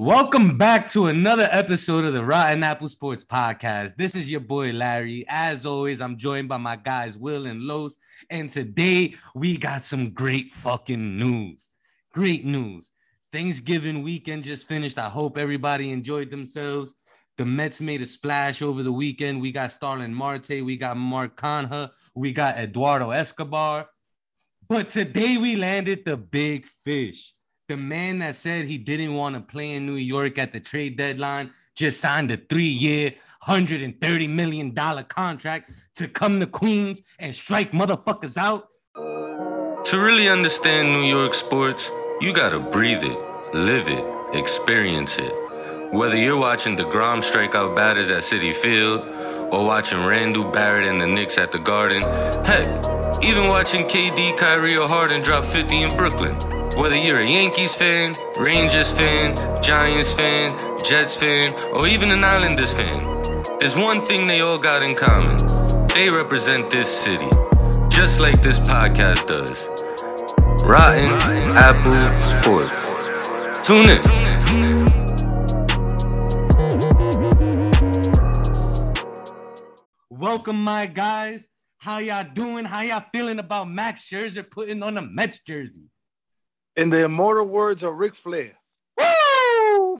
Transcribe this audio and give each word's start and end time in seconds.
Welcome 0.00 0.56
back 0.56 0.86
to 0.90 1.06
another 1.06 1.48
episode 1.50 2.04
of 2.04 2.12
the 2.12 2.24
Rotten 2.24 2.62
Apple 2.62 2.88
Sports 2.88 3.24
Podcast. 3.24 3.96
This 3.96 4.14
is 4.14 4.30
your 4.30 4.38
boy 4.38 4.70
Larry. 4.70 5.24
As 5.28 5.66
always, 5.66 6.00
I'm 6.00 6.16
joined 6.16 6.48
by 6.48 6.56
my 6.56 6.76
guys 6.76 7.18
Will 7.18 7.46
and 7.46 7.62
Los, 7.62 7.98
and 8.30 8.48
today 8.48 9.16
we 9.34 9.56
got 9.56 9.82
some 9.82 10.10
great 10.10 10.52
fucking 10.52 11.18
news. 11.18 11.70
Great 12.12 12.44
news. 12.44 12.92
Thanksgiving 13.32 14.04
weekend 14.04 14.44
just 14.44 14.68
finished. 14.68 14.98
I 14.98 15.08
hope 15.08 15.36
everybody 15.36 15.90
enjoyed 15.90 16.30
themselves. 16.30 16.94
The 17.36 17.44
Mets 17.44 17.80
made 17.80 18.00
a 18.00 18.06
splash 18.06 18.62
over 18.62 18.84
the 18.84 18.92
weekend. 18.92 19.40
We 19.40 19.50
got 19.50 19.72
Starling 19.72 20.14
Marte, 20.14 20.62
we 20.62 20.76
got 20.76 20.96
Mark 20.96 21.36
Canha, 21.36 21.90
we 22.14 22.32
got 22.32 22.56
Eduardo 22.56 23.10
Escobar. 23.10 23.88
But 24.68 24.90
today 24.90 25.38
we 25.38 25.56
landed 25.56 26.04
the 26.04 26.16
big 26.16 26.66
fish 26.84 27.34
the 27.68 27.76
man 27.76 28.18
that 28.20 28.34
said 28.34 28.64
he 28.64 28.78
didn't 28.78 29.14
want 29.14 29.34
to 29.34 29.42
play 29.42 29.72
in 29.72 29.84
New 29.84 29.96
York 29.96 30.38
at 30.38 30.54
the 30.54 30.60
trade 30.60 30.96
deadline 30.96 31.50
just 31.76 32.00
signed 32.00 32.30
a 32.30 32.38
three-year, 32.38 33.12
$130 33.46 34.28
million 34.28 34.74
contract 34.74 35.70
to 35.94 36.08
come 36.08 36.40
to 36.40 36.46
Queens 36.46 37.02
and 37.18 37.34
strike 37.34 37.72
motherfuckers 37.72 38.38
out. 38.38 38.68
To 38.96 39.98
really 39.98 40.28
understand 40.28 40.92
New 40.92 41.04
York 41.04 41.34
sports, 41.34 41.90
you 42.22 42.32
gotta 42.32 42.58
breathe 42.58 43.04
it, 43.04 43.18
live 43.54 43.88
it, 43.88 44.04
experience 44.34 45.18
it. 45.18 45.32
Whether 45.92 46.16
you're 46.16 46.38
watching 46.38 46.76
DeGrom 46.76 47.22
strike 47.22 47.54
out 47.54 47.76
batters 47.76 48.10
at 48.10 48.22
Citi 48.22 48.54
Field, 48.54 49.06
or 49.52 49.66
watching 49.66 50.04
Randle 50.04 50.50
Barrett 50.50 50.86
and 50.86 51.00
the 51.00 51.06
Knicks 51.06 51.38
at 51.38 51.52
the 51.52 51.58
Garden, 51.58 52.02
heck, 52.44 52.66
even 53.22 53.48
watching 53.48 53.84
KD, 53.84 54.36
Kyrie, 54.36 54.76
or 54.76 54.88
Harden 54.88 55.22
drop 55.22 55.44
50 55.44 55.82
in 55.82 55.96
Brooklyn. 55.96 56.57
Whether 56.76 56.96
you're 56.96 57.18
a 57.18 57.26
Yankees 57.26 57.74
fan, 57.74 58.12
Rangers 58.38 58.92
fan, 58.92 59.34
Giants 59.62 60.12
fan, 60.12 60.78
Jets 60.84 61.16
fan, 61.16 61.54
or 61.72 61.86
even 61.86 62.10
an 62.10 62.22
Islanders 62.22 62.72
fan, 62.72 63.22
there's 63.58 63.76
one 63.76 64.04
thing 64.04 64.26
they 64.26 64.40
all 64.40 64.58
got 64.58 64.82
in 64.82 64.94
common. 64.94 65.36
They 65.88 66.08
represent 66.10 66.70
this 66.70 66.88
city, 66.88 67.28
just 67.88 68.20
like 68.20 68.42
this 68.42 68.60
podcast 68.60 69.26
does. 69.26 69.66
Rotten 70.64 71.10
Apple 71.56 71.92
Sports. 72.12 73.66
Tune 73.66 73.88
in. 73.90 74.98
Welcome, 80.10 80.62
my 80.62 80.86
guys. 80.86 81.48
How 81.78 81.98
y'all 81.98 82.26
doing? 82.34 82.64
How 82.64 82.82
y'all 82.82 83.04
feeling 83.12 83.38
about 83.38 83.70
Max 83.70 84.08
Scherzer 84.08 84.48
putting 84.48 84.82
on 84.82 84.98
a 84.98 85.02
Mets 85.02 85.40
jersey? 85.40 85.84
In 86.78 86.90
the 86.90 87.04
immortal 87.06 87.44
words 87.44 87.82
of 87.82 87.96
Ric 87.96 88.14
Flair, 88.14 88.52
Woo! 88.96 89.98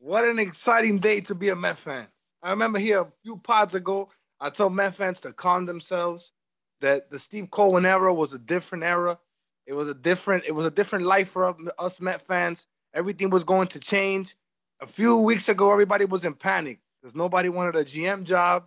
What 0.00 0.24
an 0.24 0.40
exciting 0.40 0.98
day 0.98 1.20
to 1.20 1.36
be 1.36 1.50
a 1.50 1.54
Met 1.54 1.78
fan. 1.78 2.08
I 2.42 2.50
remember 2.50 2.80
here 2.80 3.02
a 3.02 3.12
few 3.22 3.36
pods 3.36 3.76
ago, 3.76 4.08
I 4.40 4.50
told 4.50 4.74
Met 4.74 4.96
fans 4.96 5.20
to 5.20 5.32
calm 5.32 5.66
themselves, 5.66 6.32
that 6.80 7.12
the 7.12 7.20
Steve 7.20 7.48
Cohen 7.52 7.86
era 7.86 8.12
was 8.12 8.32
a 8.32 8.40
different 8.40 8.82
era. 8.82 9.20
It 9.66 9.74
was 9.74 9.88
a 9.88 9.94
different, 9.94 10.42
it 10.48 10.52
was 10.52 10.64
a 10.64 10.70
different 10.72 11.06
life 11.06 11.28
for 11.28 11.56
us 11.78 12.00
Met 12.00 12.26
fans. 12.26 12.66
Everything 12.92 13.30
was 13.30 13.44
going 13.44 13.68
to 13.68 13.78
change. 13.78 14.34
A 14.80 14.86
few 14.88 15.18
weeks 15.18 15.48
ago, 15.48 15.70
everybody 15.70 16.06
was 16.06 16.24
in 16.24 16.34
panic 16.34 16.80
because 17.00 17.14
nobody 17.14 17.50
wanted 17.50 17.76
a 17.76 17.84
GM 17.84 18.24
job. 18.24 18.66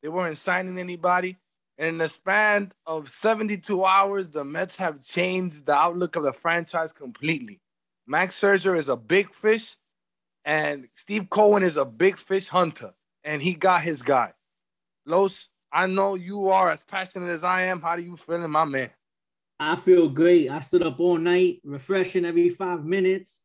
They 0.00 0.08
weren't 0.08 0.38
signing 0.38 0.78
anybody. 0.78 1.38
In 1.80 1.96
the 1.96 2.08
span 2.08 2.72
of 2.84 3.08
72 3.08 3.82
hours, 3.82 4.28
the 4.28 4.44
Mets 4.44 4.76
have 4.76 5.02
changed 5.02 5.64
the 5.64 5.72
outlook 5.72 6.14
of 6.14 6.24
the 6.24 6.32
franchise 6.32 6.92
completely. 6.92 7.58
Max 8.06 8.38
Scherzer 8.38 8.76
is 8.76 8.90
a 8.90 8.96
big 8.96 9.32
fish, 9.32 9.76
and 10.44 10.88
Steve 10.94 11.30
Cohen 11.30 11.62
is 11.62 11.78
a 11.78 11.86
big 11.86 12.18
fish 12.18 12.48
hunter, 12.48 12.92
and 13.24 13.40
he 13.40 13.54
got 13.54 13.80
his 13.80 14.02
guy. 14.02 14.34
Los, 15.06 15.48
I 15.72 15.86
know 15.86 16.16
you 16.16 16.50
are 16.50 16.68
as 16.68 16.82
passionate 16.82 17.30
as 17.30 17.44
I 17.44 17.62
am. 17.62 17.80
How 17.80 17.96
do 17.96 18.02
you 18.02 18.14
feel, 18.18 18.46
my 18.46 18.66
man? 18.66 18.90
I 19.58 19.76
feel 19.76 20.10
great. 20.10 20.50
I 20.50 20.60
stood 20.60 20.82
up 20.82 21.00
all 21.00 21.16
night, 21.16 21.62
refreshing 21.64 22.26
every 22.26 22.50
five 22.50 22.84
minutes. 22.84 23.42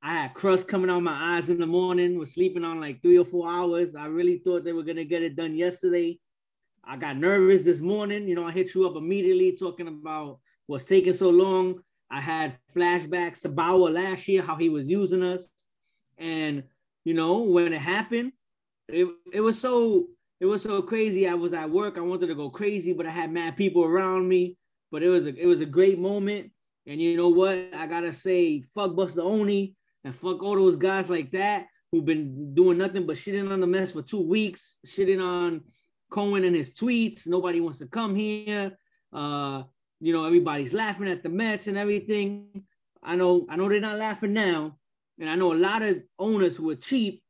I 0.00 0.12
had 0.12 0.34
crust 0.34 0.68
coming 0.68 0.90
out 0.90 1.02
my 1.02 1.36
eyes 1.36 1.50
in 1.50 1.58
the 1.58 1.66
morning, 1.66 2.20
was 2.20 2.34
sleeping 2.34 2.62
on 2.62 2.80
like 2.80 3.02
three 3.02 3.18
or 3.18 3.24
four 3.24 3.50
hours. 3.50 3.96
I 3.96 4.06
really 4.06 4.38
thought 4.38 4.62
they 4.62 4.72
were 4.72 4.84
going 4.84 4.94
to 4.94 5.04
get 5.04 5.24
it 5.24 5.34
done 5.34 5.56
yesterday. 5.56 6.20
I 6.86 6.96
got 6.96 7.16
nervous 7.16 7.62
this 7.62 7.80
morning. 7.80 8.28
You 8.28 8.36
know, 8.36 8.46
I 8.46 8.52
hit 8.52 8.74
you 8.74 8.86
up 8.86 8.96
immediately 8.96 9.52
talking 9.52 9.88
about 9.88 10.38
what's 10.66 10.84
taking 10.84 11.12
so 11.12 11.30
long. 11.30 11.80
I 12.10 12.20
had 12.20 12.58
flashbacks 12.74 13.40
to 13.40 13.48
Bauer 13.48 13.90
last 13.90 14.28
year, 14.28 14.42
how 14.42 14.54
he 14.54 14.68
was 14.68 14.88
using 14.88 15.22
us. 15.22 15.48
And, 16.16 16.62
you 17.04 17.14
know, 17.14 17.38
when 17.38 17.72
it 17.72 17.80
happened, 17.80 18.32
it, 18.88 19.08
it 19.32 19.40
was 19.40 19.58
so 19.58 20.06
it 20.38 20.46
was 20.46 20.62
so 20.62 20.82
crazy. 20.82 21.26
I 21.26 21.34
was 21.34 21.54
at 21.54 21.70
work. 21.70 21.96
I 21.96 22.02
wanted 22.02 22.28
to 22.28 22.34
go 22.34 22.50
crazy, 22.50 22.92
but 22.92 23.06
I 23.06 23.10
had 23.10 23.32
mad 23.32 23.56
people 23.56 23.84
around 23.84 24.28
me. 24.28 24.56
But 24.92 25.02
it 25.02 25.08
was 25.08 25.26
a 25.26 25.34
it 25.34 25.46
was 25.46 25.60
a 25.60 25.66
great 25.66 25.98
moment. 25.98 26.52
And 26.86 27.00
you 27.00 27.16
know 27.16 27.28
what? 27.28 27.58
I 27.74 27.86
gotta 27.88 28.12
say, 28.12 28.60
fuck 28.60 28.94
Buster 28.94 29.22
Olney 29.22 29.74
and 30.04 30.14
fuck 30.14 30.42
all 30.42 30.54
those 30.54 30.76
guys 30.76 31.10
like 31.10 31.32
that 31.32 31.66
who've 31.90 32.04
been 32.04 32.54
doing 32.54 32.78
nothing 32.78 33.06
but 33.06 33.16
shitting 33.16 33.50
on 33.50 33.60
the 33.60 33.66
mess 33.66 33.92
for 33.92 34.02
two 34.02 34.20
weeks, 34.20 34.76
shitting 34.86 35.20
on 35.20 35.62
Cohen 36.10 36.44
and 36.44 36.56
his 36.56 36.72
tweets. 36.72 37.26
Nobody 37.26 37.60
wants 37.60 37.78
to 37.80 37.86
come 37.86 38.14
here. 38.14 38.76
Uh, 39.12 39.62
you 40.00 40.12
know, 40.12 40.24
everybody's 40.24 40.74
laughing 40.74 41.08
at 41.08 41.22
the 41.22 41.28
Mets 41.28 41.68
and 41.68 41.78
everything. 41.78 42.64
I 43.02 43.16
know, 43.16 43.46
I 43.48 43.56
know 43.56 43.68
they're 43.68 43.80
not 43.80 43.98
laughing 43.98 44.32
now. 44.32 44.76
And 45.18 45.30
I 45.30 45.36
know 45.36 45.52
a 45.52 45.54
lot 45.54 45.82
of 45.82 46.02
owners 46.18 46.56
who 46.56 46.70
are 46.70 46.76
cheap 46.76 47.22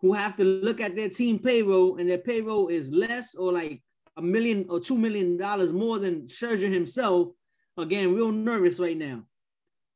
who 0.00 0.12
have 0.12 0.36
to 0.36 0.44
look 0.44 0.80
at 0.80 0.94
their 0.94 1.08
team 1.08 1.38
payroll 1.38 1.96
and 1.96 2.08
their 2.08 2.18
payroll 2.18 2.68
is 2.68 2.92
less 2.92 3.34
or 3.34 3.52
like 3.52 3.82
a 4.16 4.22
million 4.22 4.66
or 4.68 4.80
two 4.80 4.96
million 4.96 5.36
dollars 5.36 5.72
more 5.72 5.98
than 5.98 6.26
Scherzer 6.26 6.72
himself. 6.72 7.30
Again, 7.76 8.14
real 8.14 8.32
nervous 8.32 8.78
right 8.78 8.96
now. 8.96 9.24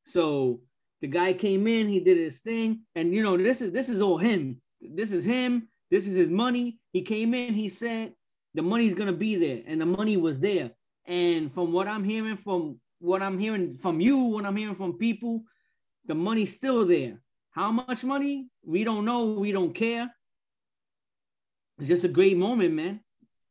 So 0.07 0.61
the 1.01 1.09
guy 1.09 1.33
came 1.33 1.67
in, 1.67 1.89
he 1.89 2.01
did 2.01 2.17
his 2.17 2.41
thing, 2.41 2.83
and 2.95 3.15
you 3.15 3.23
know, 3.23 3.37
this 3.37 3.61
is 3.61 3.73
this 3.73 3.89
is 3.89 4.01
all 4.01 4.19
him. 4.19 4.61
This 4.81 5.13
is 5.13 5.25
him. 5.25 5.69
This 5.93 6.07
is 6.07 6.15
his 6.15 6.31
money. 6.31 6.79
He 6.95 7.03
came 7.03 7.35
in, 7.35 7.53
he 7.53 7.69
said 7.69 8.15
the 8.55 8.63
money's 8.63 8.95
gonna 8.95 9.13
be 9.13 9.37
there, 9.37 9.63
and 9.67 9.79
the 9.79 9.85
money 9.85 10.17
was 10.17 10.41
there. 10.41 10.71
And 11.05 11.53
from 11.53 11.71
what 11.71 11.87
I'm 11.87 12.03
hearing, 12.03 12.39
from 12.39 12.81
what 12.99 13.21
I'm 13.21 13.39
hearing 13.39 13.77
from 13.77 14.01
you, 14.01 14.17
what 14.17 14.47
I'm 14.47 14.57
hearing 14.57 14.75
from 14.75 14.95
people, 14.95 15.43
the 16.07 16.15
money's 16.15 16.55
still 16.55 16.87
there. 16.87 17.21
How 17.51 17.71
much 17.71 18.05
money? 18.05 18.49
We 18.65 18.85
don't 18.85 19.05
know. 19.05 19.35
We 19.35 19.53
don't 19.53 19.75
care. 19.75 20.11
It's 21.79 21.89
just 21.89 22.05
a 22.05 22.09
great 22.09 22.39
moment, 22.39 22.73
man. 22.73 23.01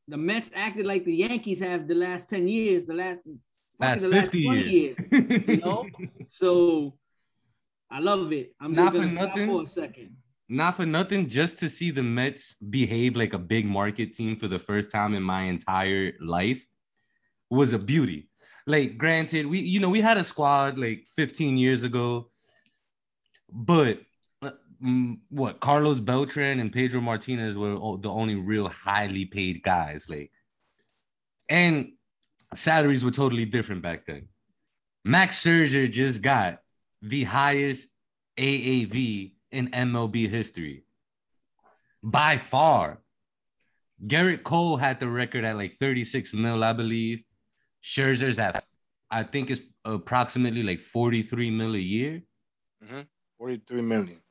The 0.07 0.17
Mets 0.17 0.49
acted 0.55 0.87
like 0.87 1.05
the 1.05 1.15
Yankees 1.15 1.59
have 1.59 1.87
the 1.87 1.93
last 1.93 2.27
10 2.27 2.47
years, 2.47 2.87
the 2.87 2.95
last, 2.95 3.19
last 3.79 4.01
the 4.01 4.07
last 4.07 4.31
20 4.31 4.63
years. 4.63 4.97
years 5.11 5.43
you 5.47 5.57
know? 5.57 5.85
so 6.25 6.97
I 7.91 7.99
love 7.99 8.33
it. 8.33 8.55
I'm 8.59 8.73
not 8.73 8.93
just 8.93 9.15
for 9.15 9.27
nothing. 9.27 9.47
for 9.47 9.63
a 9.63 9.67
second 9.67 10.15
not 10.51 10.75
for 10.75 10.85
nothing, 10.85 11.29
just 11.29 11.57
to 11.59 11.69
see 11.69 11.91
the 11.91 12.03
Mets 12.03 12.55
behave 12.55 13.15
like 13.15 13.33
a 13.33 13.39
big 13.39 13.65
market 13.65 14.13
team 14.13 14.35
for 14.35 14.47
the 14.47 14.59
first 14.59 14.91
time 14.91 15.13
in 15.13 15.23
my 15.23 15.43
entire 15.43 16.11
life 16.19 16.67
was 17.49 17.71
a 17.71 17.79
beauty. 17.79 18.27
Like, 18.67 18.97
granted, 18.97 19.45
we 19.47 19.59
you 19.59 19.79
know 19.79 19.89
we 19.89 20.01
had 20.01 20.17
a 20.17 20.23
squad 20.25 20.77
like 20.77 21.07
15 21.15 21.57
years 21.57 21.83
ago, 21.83 22.29
but 23.49 24.01
uh, 24.41 24.51
mm, 24.83 25.19
what 25.29 25.61
Carlos 25.61 26.01
Beltran 26.01 26.59
and 26.59 26.71
Pedro 26.71 26.99
Martinez 26.99 27.57
were 27.57 27.97
the 27.97 28.09
only 28.09 28.35
real 28.35 28.67
highly 28.67 29.25
paid 29.25 29.63
guys. 29.63 30.09
Like, 30.09 30.31
and 31.49 31.93
salaries 32.53 33.05
were 33.05 33.11
totally 33.11 33.45
different 33.45 33.81
back 33.81 34.05
then. 34.05 34.27
Max 35.05 35.43
Scherzer 35.43 35.89
just 35.89 36.21
got 36.21 36.59
the 37.01 37.23
highest 37.23 37.87
AAV 38.37 39.31
in 39.51 39.69
MLB 39.69 40.29
history. 40.29 40.83
By 42.03 42.37
far. 42.37 43.01
Gerrit 44.07 44.43
Cole 44.43 44.77
had 44.77 44.99
the 44.99 45.07
record 45.07 45.43
at 45.43 45.57
like 45.57 45.73
36 45.73 46.33
mil, 46.33 46.63
I 46.63 46.73
believe. 46.73 47.23
Scherzer's 47.83 48.39
at, 48.39 48.63
I 49.11 49.23
think 49.23 49.51
it's 49.51 49.61
approximately 49.85 50.63
like 50.63 50.79
43 50.79 51.51
mil 51.51 51.75
a 51.75 51.79
year. 51.79 52.23
Mm-hmm. 52.83 53.01
43 53.37 53.81
million. 53.81 54.21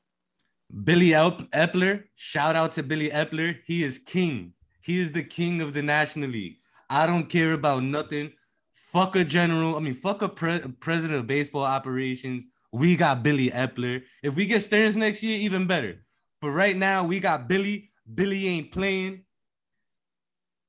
Billy 0.84 1.08
Eppler, 1.11 2.05
shout 2.14 2.56
out 2.56 2.73
to 2.73 2.82
Billy 2.82 3.11
Eppler. 3.11 3.56
He 3.64 3.82
is 3.82 3.99
king. 3.99 4.52
He 4.81 5.00
is 5.00 5.12
the 5.12 5.23
king 5.23 5.61
of 5.61 5.75
the 5.75 5.82
National 5.82 6.31
League. 6.31 6.58
I 6.88 7.06
don't 7.06 7.28
care 7.28 7.52
about 7.52 7.82
nothing. 7.82 8.32
Fuck 8.73 9.16
a 9.16 9.25
general. 9.25 9.76
I 9.76 9.81
mean, 9.81 9.94
fuck 9.94 10.23
a 10.23 10.28
pre- 10.28 10.61
president 10.81 11.19
of 11.19 11.26
baseball 11.26 11.64
operations. 11.64 12.46
We 12.72 12.96
got 12.96 13.22
Billy 13.22 13.50
Eppler. 13.50 14.02
If 14.22 14.37
we 14.37 14.46
get 14.46 14.62
Stearns 14.62 14.96
next 14.96 15.22
year, 15.22 15.38
even 15.38 15.67
better. 15.67 16.05
But 16.40 16.50
right 16.50 16.76
now, 16.76 17.05
we 17.05 17.20
got 17.20 17.49
Billy. 17.49 17.90
Billy 18.14 18.49
ain't 18.49 18.72
playing. 18.72 19.25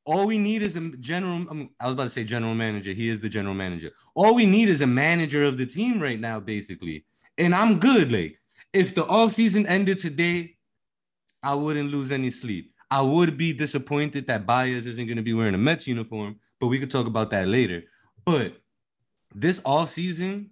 All 0.05 0.25
we 0.25 0.37
need 0.37 0.63
is 0.63 0.75
a 0.75 0.89
general. 0.99 1.45
I, 1.49 1.53
mean, 1.53 1.69
I 1.79 1.85
was 1.85 1.93
about 1.93 2.03
to 2.03 2.09
say 2.09 2.23
general 2.23 2.55
manager. 2.55 2.91
He 2.91 3.09
is 3.09 3.19
the 3.19 3.29
general 3.29 3.53
manager. 3.53 3.91
All 4.15 4.33
we 4.33 4.45
need 4.45 4.67
is 4.67 4.81
a 4.81 4.87
manager 4.87 5.43
of 5.43 5.57
the 5.57 5.65
team 5.65 6.01
right 6.01 6.19
now, 6.19 6.39
basically. 6.39 7.05
And 7.37 7.53
I'm 7.53 7.79
good. 7.79 8.11
Like, 8.11 8.39
if 8.73 8.95
the 8.95 9.03
offseason 9.03 9.65
ended 9.67 9.99
today, 9.99 10.57
I 11.43 11.53
wouldn't 11.53 11.91
lose 11.91 12.11
any 12.11 12.31
sleep. 12.31 12.73
I 12.89 13.01
would 13.01 13.37
be 13.37 13.53
disappointed 13.53 14.27
that 14.27 14.45
Baez 14.45 14.85
isn't 14.85 15.05
going 15.05 15.17
to 15.17 15.23
be 15.23 15.33
wearing 15.33 15.55
a 15.55 15.57
Mets 15.57 15.87
uniform, 15.87 16.37
but 16.59 16.67
we 16.67 16.77
could 16.77 16.91
talk 16.91 17.07
about 17.07 17.29
that 17.29 17.47
later. 17.47 17.83
But 18.25 18.57
this 19.33 19.59
offseason 19.61 20.49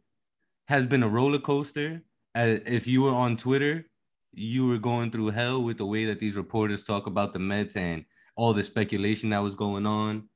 has 0.69 0.85
been 0.85 1.01
a 1.01 1.09
roller 1.09 1.39
coaster. 1.39 1.99
Uh, 2.35 2.57
if 2.67 2.87
you 2.87 3.01
were 3.01 3.13
on 3.13 3.35
Twitter, 3.35 3.89
you 4.31 4.67
were 4.67 4.77
going 4.77 5.09
through 5.09 5.31
hell 5.31 5.63
with 5.63 5.79
the 5.79 5.85
way 5.85 6.05
that 6.05 6.19
these 6.19 6.37
reporters 6.37 6.83
talk 6.83 7.07
about 7.07 7.33
the 7.33 7.39
Mets 7.39 7.75
and 7.75 8.05
all 8.35 8.53
the 8.53 8.63
speculation 8.63 9.31
that 9.31 9.41
was 9.41 9.55
going 9.55 9.87
on. 9.87 10.29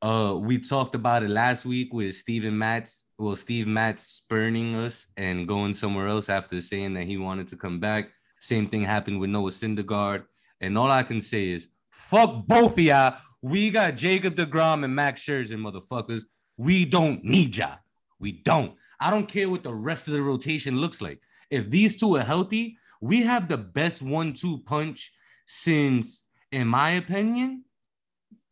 Uh, 0.00 0.38
we 0.40 0.60
talked 0.60 0.94
about 0.94 1.24
it 1.24 1.30
last 1.30 1.66
week 1.66 1.92
with 1.92 2.14
Steven 2.14 2.56
Matz. 2.56 3.06
Well, 3.18 3.34
Steve 3.34 3.66
Matz 3.66 4.04
spurning 4.04 4.76
us 4.76 5.08
and 5.16 5.48
going 5.48 5.74
somewhere 5.74 6.06
else 6.06 6.28
after 6.28 6.60
saying 6.60 6.94
that 6.94 7.08
he 7.08 7.18
wanted 7.18 7.48
to 7.48 7.56
come 7.56 7.80
back. 7.80 8.10
Same 8.38 8.68
thing 8.68 8.84
happened 8.84 9.18
with 9.18 9.30
Noah 9.30 9.50
Syndergaard. 9.50 10.22
And 10.60 10.78
all 10.78 10.88
I 10.92 11.02
can 11.02 11.20
say 11.20 11.48
is, 11.48 11.66
fuck 11.90 12.46
both 12.46 12.74
of 12.74 12.78
y'all. 12.78 13.16
We 13.42 13.70
got 13.70 13.96
Jacob 13.96 14.36
DeGrom 14.36 14.84
and 14.84 14.94
Max 14.94 15.20
Scherzer, 15.20 15.58
motherfuckers. 15.58 16.22
We 16.56 16.84
don't 16.84 17.24
need 17.24 17.56
y'all. 17.56 17.78
We 18.20 18.30
don't. 18.30 18.76
I 19.00 19.10
don't 19.10 19.28
care 19.28 19.48
what 19.48 19.62
the 19.62 19.74
rest 19.74 20.08
of 20.08 20.14
the 20.14 20.22
rotation 20.22 20.80
looks 20.80 21.00
like. 21.00 21.20
If 21.50 21.70
these 21.70 21.96
two 21.96 22.16
are 22.16 22.24
healthy, 22.24 22.76
we 23.00 23.22
have 23.22 23.48
the 23.48 23.58
best 23.58 24.02
one-two 24.02 24.58
punch 24.66 25.12
since, 25.46 26.24
in 26.52 26.66
my 26.66 26.90
opinion, 26.90 27.64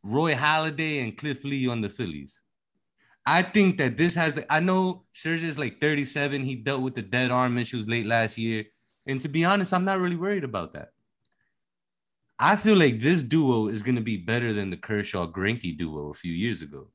Roy 0.03 0.35
Halladay 0.35 1.03
and 1.03 1.17
Cliff 1.17 1.45
Lee 1.45 1.67
on 1.69 1.81
the 1.81 1.89
Phillies. 1.89 2.43
I 3.27 3.43
think 3.43 3.79
that 3.79 3.99
this 3.99 4.15
has 4.15 4.35
the. 4.35 4.51
I 4.53 4.61
know 4.61 5.05
Scherzer's 5.13 5.59
like 5.59 5.81
37. 5.81 6.45
He 6.45 6.55
dealt 6.55 6.83
with 6.83 6.95
the 6.95 7.03
dead 7.03 7.33
arm 7.33 7.59
issues 7.59 7.89
late 7.89 8.07
last 8.07 8.39
year, 8.39 8.65
and 9.05 9.21
to 9.21 9.29
be 9.29 9.45
honest, 9.45 9.75
I'm 9.75 9.85
not 9.85 9.99
really 9.99 10.17
worried 10.17 10.45
about 10.45 10.75
that. 10.75 10.91
I 12.39 12.55
feel 12.55 12.77
like 12.77 13.01
this 13.01 13.23
duo 13.23 13.69
is 13.69 13.83
going 13.83 13.97
to 13.97 14.03
be 14.03 14.19
better 14.19 14.53
than 14.53 14.71
the 14.71 14.77
Kershaw 14.77 15.27
Greinke 15.27 15.77
duo 15.77 16.11
a 16.11 16.15
few 16.15 16.33
years 16.33 16.63
ago. 16.63 16.89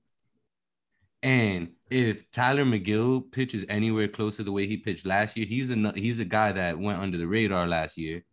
And 1.23 1.73
if 1.89 2.29
Tylor 2.31 2.65
Megill 2.65 3.31
pitches 3.31 3.65
anywhere 3.69 4.07
close 4.07 4.37
to 4.37 4.43
the 4.43 4.51
way 4.51 4.65
he 4.65 4.77
pitched 4.77 5.05
last 5.05 5.37
year, 5.37 5.45
he's 5.45 5.69
a 5.69 5.93
he's 5.95 6.19
a 6.19 6.25
guy 6.25 6.51
that 6.51 6.79
went 6.79 6.99
under 6.99 7.17
the 7.17 7.27
radar 7.27 7.67
last 7.67 7.97
year. 7.97 8.23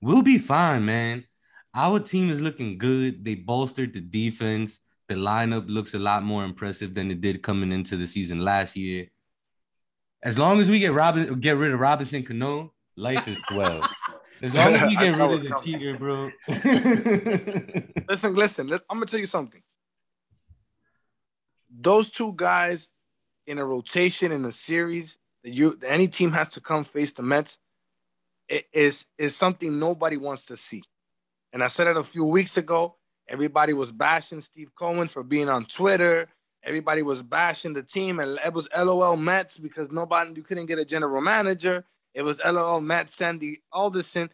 We'll 0.00 0.22
be 0.22 0.38
fine, 0.38 0.84
man. 0.84 1.24
Our 1.74 2.00
team 2.00 2.30
is 2.30 2.40
looking 2.40 2.78
good. 2.78 3.24
They 3.24 3.36
bolstered 3.36 3.94
the 3.94 4.00
defense. 4.00 4.80
The 5.08 5.14
lineup 5.14 5.68
looks 5.68 5.94
a 5.94 5.98
lot 5.98 6.24
more 6.24 6.44
impressive 6.44 6.94
than 6.94 7.10
it 7.10 7.20
did 7.20 7.42
coming 7.42 7.70
into 7.70 7.96
the 7.96 8.06
season 8.06 8.44
last 8.44 8.76
year. 8.76 9.08
As 10.22 10.38
long 10.38 10.60
as 10.60 10.68
we 10.68 10.80
get 10.80 10.92
Robin, 10.92 11.38
get 11.38 11.56
rid 11.56 11.72
of 11.72 11.80
Robinson 11.80 12.24
Cano, 12.24 12.72
life 12.96 13.28
is 13.28 13.38
twelve. 13.48 13.84
As 14.42 14.54
long 14.54 14.72
as 14.74 14.88
we 14.88 14.96
get 14.96 15.10
rid 15.10 15.20
of 15.20 15.40
the 15.40 15.60
Peter, 15.62 15.98
bro. 15.98 16.30
listen, 18.08 18.34
listen. 18.34 18.72
I'm 18.72 18.80
gonna 18.96 19.04
tell 19.04 19.20
you 19.20 19.26
something. 19.26 19.60
Those 21.70 22.10
two 22.10 22.32
guys 22.36 22.92
in 23.46 23.58
a 23.58 23.64
rotation 23.64 24.32
in 24.32 24.44
a 24.44 24.52
series 24.52 25.18
that 25.44 25.52
you 25.52 25.76
any 25.86 26.08
team 26.08 26.32
has 26.32 26.50
to 26.50 26.60
come 26.60 26.84
face 26.84 27.12
the 27.12 27.22
Mets 27.22 27.58
it 28.50 28.66
is 28.72 29.06
is 29.16 29.34
something 29.36 29.78
nobody 29.78 30.16
wants 30.16 30.46
to 30.46 30.56
see. 30.56 30.82
And 31.52 31.62
I 31.62 31.68
said 31.68 31.86
it 31.86 31.96
a 31.96 32.02
few 32.02 32.24
weeks 32.24 32.56
ago. 32.56 32.96
Everybody 33.28 33.72
was 33.72 33.92
bashing 33.92 34.40
Steve 34.40 34.72
Cohen 34.74 35.08
for 35.08 35.22
being 35.22 35.48
on 35.48 35.64
Twitter. 35.64 36.28
Everybody 36.64 37.02
was 37.02 37.22
bashing 37.22 37.72
the 37.72 37.82
team, 37.82 38.18
and 38.18 38.38
it 38.44 38.52
was 38.52 38.68
LOL 38.76 39.16
Mets 39.16 39.56
because 39.56 39.90
nobody 39.90 40.32
you 40.34 40.42
couldn't 40.42 40.66
get 40.66 40.78
a 40.78 40.84
general 40.84 41.22
manager. 41.22 41.84
It 42.12 42.22
was 42.22 42.40
LOL 42.44 42.80
Matt 42.80 43.08
Sandy 43.08 43.62
Alderson. 43.72 44.30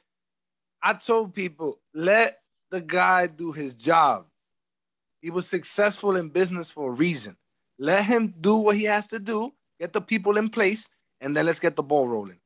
I 0.82 0.94
told 0.94 1.34
people, 1.34 1.78
let 1.94 2.40
the 2.70 2.80
guy 2.80 3.26
do 3.26 3.52
his 3.52 3.74
job. 3.74 4.26
He 5.26 5.30
was 5.30 5.48
successful 5.48 6.14
in 6.14 6.28
business 6.28 6.70
for 6.70 6.88
a 6.88 6.94
reason. 6.94 7.36
Let 7.80 8.04
him 8.04 8.32
do 8.40 8.58
what 8.58 8.76
he 8.76 8.84
has 8.84 9.08
to 9.08 9.18
do, 9.18 9.52
get 9.80 9.92
the 9.92 10.00
people 10.00 10.36
in 10.36 10.48
place, 10.48 10.88
and 11.20 11.36
then 11.36 11.46
let's 11.46 11.58
get 11.58 11.74
the 11.74 11.82
ball 11.82 12.06
rolling. 12.06 12.38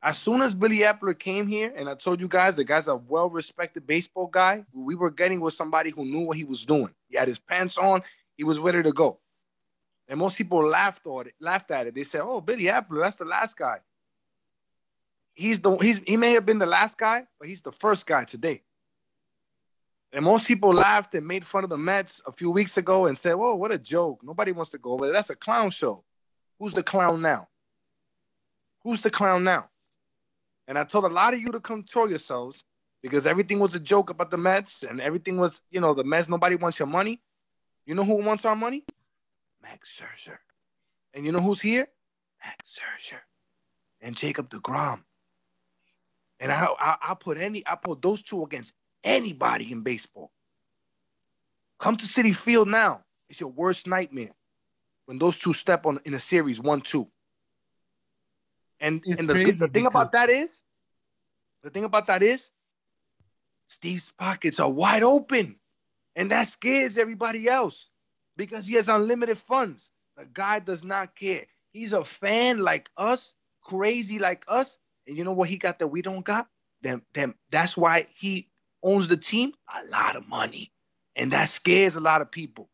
As 0.00 0.18
soon 0.18 0.42
as 0.42 0.54
Billy 0.54 0.78
Eppler 0.78 1.18
came 1.18 1.48
here, 1.48 1.72
and 1.76 1.88
I 1.88 1.96
told 1.96 2.20
you 2.20 2.28
guys, 2.28 2.54
the 2.54 2.62
guy's 2.62 2.86
a 2.86 2.94
well-respected 2.94 3.88
baseball 3.88 4.28
guy. 4.28 4.64
We 4.72 4.94
were 4.94 5.10
getting 5.10 5.40
with 5.40 5.54
somebody 5.54 5.90
who 5.90 6.04
knew 6.04 6.20
what 6.20 6.36
he 6.36 6.44
was 6.44 6.64
doing. 6.64 6.94
He 7.08 7.16
had 7.16 7.26
his 7.26 7.40
pants 7.40 7.76
on. 7.76 8.02
He 8.36 8.44
was 8.44 8.60
ready 8.60 8.84
to 8.84 8.92
go. 8.92 9.18
And 10.06 10.20
most 10.20 10.38
people 10.38 10.64
laughed 10.64 11.08
at 11.08 11.26
it. 11.26 11.34
Laughed 11.40 11.72
at 11.72 11.88
it. 11.88 11.96
They 11.96 12.04
said, 12.04 12.20
"Oh, 12.22 12.40
Billy 12.40 12.66
Eppler, 12.66 13.00
that's 13.00 13.16
the 13.16 13.24
last 13.24 13.56
guy." 13.56 13.80
He's 15.34 15.58
the 15.58 15.76
he's 15.78 15.98
he 16.06 16.16
may 16.16 16.34
have 16.34 16.46
been 16.46 16.60
the 16.60 16.66
last 16.66 16.98
guy, 16.98 17.26
but 17.40 17.48
he's 17.48 17.62
the 17.62 17.72
first 17.72 18.06
guy 18.06 18.22
today. 18.22 18.62
And 20.12 20.24
most 20.24 20.46
people 20.48 20.72
laughed 20.72 21.14
and 21.14 21.26
made 21.26 21.44
fun 21.44 21.64
of 21.64 21.70
the 21.70 21.76
Mets 21.76 22.22
a 22.26 22.32
few 22.32 22.50
weeks 22.50 22.78
ago 22.78 23.06
and 23.06 23.16
said, 23.16 23.34
"Whoa, 23.34 23.54
what 23.54 23.72
a 23.72 23.78
joke! 23.78 24.20
Nobody 24.22 24.52
wants 24.52 24.70
to 24.70 24.78
go 24.78 24.92
over 24.92 25.04
there. 25.04 25.12
That's 25.12 25.30
a 25.30 25.36
clown 25.36 25.70
show." 25.70 26.04
Who's 26.58 26.72
the 26.72 26.82
clown 26.82 27.22
now? 27.22 27.48
Who's 28.82 29.02
the 29.02 29.10
clown 29.10 29.44
now? 29.44 29.68
And 30.66 30.78
I 30.78 30.84
told 30.84 31.04
a 31.04 31.08
lot 31.08 31.34
of 31.34 31.40
you 31.40 31.52
to 31.52 31.60
control 31.60 32.08
yourselves 32.08 32.64
because 33.02 33.26
everything 33.26 33.58
was 33.58 33.74
a 33.74 33.80
joke 33.80 34.10
about 34.10 34.30
the 34.30 34.36
Mets 34.36 34.82
and 34.82 35.00
everything 35.00 35.36
was, 35.38 35.62
you 35.70 35.80
know, 35.80 35.94
the 35.94 36.04
Mets, 36.04 36.28
nobody 36.28 36.56
wants 36.56 36.78
your 36.78 36.88
money. 36.88 37.20
You 37.86 37.94
know 37.94 38.04
who 38.04 38.16
wants 38.16 38.44
our 38.44 38.56
money? 38.56 38.84
Max 39.62 39.98
Scherzer. 39.98 40.38
And 41.14 41.24
you 41.24 41.32
know 41.32 41.40
who's 41.40 41.60
here? 41.60 41.88
Max 42.44 42.78
Scherzer 42.78 43.20
and 44.00 44.16
Jacob 44.16 44.50
DeGrom. 44.50 45.02
And 46.40 46.52
I, 46.52 46.68
I, 46.78 46.96
I 47.08 47.14
put 47.14 47.38
any, 47.38 47.62
I 47.66 47.76
put 47.76 48.02
those 48.02 48.22
two 48.22 48.44
against 48.44 48.74
anybody 49.04 49.72
in 49.72 49.82
baseball. 49.82 50.32
Come 51.78 51.96
to 51.96 52.06
Citi 52.06 52.34
Field 52.34 52.68
now. 52.68 53.04
It's 53.28 53.40
your 53.40 53.50
worst 53.50 53.86
nightmare 53.86 54.34
when 55.06 55.18
those 55.18 55.38
two 55.38 55.52
step 55.52 55.86
on 55.86 56.00
in 56.04 56.14
a 56.14 56.18
series 56.18 56.60
one 56.60 56.80
two. 56.80 57.08
And 58.80 59.02
It's 59.04 59.20
and 59.20 59.28
the, 59.28 59.52
the 59.52 59.68
thing 59.68 59.86
about 59.86 60.12
that 60.12 60.30
is, 60.30 60.62
the 61.62 61.70
thing 61.70 61.84
about 61.84 62.06
that 62.06 62.22
is, 62.22 62.50
Steve's 63.66 64.12
pockets 64.16 64.60
are 64.60 64.70
wide 64.70 65.02
open, 65.02 65.58
and 66.16 66.30
that 66.30 66.46
scares 66.46 66.96
everybody 66.96 67.48
else 67.48 67.90
because 68.36 68.66
he 68.66 68.74
has 68.74 68.88
unlimited 68.88 69.36
funds. 69.36 69.90
The 70.16 70.26
guy 70.32 70.60
does 70.60 70.84
not 70.84 71.14
care. 71.14 71.44
He's 71.70 71.92
a 71.92 72.04
fan 72.04 72.60
like 72.60 72.88
us, 72.96 73.34
crazy 73.62 74.18
like 74.18 74.44
us, 74.48 74.78
and 75.06 75.16
you 75.18 75.24
know 75.24 75.32
what 75.32 75.48
he 75.48 75.58
got 75.58 75.78
that 75.80 75.88
we 75.88 76.02
don't 76.02 76.24
got? 76.24 76.48
Them, 76.80 77.02
them. 77.12 77.34
That's 77.50 77.76
why 77.76 78.06
he 78.14 78.48
owns 78.82 79.08
the 79.08 79.16
team. 79.16 79.52
A 79.74 79.86
lot 79.86 80.16
of 80.16 80.28
money, 80.28 80.72
and 81.16 81.32
that 81.32 81.48
scares 81.48 81.96
a 81.96 82.00
lot 82.00 82.22
of 82.22 82.30
people 82.30 82.68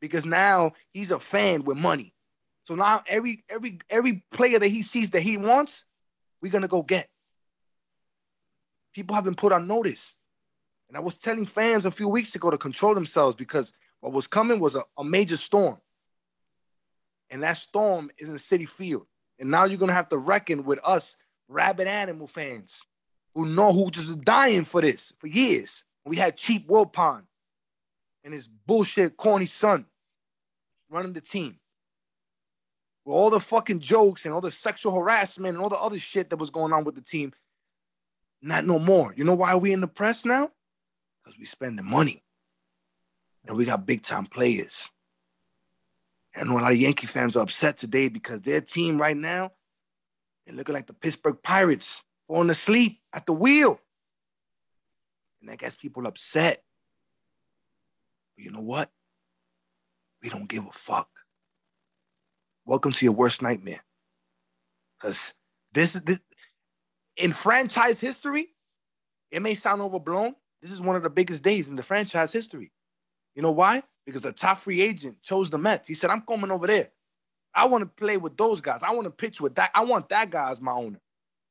because 0.00 0.24
now 0.24 0.72
he's 0.92 1.10
a 1.10 1.18
fan 1.18 1.64
with 1.64 1.76
money. 1.76 2.14
So 2.64 2.74
now 2.74 3.02
every 3.06 3.44
every 3.48 3.80
every 3.88 4.24
player 4.30 4.58
that 4.58 4.68
he 4.68 4.82
sees 4.82 5.10
that 5.10 5.22
he 5.22 5.36
wants, 5.36 5.84
we're 6.42 6.52
gonna 6.52 6.68
go 6.68 6.82
get. 6.82 7.08
People 8.94 9.14
have 9.14 9.24
been 9.24 9.34
put 9.34 9.52
on 9.52 9.66
notice. 9.66 10.16
And 10.88 10.96
I 10.96 11.00
was 11.00 11.16
telling 11.16 11.46
fans 11.46 11.84
a 11.86 11.90
few 11.90 12.08
weeks 12.08 12.34
ago 12.34 12.50
to 12.50 12.58
control 12.58 12.94
themselves 12.94 13.36
because 13.36 13.72
what 14.00 14.12
was 14.12 14.26
coming 14.26 14.58
was 14.58 14.74
a, 14.74 14.84
a 14.96 15.04
major 15.04 15.36
storm. 15.36 15.78
And 17.30 17.42
that 17.42 17.58
storm 17.58 18.10
is 18.16 18.28
in 18.28 18.34
the 18.34 18.40
Citi 18.40 18.68
Field. 18.68 19.06
And 19.38 19.50
now 19.50 19.64
you're 19.64 19.78
gonna 19.78 19.92
have 19.92 20.08
to 20.08 20.18
reckon 20.18 20.64
with 20.64 20.80
us, 20.84 21.16
rabid 21.48 21.86
animal 21.86 22.26
fans, 22.26 22.82
who 23.38 23.46
know 23.46 23.72
who 23.72 23.88
just 23.88 24.20
dying 24.22 24.64
for 24.64 24.80
this 24.80 25.12
for 25.18 25.28
years. 25.28 25.84
We 26.04 26.16
had 26.16 26.36
cheap 26.36 26.66
Wilpon 26.66 27.22
and 28.24 28.34
his 28.34 28.48
bullshit 28.48 29.16
corny 29.16 29.46
son 29.46 29.86
running 30.90 31.12
the 31.12 31.20
team 31.20 31.56
with 33.04 33.14
all 33.14 33.30
the 33.30 33.38
fucking 33.38 33.78
jokes 33.78 34.24
and 34.24 34.34
all 34.34 34.40
the 34.40 34.50
sexual 34.50 34.92
harassment 34.92 35.54
and 35.54 35.62
all 35.62 35.68
the 35.68 35.78
other 35.78 36.00
shit 36.00 36.30
that 36.30 36.38
was 36.38 36.50
going 36.50 36.72
on 36.72 36.82
with 36.82 36.96
the 36.96 37.00
team. 37.00 37.32
Not 38.42 38.66
no 38.66 38.80
more. 38.80 39.14
You 39.16 39.22
know 39.22 39.36
why 39.36 39.54
we 39.54 39.72
in 39.72 39.82
the 39.82 39.86
press 39.86 40.24
now? 40.24 40.50
Because 41.22 41.38
we 41.38 41.46
spending 41.46 41.88
money. 41.88 42.24
And 43.46 43.56
we 43.56 43.66
got 43.66 43.86
big 43.86 44.02
time 44.02 44.26
players. 44.26 44.90
And 46.34 46.50
a 46.50 46.54
lot 46.54 46.72
of 46.72 46.76
Yankee 46.78 47.06
fans 47.06 47.36
are 47.36 47.44
upset 47.44 47.76
today 47.76 48.08
because 48.08 48.40
their 48.40 48.60
team 48.60 49.00
right 49.00 49.16
now, 49.16 49.52
they're 50.44 50.56
looking 50.56 50.74
like 50.74 50.88
the 50.88 50.94
Pittsburgh 50.94 51.38
Pirates, 51.40 52.02
falling 52.28 52.50
asleep 52.50 53.00
at 53.12 53.26
the 53.26 53.32
wheel. 53.32 53.80
And 55.40 55.50
that 55.50 55.58
gets 55.58 55.74
people 55.74 56.06
upset. 56.06 56.62
But 58.36 58.44
you 58.44 58.52
know 58.52 58.60
what? 58.60 58.90
We 60.22 60.28
don't 60.28 60.48
give 60.48 60.64
a 60.64 60.72
fuck 60.72 61.08
welcome 62.68 62.92
to 62.92 63.04
your 63.06 63.14
worst 63.14 63.40
nightmare. 63.40 63.82
Because 65.00 65.32
this 65.72 65.96
is 65.96 66.02
this, 66.02 66.20
in 67.16 67.32
franchise 67.32 67.98
history, 67.98 68.48
it 69.30 69.40
may 69.40 69.54
sound 69.54 69.80
overblown. 69.80 70.34
This 70.60 70.70
is 70.70 70.80
one 70.80 70.94
of 70.94 71.02
the 71.02 71.10
biggest 71.10 71.42
days 71.42 71.68
in 71.68 71.76
the 71.76 71.82
franchise 71.82 72.30
history. 72.30 72.70
You 73.34 73.42
know 73.42 73.52
why? 73.52 73.82
Because 74.04 74.24
a 74.24 74.32
top 74.32 74.58
free 74.58 74.82
agent 74.82 75.22
chose 75.22 75.50
the 75.50 75.58
Mets. 75.58 75.88
He 75.88 75.94
said, 75.94 76.10
I'm 76.10 76.22
coming 76.22 76.50
over 76.50 76.66
there. 76.66 76.90
I 77.54 77.66
want 77.66 77.82
to 77.82 77.88
play 77.88 78.18
with 78.18 78.36
those 78.36 78.60
guys. 78.60 78.82
I 78.82 78.92
want 78.92 79.04
to 79.04 79.10
pitch 79.10 79.40
with 79.40 79.54
that. 79.54 79.70
I 79.74 79.84
want 79.84 80.10
that 80.10 80.30
guy 80.30 80.50
as 80.50 80.60
my 80.60 80.72
owner. 80.72 81.00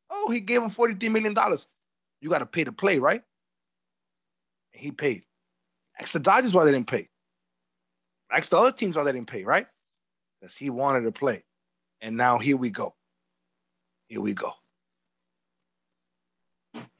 Oh, 0.10 0.32
he 0.32 0.40
gave 0.40 0.62
him 0.62 0.70
$43 0.70 1.12
million. 1.12 1.36
You 2.22 2.30
got 2.30 2.40
to 2.40 2.46
pay 2.46 2.64
to 2.64 2.72
play, 2.72 3.00
right? 3.00 3.22
And 4.74 4.82
he 4.82 4.92
paid. 4.92 5.24
Ask 6.00 6.14
the 6.14 6.20
Dodgers 6.20 6.54
why 6.54 6.66
they 6.66 6.72
didn't 6.72 6.88
pay. 6.88 7.10
Ask 8.32 8.50
the 8.50 8.58
other 8.58 8.72
teams 8.72 8.96
why 8.96 9.04
they 9.04 9.12
didn't 9.12 9.28
pay, 9.28 9.44
right? 9.44 9.68
Because 10.40 10.56
he 10.56 10.70
wanted 10.70 11.02
to 11.02 11.12
play. 11.12 11.44
And 12.02 12.16
now 12.16 12.38
here 12.38 12.58
we 12.58 12.70
go. 12.70 12.94
Here 14.08 14.22
we 14.22 14.34
go. 14.34 14.54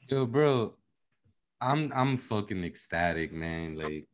Yo, 0.08 0.26
bro, 0.26 0.74
I'm 1.60 1.92
I'm 1.94 2.16
fucking 2.16 2.64
ecstatic, 2.64 3.32
man. 3.32 3.76
Like 3.76 4.08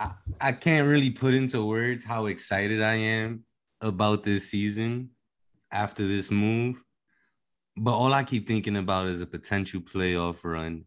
I, 0.00 0.12
I 0.40 0.52
can't 0.52 0.88
really 0.88 1.10
put 1.10 1.34
into 1.34 1.64
words 1.64 2.04
how 2.04 2.26
excited 2.26 2.80
I 2.80 2.94
am 2.94 3.44
about 3.80 4.22
this 4.22 4.50
season 4.50 5.10
after 5.72 6.06
this 6.06 6.30
move. 6.30 6.82
But 7.76 7.96
all 7.96 8.12
I 8.12 8.24
keep 8.24 8.46
thinking 8.46 8.76
about 8.76 9.08
is 9.08 9.20
a 9.20 9.26
potential 9.26 9.80
playoff 9.80 10.44
run. 10.44 10.84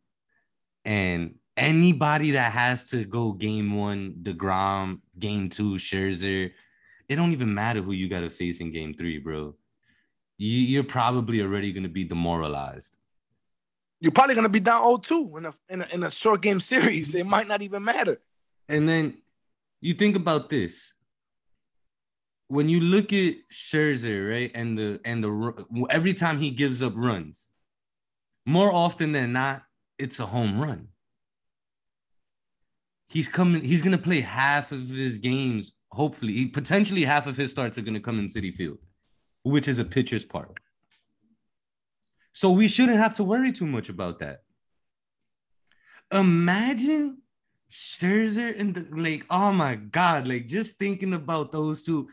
And 0.83 1.35
anybody 1.57 2.31
that 2.31 2.51
has 2.51 2.89
to 2.91 3.05
go 3.05 3.33
game 3.33 3.75
one, 3.75 4.15
DeGrom, 4.21 4.99
game 5.17 5.49
two, 5.49 5.75
Scherzer, 5.75 6.51
it 7.07 7.15
don't 7.15 7.31
even 7.31 7.53
matter 7.53 7.81
who 7.81 7.91
you 7.91 8.09
got 8.09 8.21
to 8.21 8.29
face 8.29 8.59
in 8.59 8.71
game 8.71 8.93
three, 8.93 9.19
bro. 9.19 9.55
You, 10.37 10.59
you're 10.59 10.83
probably 10.83 11.41
already 11.41 11.71
going 11.71 11.83
to 11.83 11.89
be 11.89 12.03
demoralized. 12.03 12.95
You're 14.01 14.11
probably 14.11 14.35
going 14.35 14.45
to 14.45 14.51
be 14.51 14.59
down 14.59 14.81
0-2 14.81 15.37
in 15.37 15.45
a, 15.45 15.53
in 15.69 15.81
a 15.81 15.87
in 15.93 16.03
a 16.03 16.11
short 16.11 16.41
game 16.41 16.59
series. 16.59 17.15
It 17.15 17.25
might 17.25 17.47
not 17.47 17.61
even 17.61 17.83
matter. 17.83 18.19
And 18.67 18.89
then 18.89 19.17
you 19.81 19.93
think 19.93 20.15
about 20.15 20.49
this. 20.49 20.94
When 22.47 22.69
you 22.69 22.79
look 22.79 23.11
at 23.11 23.35
Scherzer, 23.51 24.31
right, 24.31 24.51
and 24.53 24.77
the 24.77 24.99
and 25.03 25.23
the 25.23 25.87
every 25.89 26.13
time 26.13 26.37
he 26.37 26.51
gives 26.51 26.83
up 26.83 26.93
runs, 26.95 27.49
more 28.45 28.71
often 28.71 29.11
than 29.11 29.33
not, 29.33 29.63
it's 29.97 30.19
a 30.19 30.25
home 30.25 30.59
run. 30.59 30.89
He's 33.07 33.27
coming. 33.27 33.63
He's 33.63 33.81
gonna 33.81 33.97
play 33.97 34.21
half 34.21 34.71
of 34.71 34.87
his 34.89 35.17
games. 35.17 35.73
Hopefully, 35.91 36.45
potentially 36.45 37.03
half 37.03 37.25
of 37.25 37.35
his 37.35 37.51
starts 37.51 37.77
are 37.77 37.81
gonna 37.81 37.99
come 37.99 38.19
in 38.19 38.27
Citi 38.27 38.53
Field, 38.53 38.77
which 39.43 39.67
is 39.67 39.79
a 39.79 39.85
pitcher's 39.85 40.25
park. 40.25 40.59
So 42.33 42.51
we 42.51 42.67
shouldn't 42.67 42.97
have 42.97 43.13
to 43.15 43.23
worry 43.23 43.53
too 43.53 43.65
much 43.65 43.89
about 43.89 44.19
that. 44.19 44.43
Imagine 46.11 47.21
Scherzer 47.71 48.59
and 48.59 48.75
the 48.75 48.85
like, 48.91 49.25
oh 49.29 49.51
my 49.51 49.75
god, 49.75 50.27
like 50.27 50.45
just 50.45 50.77
thinking 50.77 51.13
about 51.13 51.51
those 51.51 51.83
two. 51.83 52.09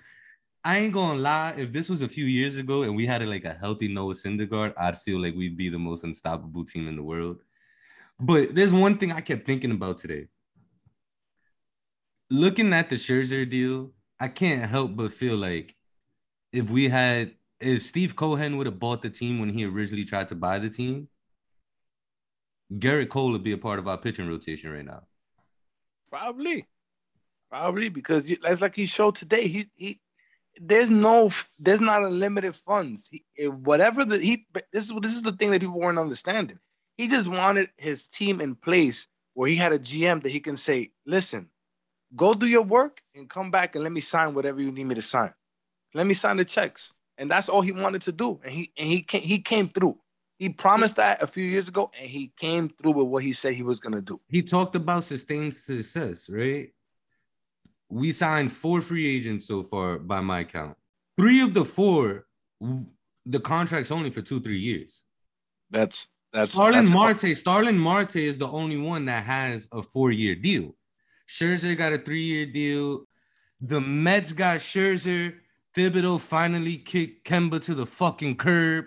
I 0.64 0.78
ain't 0.78 0.92
gonna 0.92 1.19
lie, 1.19 1.54
if 1.57 1.73
this 1.73 1.88
was 1.88 2.02
a 2.02 2.09
few 2.09 2.25
years 2.25 2.57
ago 2.57 2.85
and 2.85 2.95
we 2.95 3.04
had 3.04 3.23
a, 3.23 3.26
like 3.26 3.45
a 3.45 3.54
healthy 3.54 3.88
Noah 3.88 4.14
Syndergaard, 4.14 4.75
I'd 4.76 4.99
feel 4.99 5.21
like 5.21 5.35
we'd 5.35 5.57
be 5.57 5.69
the 5.69 5.78
most 5.78 6.04
unstoppable 6.04 6.64
team 6.64 6.87
in 6.87 6.95
the 6.95 7.02
world. 7.02 7.42
But 8.21 8.54
there's 8.54 8.73
one 8.73 8.99
thing 8.99 9.11
I 9.11 9.21
kept 9.21 9.45
thinking 9.45 9.73
about 9.73 9.99
today. 9.99 10.28
Looking 12.31 12.73
at 12.73 12.88
the 12.88 12.97
Scherzer 12.97 13.49
deal, 13.49 13.92
I 14.21 14.28
can't 14.28 14.64
help 14.64 14.95
but 14.95 15.12
feel 15.12 15.37
like 15.37 15.75
if 16.52 16.71
we 16.71 16.88
had 16.88 17.35
if 17.59 17.83
Steve 17.83 18.14
Cohen 18.14 18.57
would 18.57 18.66
have 18.66 18.78
bought 18.78 19.02
the 19.02 19.11
team 19.11 19.40
when 19.40 19.49
he 19.49 19.64
originally 19.64 20.04
tried 20.04 20.28
to 20.28 20.35
buy 20.37 20.59
the 20.59 20.71
team, 20.71 21.09
Gerrit 22.73 23.09
Cole 23.09 23.33
would 23.33 23.42
be 23.42 23.52
a 23.52 23.59
part 23.59 23.78
of 23.78 23.88
our 23.88 23.99
pitching 23.99 24.28
rotation 24.28 24.71
right 24.71 24.85
now. 24.85 25.02
Probably, 26.11 26.66
probably 27.50 27.88
because 27.88 28.26
that's 28.42 28.61
like 28.61 28.76
he 28.76 28.87
showed 28.87 29.16
today. 29.16 29.49
He 29.49 29.66
he, 29.75 30.00
there's 30.61 30.91
no, 30.91 31.31
there's 31.59 31.81
not 31.81 32.05
unlimited 32.05 32.55
funds. 32.57 33.09
He, 33.11 33.25
eh, 33.39 33.47
whatever 33.47 34.05
the 34.05 34.19
he, 34.19 34.47
this 34.73 34.91
is 34.91 34.93
this 35.01 35.15
is 35.15 35.23
the 35.23 35.33
thing 35.33 35.51
that 35.51 35.61
people 35.61 35.81
weren't 35.81 35.99
understanding. 35.99 36.59
He 36.97 37.09
just 37.09 37.29
wanted 37.29 37.71
his 37.77 38.07
team 38.07 38.41
in 38.41 38.55
place 38.55 39.07
where 39.35 39.49
he 39.49 39.57
had 39.57 39.73
a 39.73 39.79
GM 39.79 40.23
that 40.23 40.33
he 40.33 40.41
can 40.41 40.57
say, 40.57 40.93
"Listen, 41.07 41.49
go 42.15 42.35
do 42.35 42.47
your 42.47 42.63
work 42.63 43.03
and 43.15 43.29
come 43.29 43.51
back 43.51 43.75
and 43.75 43.83
let 43.83 43.93
me 43.93 44.01
sign 44.01 44.35
whatever 44.35 44.61
you 44.61 44.71
need 44.71 44.85
me 44.85 44.95
to 44.95 45.03
sign. 45.03 45.33
Let 45.95 46.07
me 46.07 46.15
sign 46.15 46.37
the 46.37 46.45
checks." 46.45 46.93
and 47.19 47.31
that's 47.31 47.49
all 47.49 47.61
he 47.61 47.73
wanted 47.73 48.03
to 48.03 48.13
do. 48.13 48.41
And 48.43 48.53
he 48.53 48.73
and 48.77 48.89
he 48.89 49.01
came, 49.01 49.23
he 49.23 49.39
came 49.39 49.69
through. 49.69 49.97
He 50.39 50.49
promised 50.49 50.97
that 50.97 51.23
a 51.23 51.27
few 51.27 51.45
years 51.45 51.69
ago, 51.69 51.91
and 51.99 52.09
he 52.09 52.33
came 52.37 52.69
through 52.69 52.93
with 52.93 53.07
what 53.07 53.23
he 53.23 53.33
said 53.33 53.55
he 53.55 53.63
was 53.63 53.79
gonna 53.79 54.03
do. 54.03 54.21
He 54.29 54.43
talked 54.43 54.75
about 54.75 55.05
sustained 55.05 55.55
success, 55.55 56.29
right? 56.29 56.73
We 57.93 58.11
signed 58.11 58.51
four 58.51 58.81
free 58.81 59.07
agents 59.07 59.47
so 59.47 59.63
far, 59.65 59.99
by 59.99 60.23
my 60.23 60.45
count. 60.45 60.79
Three 61.19 61.43
of 61.43 61.53
the 61.53 61.63
four, 61.63 62.27
the 63.27 63.41
contract's 63.41 63.91
only 63.91 64.11
for 64.11 64.23
two, 64.23 64.41
three 64.41 64.61
years. 64.61 65.05
That's 65.71 66.09
that's 66.33 66.53
Starling 66.53 66.85
that's 66.85 66.91
Marte. 66.91 67.37
Starling 67.37 67.77
Marte 67.77 68.17
is 68.17 68.39
the 68.39 68.49
only 68.49 68.79
one 68.79 69.05
that 69.05 69.25
has 69.25 69.69
a 69.73 69.83
four-year 69.83 70.35
deal. 70.35 70.75
Scherzer 71.29 71.77
got 71.77 71.93
a 71.93 71.99
three-year 71.99 72.47
deal. 72.47 73.05
The 73.61 73.79
Mets 73.79 74.33
got 74.33 74.61
Scherzer. 74.61 75.35
Thibodeau 75.77 76.19
finally 76.19 76.79
kicked 76.79 77.29
Kemba 77.29 77.61
to 77.65 77.75
the 77.75 77.85
fucking 77.85 78.37
curb. 78.37 78.87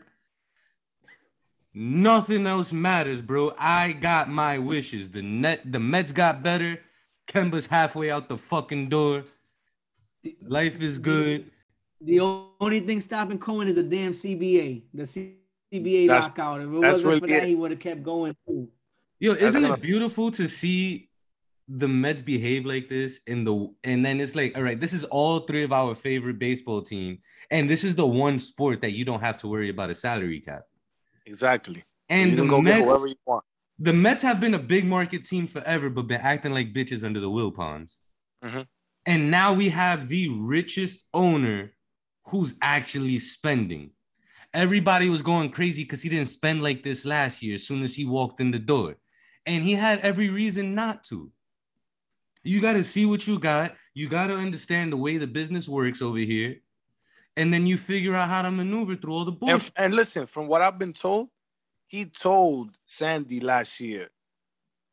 Nothing 1.75 2.47
else 2.47 2.73
matters, 2.73 3.21
bro. 3.21 3.53
I 3.59 3.91
got 3.91 4.29
my 4.29 4.57
wishes. 4.57 5.11
The 5.11 5.21
net, 5.21 5.71
the 5.71 5.79
Mets 5.79 6.11
got 6.11 6.41
better. 6.41 6.79
Kemba's 7.27 7.65
halfway 7.65 8.11
out 8.11 8.29
the 8.29 8.37
fucking 8.37 8.89
door. 8.89 9.23
Life 10.41 10.81
is 10.81 10.97
good. 10.97 11.51
The 12.01 12.19
only 12.19 12.81
thing 12.81 12.99
stopping 12.99 13.39
Cohen 13.39 13.67
is 13.67 13.75
the 13.75 13.83
damn 13.83 14.11
CBA. 14.11 14.83
The 14.93 15.03
CBA 15.03 16.07
that's, 16.07 16.27
lockout. 16.27 16.61
If 16.61 16.67
it 16.67 16.69
wasn't 16.69 17.07
really 17.07 17.19
for 17.19 17.27
that, 17.27 17.43
it. 17.43 17.49
he 17.49 17.55
would 17.55 17.71
have 17.71 17.79
kept 17.79 18.03
going 18.03 18.35
too. 18.47 18.69
Yo, 19.19 19.33
isn't 19.33 19.65
it 19.65 19.81
beautiful 19.81 20.29
to 20.31 20.47
see 20.47 21.09
the 21.67 21.87
Mets 21.87 22.21
behave 22.21 22.65
like 22.65 22.89
this 22.89 23.21
in 23.25 23.43
the 23.43 23.73
and 23.83 24.05
then 24.05 24.21
it's 24.21 24.35
like 24.35 24.55
all 24.55 24.63
right 24.63 24.79
this 24.79 24.93
is 24.93 25.03
all 25.05 25.39
three 25.39 25.63
of 25.63 25.71
our 25.71 25.95
favorite 25.95 26.37
baseball 26.37 26.81
team 26.81 27.17
and 27.49 27.67
this 27.67 27.83
is 27.83 27.95
the 27.95 28.05
one 28.05 28.37
sport 28.37 28.81
that 28.81 28.91
you 28.91 29.03
don't 29.03 29.21
have 29.21 29.37
to 29.37 29.47
worry 29.47 29.69
about 29.69 29.89
a 29.89 29.95
salary 29.95 30.39
cap 30.39 30.63
exactly 31.25 31.83
and 32.09 32.31
you 32.31 32.47
the 32.47 32.61
Mets, 32.61 33.15
the 33.79 33.93
Mets 33.93 34.21
have 34.21 34.39
been 34.39 34.53
a 34.53 34.59
big 34.59 34.85
market 34.85 35.25
team 35.25 35.47
forever 35.47 35.89
but 35.89 36.07
been 36.07 36.21
acting 36.21 36.53
like 36.53 36.73
bitches 36.73 37.03
under 37.03 37.19
the 37.19 37.29
Wilpons 37.29 37.99
mm-hmm. 38.43 38.61
and 39.05 39.31
now 39.31 39.53
we 39.53 39.69
have 39.69 40.07
the 40.07 40.29
richest 40.29 41.05
owner 41.13 41.73
who's 42.27 42.55
actually 42.61 43.19
spending 43.19 43.91
everybody 44.53 45.09
was 45.09 45.21
going 45.21 45.49
crazy 45.49 45.83
because 45.83 46.01
he 46.01 46.09
didn't 46.09 46.27
spend 46.27 46.63
like 46.63 46.83
this 46.83 47.05
last 47.05 47.43
year 47.43 47.55
as 47.55 47.67
soon 47.67 47.83
as 47.83 47.95
he 47.95 48.05
walked 48.05 48.39
in 48.39 48.51
the 48.51 48.59
door 48.59 48.95
and 49.45 49.63
he 49.63 49.73
had 49.73 49.99
every 49.99 50.29
reason 50.29 50.73
not 50.73 51.03
to 51.03 51.31
you 52.45 52.61
got 52.61 52.73
to 52.73 52.83
see 52.83 53.07
what 53.07 53.25
you 53.27 53.39
got. 53.39 53.75
You 53.95 54.07
got 54.07 54.27
to 54.27 54.35
understand 54.35 54.93
the 54.93 54.97
way 54.97 55.17
the 55.17 55.27
business 55.27 55.67
works 55.67 56.01
over 56.01 56.19
here. 56.19 56.57
And 57.35 57.51
then 57.51 57.65
you 57.65 57.75
figure 57.75 58.13
out 58.13 58.29
how 58.29 58.43
to 58.43 58.51
maneuver 58.51 58.95
through 58.95 59.13
all 59.13 59.25
the 59.25 59.31
bullshit. 59.31 59.73
And, 59.75 59.85
and 59.85 59.95
listen, 59.95 60.27
from 60.27 60.47
what 60.47 60.61
I've 60.61 60.77
been 60.77 60.93
told, 60.93 61.29
he 61.95 62.05
told 62.05 62.77
Sandy 62.85 63.39
last 63.39 63.79
year, 63.79 64.09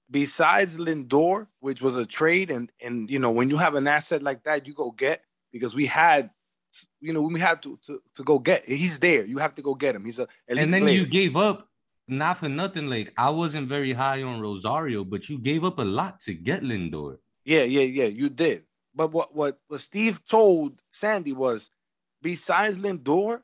besides 0.08 0.76
Lindor, 0.76 1.48
which 1.58 1.82
was 1.82 1.96
a 1.96 2.06
trade, 2.06 2.50
and 2.50 2.70
and 2.80 3.10
you 3.10 3.18
know, 3.18 3.32
when 3.32 3.50
you 3.50 3.56
have 3.56 3.74
an 3.74 3.88
asset 3.88 4.22
like 4.22 4.44
that, 4.44 4.66
you 4.66 4.74
go 4.74 4.90
get 4.92 5.24
because 5.52 5.74
we 5.74 5.86
had 5.86 6.30
you 7.00 7.12
know, 7.12 7.22
we 7.22 7.38
had 7.38 7.60
to, 7.62 7.78
to, 7.86 8.00
to 8.16 8.22
go 8.24 8.38
get. 8.38 8.66
He's 8.66 8.98
there. 8.98 9.26
You 9.26 9.38
have 9.38 9.54
to 9.56 9.62
go 9.62 9.74
get 9.74 9.94
him. 9.94 10.04
He's 10.06 10.18
a. 10.18 10.26
And 10.48 10.58
then 10.58 10.82
player. 10.82 10.94
you 10.94 11.06
gave 11.06 11.36
up, 11.36 11.68
not 12.08 12.38
for 12.38 12.48
nothing. 12.48 12.86
Like 12.86 13.12
I 13.16 13.30
wasn't 13.30 13.68
very 13.68 13.92
high 13.92 14.22
on 14.22 14.40
Rosario, 14.40 15.04
but 15.04 15.28
you 15.28 15.38
gave 15.38 15.64
up 15.64 15.78
a 15.78 15.84
lot 15.84 16.20
to 16.22 16.34
get 16.34 16.62
Lindor. 16.62 17.18
Yeah, 17.44 17.64
yeah, 17.64 17.82
yeah, 17.82 18.06
you 18.06 18.28
did. 18.28 18.62
But 18.94 19.12
what 19.12 19.34
what, 19.34 19.58
what 19.68 19.80
Steve 19.80 20.24
told 20.24 20.80
Sandy 20.92 21.32
was 21.32 21.70
besides 22.22 22.78
Lindor, 22.78 23.40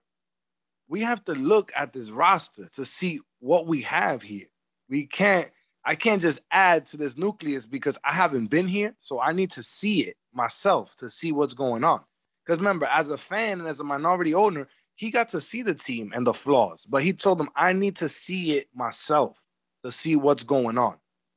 we 0.88 1.00
have 1.00 1.24
to 1.26 1.32
look 1.32 1.72
at 1.76 1.92
this 1.92 2.10
roster 2.10 2.68
to 2.74 2.84
see 2.84 3.20
what 3.40 3.66
we 3.66 3.82
have 3.82 4.22
here. 4.22 4.46
We 4.88 5.06
can't, 5.06 5.50
I 5.84 5.94
can't 5.94 6.22
just 6.22 6.40
add 6.50 6.86
to 6.86 6.96
this 6.96 7.16
nucleus 7.16 7.66
because 7.66 7.98
I 8.04 8.12
haven't 8.12 8.46
been 8.46 8.66
here. 8.66 8.94
So 9.00 9.20
I 9.20 9.32
need 9.32 9.50
to 9.52 9.62
see 9.62 10.02
it 10.02 10.16
myself 10.32 10.96
to 10.96 11.10
see 11.10 11.32
what's 11.32 11.54
going 11.54 11.84
on. 11.84 12.00
Because 12.44 12.58
remember, 12.58 12.86
as 12.86 13.10
a 13.10 13.18
fan 13.18 13.60
and 13.60 13.68
as 13.68 13.80
a 13.80 13.84
minority 13.84 14.34
owner, 14.34 14.68
he 14.94 15.10
got 15.10 15.28
to 15.28 15.40
see 15.40 15.62
the 15.62 15.74
team 15.74 16.10
and 16.14 16.26
the 16.26 16.34
flaws, 16.34 16.84
but 16.84 17.04
he 17.04 17.12
told 17.12 17.38
them, 17.38 17.50
I 17.54 17.72
need 17.72 17.94
to 17.96 18.08
see 18.08 18.58
it 18.58 18.66
myself 18.74 19.40
to 19.84 19.92
see 19.92 20.16
what's 20.16 20.42
going 20.42 20.76
on. 20.76 20.96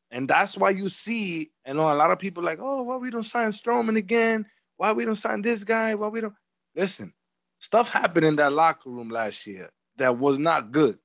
And 0.10 0.28
that's 0.28 0.58
why 0.58 0.72
you 0.72 0.90
see, 0.90 1.52
and 1.64 1.78
a 1.78 1.82
lot 1.82 2.10
of 2.10 2.18
people 2.18 2.42
like, 2.44 2.58
oh, 2.60 2.82
why 2.82 2.96
we 2.96 3.12
don't 3.12 3.22
sign 3.22 3.50
Stroman 3.52 3.98
again? 3.98 4.48
Why 4.78 4.94
we 4.94 5.06
don't 5.06 5.16
sign 5.16 5.44
this 5.44 5.64
guy? 5.64 5.94
Why 5.94 6.08
we 6.08 6.22
don't 6.22 6.34
listen? 6.76 7.14
Stuff 7.62 7.90
happened 7.90 8.26
in 8.26 8.36
that 8.38 8.52
locker 8.52 8.90
room 8.90 9.10
last 9.10 9.46
year 9.46 9.70
that 9.98 10.18
was 10.18 10.40
not 10.40 10.72
good. 10.72 10.98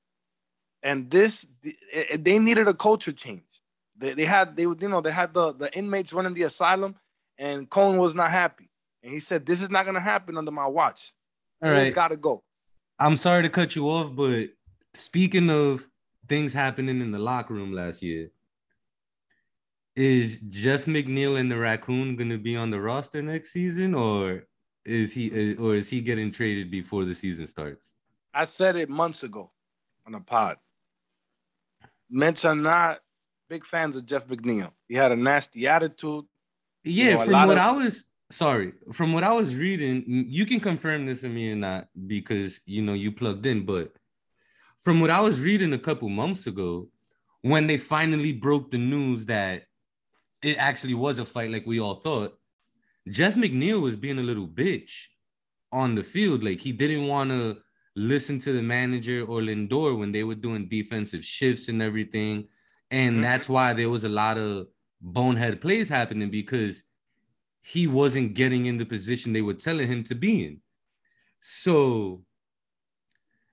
And 0.81 1.09
this, 1.11 1.45
they 2.17 2.39
needed 2.39 2.67
a 2.67 2.73
culture 2.73 3.11
change. 3.11 3.43
They, 3.95 4.13
they 4.13 4.25
had, 4.25 4.57
they 4.57 4.63
you 4.63 4.75
know, 4.81 4.99
they 4.99 5.11
had 5.11 5.35
the, 5.35 5.53
the 5.53 5.71
inmates 5.77 6.13
running 6.13 6.33
the 6.33 6.43
asylum, 6.43 6.95
and 7.37 7.69
Cohen 7.69 7.99
was 7.99 8.15
not 8.15 8.31
happy. 8.31 8.71
And 9.03 9.11
he 9.11 9.19
said, 9.19 9.45
This 9.45 9.61
is 9.61 9.69
not 9.69 9.85
gonna 9.85 9.99
happen 9.99 10.35
under 10.35 10.49
my 10.49 10.65
watch. 10.65 11.13
All 11.63 11.69
right. 11.69 11.93
Gotta 11.93 12.17
go. 12.17 12.43
I'm 12.97 13.17
sorry 13.17 13.43
to 13.43 13.49
cut 13.49 13.75
you 13.75 13.85
off, 13.91 14.15
but 14.15 14.47
speaking 14.95 15.51
of 15.51 15.87
things 16.27 16.53
happening 16.53 17.01
in 17.01 17.11
the 17.11 17.19
locker 17.19 17.53
room 17.53 17.71
last 17.71 18.01
year, 18.01 18.31
is 19.95 20.39
Jeff 20.49 20.85
McNeil 20.85 21.39
and 21.39 21.51
the 21.51 21.57
Raccoon 21.57 22.15
going 22.15 22.29
to 22.29 22.39
be 22.39 22.55
on 22.55 22.71
the 22.71 22.81
roster 22.81 23.21
next 23.21 23.51
season, 23.51 23.93
or 23.93 24.47
is 24.87 25.13
he 25.13 25.55
or 25.55 25.75
is 25.75 25.89
he 25.89 26.01
getting 26.01 26.31
traded 26.31 26.71
before 26.71 27.05
the 27.05 27.13
season 27.13 27.45
starts? 27.45 27.93
I 28.33 28.45
said 28.45 28.75
it 28.75 28.89
months 28.89 29.23
ago 29.23 29.51
on 30.05 30.15
a 30.15 30.21
pod. 30.21 30.57
Mets 32.09 32.45
are 32.45 32.55
not 32.55 32.99
big 33.49 33.65
fans 33.65 33.95
of 33.97 34.05
Jeff 34.05 34.27
McNeil. 34.27 34.71
He 34.87 34.95
had 34.95 35.11
a 35.11 35.15
nasty 35.15 35.67
attitude. 35.67 36.25
Yeah, 36.83 37.05
you 37.05 37.11
know, 37.11 37.25
from 37.25 37.47
what 37.47 37.57
of- 37.57 37.63
I 37.63 37.71
was 37.71 38.05
sorry, 38.31 38.73
from 38.93 39.11
what 39.11 39.23
I 39.23 39.33
was 39.33 39.55
reading, 39.55 40.03
you 40.07 40.45
can 40.45 40.59
confirm 40.59 41.05
this 41.05 41.21
to 41.21 41.29
me 41.29 41.51
or 41.51 41.55
not 41.55 41.89
because 42.07 42.61
you 42.65 42.81
know 42.81 42.93
you 42.93 43.11
plugged 43.11 43.45
in, 43.45 43.65
but 43.65 43.91
from 44.79 45.01
what 45.01 45.09
I 45.09 45.19
was 45.19 45.41
reading 45.41 45.73
a 45.73 45.79
couple 45.79 46.07
months 46.07 46.47
ago, 46.47 46.87
when 47.41 47.67
they 47.67 47.77
finally 47.77 48.31
broke 48.31 48.71
the 48.71 48.77
news 48.77 49.25
that 49.25 49.63
it 50.41 50.57
actually 50.57 50.93
was 50.93 51.19
a 51.19 51.25
fight 51.25 51.51
like 51.51 51.65
we 51.65 51.79
all 51.79 51.95
thought, 51.95 52.36
Jeff 53.09 53.35
McNeil 53.35 53.81
was 53.81 53.95
being 53.95 54.19
a 54.19 54.23
little 54.23 54.47
bitch 54.47 55.07
on 55.71 55.95
the 55.95 56.03
field. 56.03 56.43
Like 56.43 56.59
he 56.59 56.71
didn't 56.71 57.07
want 57.07 57.31
to 57.31 57.57
listen 57.95 58.39
to 58.39 58.53
the 58.53 58.61
manager 58.61 59.21
or 59.21 59.41
Lindor 59.41 59.97
when 59.97 60.11
they 60.11 60.23
were 60.23 60.35
doing 60.35 60.67
defensive 60.69 61.25
shifts 61.25 61.67
and 61.67 61.81
everything. 61.81 62.47
And 62.91 63.13
mm-hmm. 63.13 63.21
that's 63.23 63.49
why 63.49 63.73
there 63.73 63.89
was 63.89 64.03
a 64.03 64.09
lot 64.09 64.37
of 64.37 64.67
bonehead 65.01 65.61
plays 65.61 65.89
happening 65.89 66.29
because 66.29 66.83
he 67.61 67.87
wasn't 67.87 68.33
getting 68.33 68.65
in 68.65 68.77
the 68.77 68.85
position 68.85 69.33
they 69.33 69.41
were 69.41 69.53
telling 69.53 69.87
him 69.87 70.03
to 70.03 70.15
be 70.15 70.45
in. 70.45 70.61
So 71.39 72.23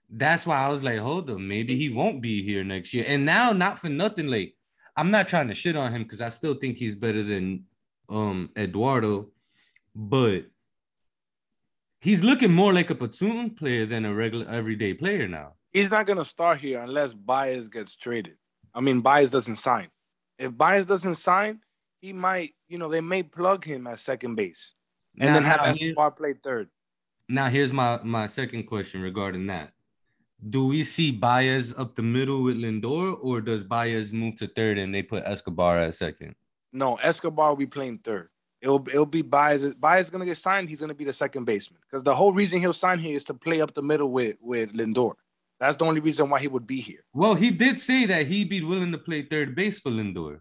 that's 0.09 0.47
why 0.47 0.59
I 0.59 0.69
was 0.69 0.85
like, 0.85 0.99
hold 0.99 1.31
up, 1.31 1.39
maybe 1.39 1.77
he 1.77 1.91
won't 1.91 2.23
be 2.23 2.43
here 2.43 2.63
next 2.63 2.95
year. 2.95 3.05
And 3.09 3.25
now, 3.25 3.53
not 3.53 3.79
for 3.79 3.89
nothing, 3.89 4.29
like 4.29 4.55
I'm 4.97 5.11
not 5.11 5.27
trying 5.27 5.49
to 5.49 5.55
shit 5.55 5.77
on 5.77 5.93
him 5.93 6.05
because 6.05 6.21
I 6.21 6.29
still 6.29 6.55
think 6.55 6.77
he's 6.77 6.95
better 6.95 7.23
than 7.23 7.65
um 8.09 8.51
Eduardo, 8.57 9.31
but 9.95 10.45
he's 12.01 12.23
looking 12.23 12.53
more 12.53 12.73
like 12.73 12.91
a 12.91 12.95
platoon 12.95 13.51
player 13.51 13.87
than 13.87 14.05
a 14.05 14.15
regular 14.15 14.47
everyday 14.49 14.95
player 14.95 15.29
now. 15.29 15.55
He's 15.73 15.91
not 15.91 16.07
gonna 16.07 16.25
start 16.25 16.59
here 16.59 16.81
unless 16.81 17.15
Baez 17.15 17.69
gets 17.69 17.97
traded. 17.97 18.37
I 18.75 18.81
mean, 18.81 19.01
Baez 19.01 19.31
doesn't 19.31 19.57
sign. 19.57 19.89
If 20.39 20.57
Baez 20.57 20.87
doesn't 20.87 21.15
sign, 21.17 21.61
he 22.01 22.13
might, 22.13 22.51
you 22.69 22.79
know, 22.79 22.89
they 22.89 23.01
may 23.01 23.23
plug 23.23 23.65
him 23.65 23.87
at 23.87 23.99
second 23.99 24.35
base 24.35 24.75
and 25.19 25.29
now, 25.29 25.35
then 25.35 25.45
have 25.45 25.61
Escobar 25.61 26.11
play 26.11 26.35
third. 26.35 26.69
Now, 27.29 27.49
here's 27.49 27.73
my 27.73 28.01
my 28.03 28.27
second 28.27 28.65
question 28.65 29.01
regarding 29.01 29.47
that. 29.47 29.73
Do 30.51 30.67
we 30.67 30.85
see 30.85 31.11
Baez 31.11 31.73
up 31.77 31.95
the 31.95 32.03
middle 32.03 32.43
with 32.43 32.57
Lindor, 32.57 33.17
or 33.23 33.41
does 33.41 33.65
Baez 33.65 34.13
move 34.13 34.37
to 34.37 34.49
third 34.49 34.79
and 34.79 34.95
they 34.95 35.03
put 35.03 35.25
Escobar 35.25 35.79
at 35.79 35.95
second? 35.95 36.35
No, 36.73 36.97
Escobar 36.97 37.51
will 37.51 37.57
be 37.57 37.67
playing 37.67 37.99
third. 37.99 38.29
It'll 38.65 38.83
it'll 38.89 39.05
be 39.05 39.21
Baez. 39.21 39.75
Baez 39.75 40.07
is 40.07 40.11
gonna 40.11 40.25
get 40.25 40.39
signed. 40.39 40.71
He's 40.71 40.81
gonna 40.81 40.95
be 40.95 41.05
the 41.05 41.13
second 41.13 41.45
baseman 41.45 41.81
because 41.83 42.03
the 42.03 42.15
whole 42.15 42.33
reason 42.33 42.61
he'll 42.61 42.73
sign 42.73 42.99
here 42.99 43.15
is 43.15 43.25
to 43.25 43.35
play 43.35 43.61
up 43.61 43.75
the 43.75 43.83
middle 43.83 44.11
with 44.11 44.37
with 44.41 44.73
Lindor. 44.73 45.13
That's 45.61 45.77
the 45.77 45.85
only 45.85 46.01
reason 46.01 46.31
why 46.31 46.41
he 46.41 46.49
would 46.49 46.67
be 46.67 46.81
here. 46.81 47.05
Well, 47.13 47.35
he 47.35 47.51
did 47.51 47.79
say 47.79 48.07
that 48.07 48.27
he'd 48.27 48.49
be 48.49 48.63
willing 48.65 48.91
to 48.93 48.99
play 48.99 49.21
third 49.23 49.55
base 49.55 49.81
for 49.81 49.91
Lindor. 49.91 50.41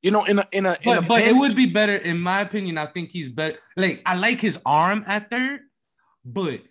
You 0.00 0.12
know, 0.12 0.24
in 0.24 0.38
a 0.38 0.48
in 0.50 0.64
a, 0.64 0.72
in 0.72 0.78
but, 0.86 0.98
a 0.98 1.02
but 1.02 1.22
it 1.22 1.36
would 1.36 1.54
be 1.54 1.66
better, 1.66 1.96
in 1.96 2.18
my 2.18 2.40
opinion. 2.40 2.78
I 2.78 2.86
think 2.86 3.10
he's 3.10 3.28
better. 3.28 3.58
Like 3.76 4.00
I 4.06 4.14
like 4.14 4.40
his 4.40 4.58
arm 4.64 5.04
at 5.06 5.30
third, 5.30 5.60
but 6.24 6.62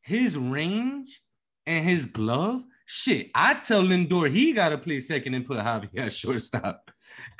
his 0.00 0.38
range 0.38 1.20
and 1.66 1.86
his 1.86 2.06
glove, 2.06 2.62
shit. 2.86 3.30
I 3.34 3.54
tell 3.54 3.82
Lindor 3.82 4.32
he 4.32 4.54
gotta 4.54 4.78
play 4.78 5.00
second 5.00 5.34
and 5.34 5.44
put 5.44 5.58
Javi 5.58 5.90
at 5.98 6.14
shortstop. 6.14 6.90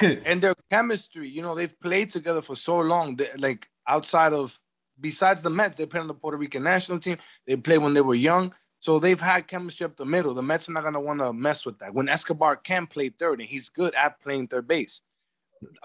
And 0.01 0.43
their 0.43 0.55
chemistry, 0.71 1.29
you 1.29 1.43
know, 1.43 1.55
they've 1.55 1.79
played 1.81 2.11
together 2.11 2.43
for 2.43 2.57
so 2.57 2.79
long. 2.79 3.17
They, 3.17 3.29
like 3.37 3.69
outside 3.87 4.33
of 4.33 4.59
besides 5.01 5.43
the 5.43 5.51
Mets, 5.51 5.77
they 5.77 5.87
played 5.87 6.01
on 6.01 6.07
the 6.07 6.15
Puerto 6.15 6.37
Rican 6.37 6.63
national 6.63 6.99
team. 6.99 7.19
They 7.47 7.57
played 7.57 7.79
when 7.79 7.95
they 7.95 8.01
were 8.01 8.15
young. 8.15 8.55
So 8.79 8.99
they've 8.99 9.21
had 9.21 9.49
chemistry 9.49 9.85
up 9.85 9.97
the 9.97 10.05
middle. 10.05 10.35
The 10.35 10.43
Mets 10.43 10.69
are 10.69 10.73
not 10.73 10.85
gonna 10.85 11.01
want 11.01 11.21
to 11.21 11.33
mess 11.33 11.65
with 11.65 11.79
that. 11.79 11.95
When 11.95 12.09
Escobar 12.09 12.57
can 12.57 12.87
play 12.87 13.09
third 13.09 13.41
and 13.41 13.49
he's 13.49 13.69
good 13.69 13.95
at 13.95 14.21
playing 14.21 14.49
third 14.49 14.69
base. 14.69 15.01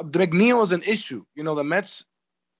McNeil 0.01 0.63
is 0.63 0.71
an 0.71 0.83
issue. 0.83 1.23
You 1.35 1.43
know, 1.43 1.55
the 1.55 1.63
Mets 1.63 2.05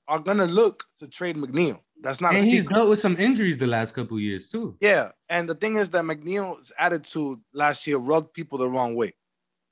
are 0.08 0.20
gonna 0.20 0.48
look 0.48 0.86
to 1.00 1.08
trade 1.08 1.36
McNeil. 1.36 1.80
That's 2.02 2.22
not. 2.22 2.36
And 2.36 2.46
he's 2.46 2.66
dealt 2.66 2.90
with 2.90 3.00
some 3.00 3.18
injuries 3.18 3.58
the 3.58 3.68
last 3.68 3.94
couple 3.94 4.20
years 4.20 4.48
too. 4.48 4.76
Yeah, 4.80 5.12
and 5.30 5.48
the 5.48 5.56
thing 5.56 5.76
is 5.76 5.90
that 5.92 6.04
McNeil's 6.04 6.72
attitude 6.80 7.40
last 7.54 7.86
year 7.86 7.98
rubbed 7.98 8.34
people 8.34 8.58
the 8.58 8.70
wrong 8.70 8.96
way. 8.96 9.14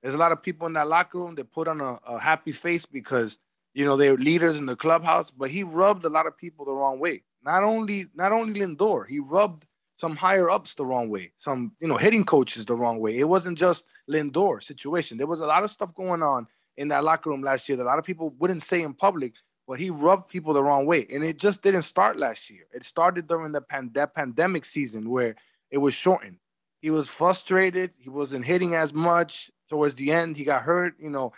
There's 0.01 0.15
a 0.15 0.19
lot 0.19 0.31
of 0.31 0.41
people 0.41 0.67
in 0.67 0.73
that 0.73 0.87
locker 0.87 1.19
room 1.19 1.35
that 1.35 1.51
put 1.51 1.67
on 1.67 1.81
a, 1.81 1.99
a 2.07 2.19
happy 2.19 2.51
face 2.51 2.85
because 2.85 3.39
you 3.73 3.85
know 3.85 3.97
they're 3.97 4.17
leaders 4.17 4.57
in 4.57 4.65
the 4.65 4.75
clubhouse, 4.75 5.31
but 5.31 5.49
he 5.49 5.63
rubbed 5.63 6.05
a 6.05 6.09
lot 6.09 6.27
of 6.27 6.37
people 6.37 6.65
the 6.65 6.73
wrong 6.73 6.99
way. 6.99 7.23
Not 7.43 7.63
only 7.63 8.07
not 8.13 8.31
only 8.31 8.59
Lindor, 8.59 9.07
he 9.07 9.19
rubbed 9.19 9.65
some 9.95 10.15
higher 10.15 10.49
ups 10.49 10.75
the 10.75 10.85
wrong 10.85 11.09
way, 11.09 11.31
some 11.37 11.73
you 11.79 11.87
know 11.87 11.97
hitting 11.97 12.23
coaches 12.23 12.65
the 12.65 12.75
wrong 12.75 12.99
way. 12.99 13.17
It 13.17 13.27
wasn't 13.27 13.57
just 13.57 13.85
Lindor 14.09 14.63
situation. 14.63 15.17
There 15.17 15.27
was 15.27 15.41
a 15.41 15.47
lot 15.47 15.63
of 15.63 15.71
stuff 15.71 15.93
going 15.93 16.23
on 16.23 16.47
in 16.77 16.87
that 16.89 17.03
locker 17.03 17.29
room 17.29 17.41
last 17.41 17.67
year 17.67 17.77
that 17.77 17.83
a 17.83 17.91
lot 17.91 17.99
of 17.99 18.05
people 18.05 18.33
wouldn't 18.39 18.63
say 18.63 18.81
in 18.81 18.93
public 18.93 19.33
but 19.69 19.79
he 19.79 19.91
rubbed 19.91 20.29
people 20.29 20.51
the 20.51 20.63
wrong 20.63 20.87
way. 20.87 21.05
And 21.13 21.23
it 21.23 21.37
just 21.37 21.61
didn't 21.61 21.83
start 21.83 22.17
last 22.17 22.49
year. 22.49 22.63
It 22.73 22.83
started 22.83 23.27
during 23.27 23.51
the 23.51 23.61
pand- 23.61 23.93
that 23.93 24.15
pandemic 24.15 24.65
season 24.65 25.07
where 25.07 25.35
it 25.69 25.77
was 25.77 25.93
shortened. 25.93 26.37
He 26.81 26.89
was 26.89 27.07
frustrated. 27.07 27.91
He 27.99 28.09
wasn't 28.09 28.45
hitting 28.45 28.73
as 28.73 28.95
much. 28.95 29.51
Towards 29.69 29.95
the 29.95 30.11
end, 30.11 30.35
he 30.35 30.43
got 30.43 30.63
hurt. 30.63 30.95
You 30.99 31.09
know, 31.09 31.33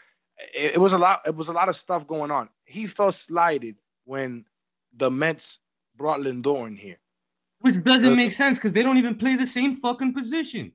it, 0.55 0.75
it 0.75 0.77
was 0.79 0.93
a 0.93 0.97
lot. 0.97 1.21
It 1.25 1.35
was 1.35 1.47
a 1.47 1.53
lot 1.53 1.69
of 1.69 1.75
stuff 1.75 2.07
going 2.07 2.31
on. 2.31 2.49
He 2.65 2.87
felt 2.87 3.15
slighted 3.15 3.75
when 4.05 4.45
the 4.95 5.11
Mets 5.11 5.59
brought 5.95 6.19
Lindor 6.19 6.67
in 6.67 6.75
here. 6.75 6.97
Which 7.59 7.83
doesn't 7.83 8.13
uh, 8.13 8.15
make 8.15 8.33
sense 8.33 8.57
because 8.57 8.73
they 8.73 8.83
don't 8.83 8.97
even 8.97 9.15
play 9.15 9.35
the 9.35 9.45
same 9.45 9.75
fucking 9.77 10.13
position. 10.13 10.71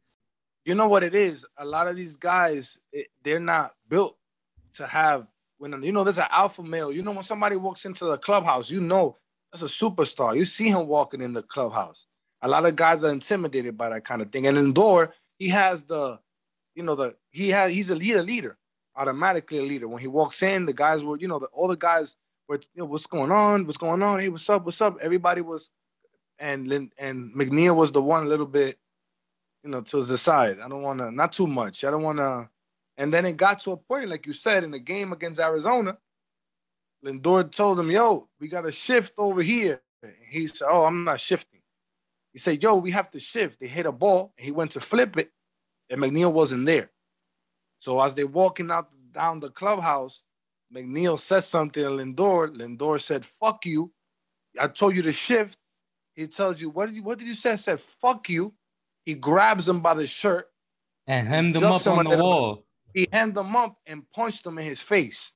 You 0.65 0.75
know 0.75 0.89
what 0.89 1.03
it 1.03 1.15
is? 1.15 1.47
A 1.59 1.65
lot 1.65 1.89
of 1.89 1.97
these 1.97 2.17
guys, 2.17 2.79
it, 2.93 3.09
they're 3.23 3.41
not 3.41 3.75
built 3.89 4.17
to 4.75 4.87
have 4.87 5.27
when 5.59 5.83
you 5.83 5.93
know 5.93 6.05
there's 6.05 6.19
an 6.19 6.27
alpha 6.31 6.63
male, 6.63 6.93
you 6.93 7.03
know 7.03 7.13
when 7.13 7.23
somebody 7.23 7.57
walks 7.57 7.85
into 7.85 8.05
the 8.05 8.19
clubhouse, 8.19 8.71
you 8.71 8.81
know 8.81 9.17
that's 9.53 9.63
a 9.63 9.67
superstar. 9.67 10.37
You 10.37 10.45
see 10.45 10.69
him 10.69 10.87
walking 10.87 11.21
in 11.23 11.33
the 11.33 11.43
clubhouse. 11.43 12.07
A 12.43 12.49
lot 12.49 12.67
of 12.67 12.77
guys 12.77 13.03
are 13.03 13.13
intimidated 13.13 13.77
by 13.77 13.89
that 13.89 14.05
kind 14.05 14.21
of 14.21 14.31
thing. 14.31 14.47
And 14.47 14.57
Lindor, 14.57 15.13
he 15.39 15.49
has 15.49 15.85
the, 15.85 16.19
you 16.75 16.83
know, 16.83 16.95
the 16.95 17.17
he 17.37 17.51
had 17.51 17.71
he's 17.71 17.91
a 17.91 17.95
leader, 17.95 18.23
leader, 18.23 18.59
automatically 18.97 19.59
a 19.59 19.63
leader. 19.63 19.89
When 19.89 20.01
he 20.01 20.09
walks 20.09 20.43
in, 20.43 20.67
the 20.67 20.73
guys 20.73 21.05
were, 21.05 21.19
you 21.19 21.29
know, 21.29 21.39
the, 21.39 21.47
all 21.47 21.69
the 21.69 21.77
guys 21.77 22.17
were, 22.49 22.57
you 22.57 22.83
know, 22.83 22.87
what's 22.87 23.07
going 23.07 23.31
on? 23.31 23.67
What's 23.67 23.79
going 23.79 24.03
on? 24.03 24.21
Hey, 24.21 24.29
what's 24.29 24.49
up? 24.49 24.65
What's 24.65 24.81
up? 24.81 24.99
Everybody 25.01 25.41
was, 25.41 25.71
and 26.39 26.71
and 26.99 27.35
McNeil 27.35 27.77
was 27.77 27.93
the 27.93 28.03
one 28.03 28.25
a 28.25 28.29
little 28.29 28.47
bit, 28.47 28.79
you 29.63 29.71
know, 29.71 29.83
to 29.83 30.03
the 30.03 30.19
side. 30.19 30.61
I 30.61 30.69
don't 30.69 30.83
want 30.83 30.99
to, 31.01 31.11
not 31.11 31.33
too 31.33 31.47
much. 31.47 31.85
I 31.85 31.91
don't 31.91 32.03
want 32.03 32.19
to 32.19 32.49
and 32.97 33.13
then 33.13 33.27
it 33.27 33.37
got 33.37 33.61
to 33.61 33.73
a 33.73 33.77
point, 33.77 34.09
like 34.09 34.27
you 34.27 34.33
said, 34.33 34.65
in 34.65 34.71
the 34.71 34.79
game 34.79 35.13
against 35.13 35.41
Arizona, 35.41 35.99
Lindor 37.05 37.51
told 37.53 37.79
him, 37.79 37.91
yo, 37.91 38.29
we 38.41 38.49
got 38.49 38.63
to 38.63 38.73
shift 38.73 39.13
over 39.19 39.43
here. 39.43 39.83
And 40.03 40.13
he 40.29 40.47
said, 40.47 40.69
oh, 40.71 40.85
I'm 40.85 41.05
not 41.05 41.21
shifting. 41.21 41.61
He 42.33 42.39
said, 42.39 42.63
yo, 42.63 42.77
we 42.77 42.91
have 42.93 43.11
to 43.11 43.21
shift. 43.21 43.61
They 43.61 43.67
hit 43.67 43.87
a 43.87 43.93
ball, 43.93 44.33
and 44.37 44.45
he 44.45 44.51
went 44.51 44.73
to 44.73 44.81
flip 44.81 45.17
it, 45.19 45.31
and 45.91 46.01
McNeil 46.01 46.33
wasn't 46.33 46.67
there. 46.67 46.91
So 47.79 48.01
as 48.01 48.15
they're 48.15 48.27
walking 48.27 48.71
out 48.71 48.91
down 49.13 49.41
the 49.41 49.51
clubhouse, 49.51 50.23
McNeil 50.75 51.19
says 51.19 51.47
something 51.47 51.83
to 51.83 51.91
Lindor. 51.91 52.55
Lindor 52.55 53.01
said, 53.01 53.25
fuck 53.25 53.65
you. 53.65 53.93
I 54.59 54.69
told 54.69 54.97
you 54.97 55.03
to 55.03 55.13
shift. 55.13 55.59
He 56.15 56.27
tells 56.27 56.61
you, 56.61 56.71
what 56.71 56.87
did 56.87 56.97
you, 56.97 57.03
what 57.03 57.19
did 57.19 57.29
you 57.29 57.35
say? 57.35 57.53
I 57.53 57.57
said, 57.57 57.81
fuck 57.81 58.29
you. 58.29 58.55
He 59.05 59.15
grabs 59.15 59.69
him 59.69 59.81
by 59.81 59.95
the 59.95 60.07
shirt. 60.07 60.49
And 61.07 61.29
hemmed 61.29 61.57
him 61.57 61.65
up 61.65 61.87
on 61.87 62.05
the 62.05 62.19
wall 62.19 62.67
he 62.97 63.07
handed 63.13 63.35
them 63.37 63.55
up 63.55 63.77
and 63.87 64.11
punched 64.11 64.47
him 64.47 64.57
in 64.57 64.65
his 64.65 64.81
face. 64.81 65.35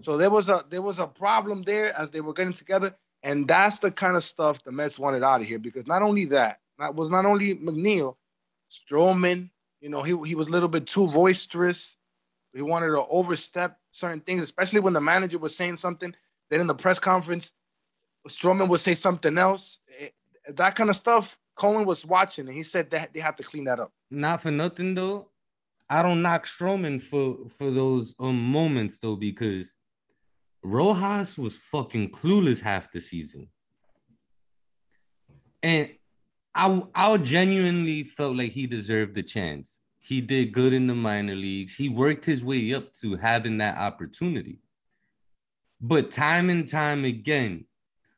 So 0.00 0.16
there 0.16 0.30
was 0.30 0.48
a 0.48 0.64
there 0.70 0.80
was 0.80 0.98
a 0.98 1.06
problem 1.06 1.62
there 1.62 1.96
as 1.96 2.10
they 2.10 2.22
were 2.22 2.32
getting 2.32 2.54
together, 2.54 2.96
and 3.22 3.46
that's 3.46 3.78
the 3.78 3.90
kind 3.90 4.16
of 4.16 4.24
stuff 4.24 4.64
the 4.64 4.72
Mets 4.72 4.98
wanted 4.98 5.22
out 5.22 5.42
of 5.42 5.46
here 5.46 5.58
because 5.58 5.86
not 5.86 6.00
only 6.00 6.24
that, 6.26 6.60
that 6.78 6.94
was 6.94 7.10
not 7.10 7.26
only 7.26 7.56
McNeil, 7.56 8.16
Stroman, 8.70 9.50
you 9.84 9.90
know, 9.90 10.02
he 10.02 10.16
he 10.26 10.34
was 10.34 10.48
a 10.48 10.50
little 10.50 10.70
bit 10.70 10.86
too 10.86 11.08
boisterous. 11.08 11.98
He 12.54 12.62
wanted 12.62 12.86
to 12.86 13.04
overstep 13.06 13.78
certain 13.92 14.20
things, 14.20 14.40
especially 14.40 14.80
when 14.80 14.94
the 14.94 15.00
manager 15.00 15.38
was 15.38 15.54
saying 15.54 15.76
something. 15.76 16.14
Then 16.48 16.62
in 16.62 16.66
the 16.66 16.74
press 16.74 16.98
conference, 16.98 17.52
Stroman 18.26 18.70
would 18.70 18.80
say 18.80 18.94
something 18.94 19.36
else. 19.36 19.80
It, 19.86 20.14
eh, 20.48 20.52
that 20.54 20.74
kind 20.74 20.88
of 20.88 20.96
stuff. 20.96 21.36
Cohen 21.54 21.84
was 21.84 22.06
watching, 22.06 22.48
and 22.48 22.56
he 22.56 22.62
said 22.62 22.90
that 22.92 23.12
they 23.12 23.20
have 23.20 23.36
to 23.36 23.42
clean 23.42 23.64
that 23.64 23.78
up. 23.78 23.92
Not 24.10 24.40
for 24.40 24.50
nothing 24.50 24.94
though. 24.94 25.28
I 25.90 26.00
don't 26.00 26.22
knock 26.22 26.46
Stroman 26.46 27.02
for 27.02 27.36
for 27.58 27.70
those 27.70 28.14
um 28.18 28.42
moments 28.42 28.96
though 29.02 29.16
because 29.16 29.76
Rojas 30.62 31.36
was 31.36 31.58
fucking 31.58 32.12
clueless 32.12 32.58
half 32.58 32.90
the 32.90 33.02
season. 33.02 33.48
And 35.62 35.90
I 36.54 36.82
I 36.94 37.16
genuinely 37.16 38.04
felt 38.04 38.36
like 38.36 38.52
he 38.52 38.66
deserved 38.66 39.14
the 39.14 39.22
chance. 39.22 39.80
He 39.98 40.20
did 40.20 40.52
good 40.52 40.72
in 40.72 40.86
the 40.86 40.94
minor 40.94 41.34
leagues. 41.34 41.74
He 41.74 41.88
worked 41.88 42.24
his 42.24 42.44
way 42.44 42.74
up 42.74 42.92
to 43.00 43.16
having 43.16 43.58
that 43.58 43.78
opportunity. 43.78 44.58
But 45.80 46.10
time 46.10 46.50
and 46.50 46.68
time 46.68 47.04
again, 47.04 47.64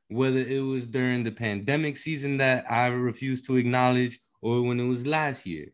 whether 0.09 0.39
it 0.39 0.61
was 0.61 0.87
during 0.87 1.25
the 1.25 1.33
pandemic 1.33 1.97
season 1.97 2.37
that 2.39 2.71
I 2.71 2.89
refused 2.89 3.47
to 3.47 3.57
acknowledge 3.57 4.21
or 4.41 4.63
when 4.63 4.79
it 4.81 4.89
was 4.89 5.07
last 5.07 5.47
year, 5.47 5.73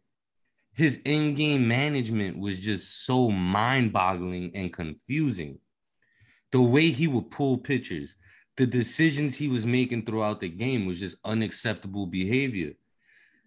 his 0.75 1.01
in-game 1.05 1.67
management 1.67 2.39
was 2.39 2.63
just 2.63 3.05
so 3.05 3.31
mind-boggling 3.31 4.53
and 4.55 4.73
confusing. 4.73 5.59
The 6.51 6.63
way 6.63 6.91
he 6.91 7.07
would 7.07 7.31
pull 7.31 7.59
pitchers, 7.59 8.15
the 8.57 8.67
decisions 8.67 9.37
he 9.37 9.49
was 9.49 9.67
making 9.67 10.05
throughout 10.05 10.41
the 10.41 10.49
game 10.49 10.87
was 10.87 11.01
just 11.01 11.17
unacceptable 11.25 12.07
behavior. 12.07 12.73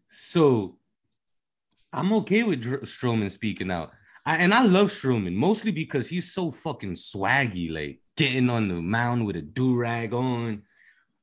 So 0.10 0.78
I'm 1.94 2.12
okay 2.14 2.44
with 2.44 2.62
Dr- 2.62 2.82
Stroman 2.82 3.32
speaking 3.32 3.72
out. 3.72 3.92
I, 4.26 4.38
and 4.38 4.54
I 4.54 4.66
love 4.66 4.88
Stroman 4.88 5.34
mostly 5.34 5.72
because 5.72 6.10
he's 6.10 6.34
so 6.34 6.52
fucking 6.52 6.96
swaggy, 6.96 7.72
like 7.72 8.00
getting 8.18 8.50
on 8.50 8.68
the 8.68 8.76
mound 8.76 9.26
with 9.26 9.36
a 9.36 9.42
do 9.42 9.76
rag 9.76 10.14
on, 10.14 10.64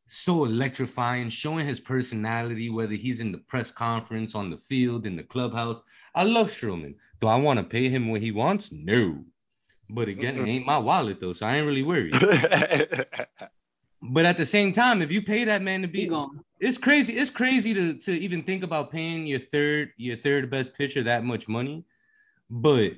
so 0.07 0.45
electrifying, 0.45 1.29
showing 1.29 1.67
his 1.67 1.81
personality, 1.81 2.71
whether 2.71 2.95
he's 2.95 3.21
in 3.21 3.33
the 3.33 3.39
press 3.39 3.71
conference, 3.71 4.35
on 4.35 4.51
the 4.51 4.57
field, 4.57 5.07
in 5.07 5.17
the 5.17 5.23
clubhouse. 5.23 5.81
I 6.15 6.25
love 6.25 6.51
Stroman. 6.51 6.95
Do 7.21 7.27
I 7.27 7.37
want 7.37 7.59
to 7.59 7.65
pay 7.65 7.89
him 7.89 8.09
what 8.09 8.21
he 8.21 8.31
wants? 8.31 8.71
No. 8.71 9.25
But 9.91 10.09
again, 10.09 10.39
it 10.39 10.49
ain't 10.49 10.67
my 10.67 10.79
wallet 10.79 11.21
though, 11.21 11.33
so 11.33 11.47
I 11.47 11.57
ain't 11.57 11.67
really 11.67 11.83
worried. 11.83 12.15
but 14.03 14.27
at 14.27 14.37
the 14.37 14.45
same 14.45 14.73
time, 14.73 15.01
if 15.01 15.13
you 15.13 15.23
pay 15.23 15.45
that 15.45 15.63
man 15.63 15.83
to 15.83 15.89
be, 15.89 16.11
it's 16.59 16.77
crazy. 16.77 17.13
It's 17.13 17.31
crazy 17.31 17.73
to, 17.73 17.95
to 17.95 18.13
even 18.13 18.43
think 18.43 18.65
about 18.65 18.91
paying 18.91 19.27
your 19.27 19.39
third 19.39 19.93
your 19.97 20.17
third 20.17 20.51
best 20.51 20.75
pitcher 20.75 21.05
that 21.05 21.25
much 21.25 21.49
money. 21.49 21.85
But 22.51 22.95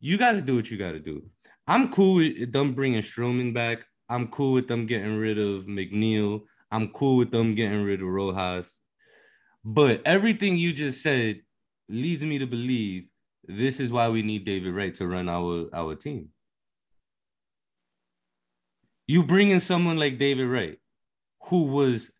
you 0.00 0.16
got 0.16 0.32
to 0.32 0.40
do 0.40 0.56
what 0.56 0.70
you 0.70 0.78
got 0.78 0.92
to 0.92 0.98
do. 1.00 1.22
I'm 1.66 1.90
cool 1.90 2.14
with 2.14 2.52
them 2.52 2.72
bringing 2.72 3.02
Stroman 3.02 3.52
back. 3.52 3.80
I'm 4.08 4.28
cool 4.28 4.52
with 4.52 4.66
them 4.66 4.86
getting 4.86 5.18
rid 5.18 5.38
of 5.38 5.66
McNeil. 5.66 6.42
I'm 6.72 6.88
cool 6.88 7.18
with 7.18 7.30
them 7.30 7.54
getting 7.54 7.84
rid 7.84 8.00
of 8.00 8.08
Rojas. 8.08 8.80
But 9.62 10.00
everything 10.06 10.56
you 10.56 10.72
just 10.72 11.02
said 11.02 11.42
leads 11.88 12.24
me 12.24 12.38
to 12.38 12.46
believe 12.46 13.08
this 13.44 13.78
is 13.78 13.92
why 13.92 14.08
we 14.08 14.22
need 14.22 14.44
David 14.46 14.74
Wright 14.74 14.94
to 14.94 15.06
run 15.06 15.28
our, 15.28 15.68
our 15.72 15.94
team. 15.94 16.30
You 19.10 19.24
bring 19.24 19.50
in 19.50 19.58
someone 19.58 19.98
like 19.98 20.18
David 20.18 20.46
Wright, 20.46 20.78
who 21.46 21.64
was 21.64 22.12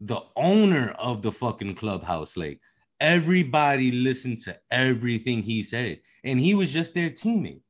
the 0.00 0.20
owner 0.36 0.90
of 0.90 1.22
the 1.22 1.32
fucking 1.32 1.74
clubhouse. 1.74 2.36
Like 2.36 2.60
everybody 3.00 3.90
listened 3.90 4.38
to 4.44 4.56
everything 4.70 5.42
he 5.42 5.64
said, 5.64 5.98
and 6.22 6.38
he 6.38 6.54
was 6.54 6.72
just 6.72 6.94
their 6.94 7.10
teammate. 7.10 7.62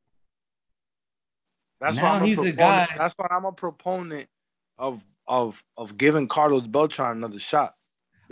That's 1.80 1.96
now 1.96 2.02
why 2.02 2.08
I'm 2.18 2.24
he's 2.26 2.38
a, 2.38 2.48
a 2.48 2.52
guy. 2.52 2.86
That's 2.98 3.14
why 3.14 3.28
I'm 3.30 3.46
a 3.46 3.52
proponent 3.52 4.28
of 4.76 5.06
of 5.26 5.64
of 5.78 5.96
giving 5.96 6.28
Carlos 6.28 6.66
Beltran 6.66 7.16
another 7.16 7.38
shot. 7.38 7.76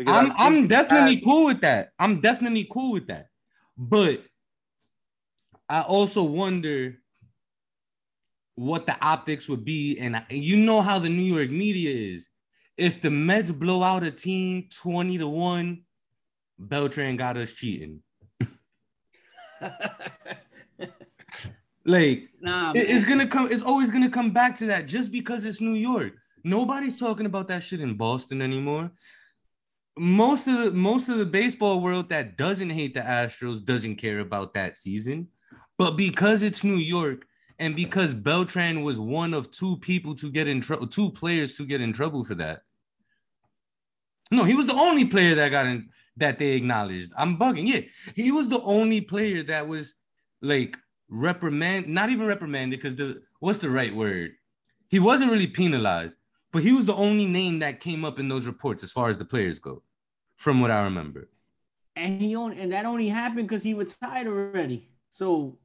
I'm 0.06 0.30
I'm 0.36 0.68
definitely 0.68 1.14
has... 1.14 1.24
cool 1.24 1.46
with 1.46 1.62
that. 1.62 1.92
I'm 1.98 2.20
definitely 2.20 2.68
cool 2.70 2.92
with 2.92 3.06
that. 3.06 3.28
But 3.78 4.22
I 5.70 5.80
also 5.80 6.22
wonder 6.22 6.98
what 8.56 8.86
the 8.86 8.96
optics 9.00 9.48
would 9.48 9.64
be, 9.64 9.98
and 9.98 10.22
you 10.28 10.56
know 10.56 10.82
how 10.82 10.98
the 10.98 11.08
New 11.08 11.34
York 11.34 11.50
media 11.50 12.14
is. 12.14 12.28
If 12.76 13.00
the 13.00 13.10
Mets 13.10 13.50
blow 13.50 13.82
out 13.82 14.02
a 14.02 14.10
team 14.10 14.68
20 14.70 15.18
to 15.18 15.28
1, 15.28 15.82
Beltran 16.58 17.16
got 17.16 17.36
us 17.36 17.52
cheating. 17.52 18.02
Like, 21.84 22.30
nah, 22.40 22.72
it's 22.74 23.04
gonna 23.04 23.28
come. 23.28 23.52
It's 23.52 23.62
always 23.62 23.90
gonna 23.90 24.10
come 24.10 24.32
back 24.32 24.56
to 24.56 24.66
that. 24.66 24.88
Just 24.88 25.12
because 25.12 25.44
it's 25.44 25.60
New 25.60 25.74
York, 25.74 26.14
nobody's 26.42 26.98
talking 26.98 27.26
about 27.26 27.46
that 27.48 27.62
shit 27.62 27.80
in 27.80 27.96
Boston 27.96 28.42
anymore. 28.42 28.90
Most 29.96 30.48
of 30.48 30.58
the 30.58 30.70
most 30.72 31.08
of 31.08 31.18
the 31.18 31.24
baseball 31.24 31.80
world 31.80 32.08
that 32.08 32.36
doesn't 32.36 32.70
hate 32.70 32.94
the 32.94 33.00
Astros 33.00 33.64
doesn't 33.64 33.96
care 33.96 34.18
about 34.18 34.52
that 34.54 34.76
season, 34.76 35.28
but 35.78 35.92
because 35.96 36.42
it's 36.42 36.64
New 36.64 36.76
York 36.76 37.24
and 37.58 37.74
because 37.74 38.14
Beltran 38.14 38.82
was 38.82 39.00
one 39.00 39.32
of 39.32 39.50
two 39.50 39.76
people 39.78 40.14
to 40.16 40.30
get 40.30 40.48
in 40.48 40.60
trouble, 40.60 40.86
two 40.86 41.10
players 41.10 41.56
to 41.56 41.64
get 41.64 41.80
in 41.80 41.92
trouble 41.92 42.24
for 42.24 42.34
that. 42.34 42.62
No, 44.30 44.44
he 44.44 44.54
was 44.54 44.66
the 44.66 44.74
only 44.74 45.04
player 45.04 45.34
that 45.36 45.50
got 45.50 45.66
in 45.66 45.88
that 46.16 46.38
they 46.38 46.52
acknowledged. 46.52 47.12
I'm 47.16 47.38
bugging. 47.38 47.66
Yeah, 47.66 47.80
he 48.14 48.32
was 48.32 48.48
the 48.48 48.60
only 48.62 49.00
player 49.00 49.42
that 49.44 49.66
was 49.66 49.94
like 50.42 50.76
reprimand, 51.08 51.88
not 51.88 52.10
even 52.10 52.26
reprimanded, 52.26 52.78
because 52.78 52.96
the 52.96 53.22
what's 53.40 53.58
the 53.58 53.70
right 53.70 53.94
word? 53.94 54.32
He 54.88 54.98
wasn't 54.98 55.30
really 55.30 55.46
penalized, 55.46 56.16
but 56.52 56.62
he 56.62 56.72
was 56.72 56.86
the 56.86 56.94
only 56.94 57.26
name 57.26 57.58
that 57.60 57.80
came 57.80 58.04
up 58.04 58.18
in 58.18 58.28
those 58.28 58.46
reports 58.46 58.82
as 58.82 58.92
far 58.92 59.08
as 59.08 59.18
the 59.18 59.24
players 59.24 59.58
go, 59.58 59.82
from 60.36 60.60
what 60.60 60.70
I 60.70 60.82
remember. 60.82 61.28
And 61.94 62.20
he 62.20 62.36
only 62.36 62.60
and 62.60 62.72
that 62.72 62.84
only 62.84 63.08
happened 63.08 63.48
because 63.48 63.62
he 63.62 63.74
retired 63.74 64.26
already. 64.26 64.90
So 65.10 65.58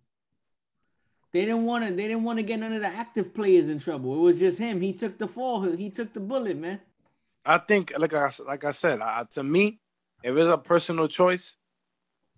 they 1.34 1.42
didn't 1.42 1.66
want 1.66 1.86
to 1.86 1.94
they 1.94 2.08
didn't 2.08 2.24
want 2.24 2.40
to 2.40 2.44
get 2.44 2.60
none 2.60 2.74
of 2.74 2.82
the 2.82 2.88
active 2.88 3.34
players 3.34 3.68
in 3.68 3.80
trouble. 3.80 4.14
It 4.16 4.20
was 4.20 4.40
just 4.40 4.60
him. 4.60 4.82
He 4.82 4.94
took 4.94 5.18
the 5.18 5.28
fall. 5.28 5.62
He 5.72 5.90
took 5.90 6.14
the 6.14 6.20
bullet, 6.20 6.58
man. 6.58 6.80
I 7.46 7.58
think, 7.58 7.94
like 7.98 8.14
I 8.14 8.30
like 8.46 8.64
I 8.64 8.72
said, 8.72 9.02
I, 9.02 9.26
to 9.32 9.44
me, 9.44 9.80
if 10.24 10.36
it's 10.36 10.50
a 10.50 10.58
personal 10.58 11.08
choice, 11.08 11.56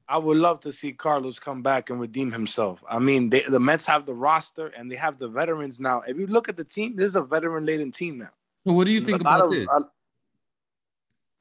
I 0.07 0.17
would 0.17 0.37
love 0.37 0.59
to 0.61 0.73
see 0.73 0.93
Carlos 0.93 1.39
come 1.39 1.61
back 1.61 1.89
and 1.89 1.99
redeem 1.99 2.31
himself. 2.31 2.83
I 2.89 2.99
mean, 2.99 3.29
they, 3.29 3.41
the 3.41 3.59
Mets 3.59 3.85
have 3.85 4.05
the 4.05 4.13
roster 4.13 4.67
and 4.67 4.91
they 4.91 4.95
have 4.95 5.17
the 5.17 5.27
veterans 5.27 5.79
now. 5.79 6.01
If 6.07 6.17
you 6.17 6.27
look 6.27 6.49
at 6.49 6.57
the 6.57 6.63
team, 6.63 6.95
this 6.95 7.07
is 7.07 7.15
a 7.15 7.23
veteran-laden 7.23 7.91
team 7.91 8.19
now. 8.19 8.29
So 8.65 8.73
what 8.73 8.85
do 8.85 8.93
you 8.93 9.01
think 9.01 9.21
about 9.21 9.41
of, 9.41 9.51
this? 9.51 9.67
Uh, 9.71 9.81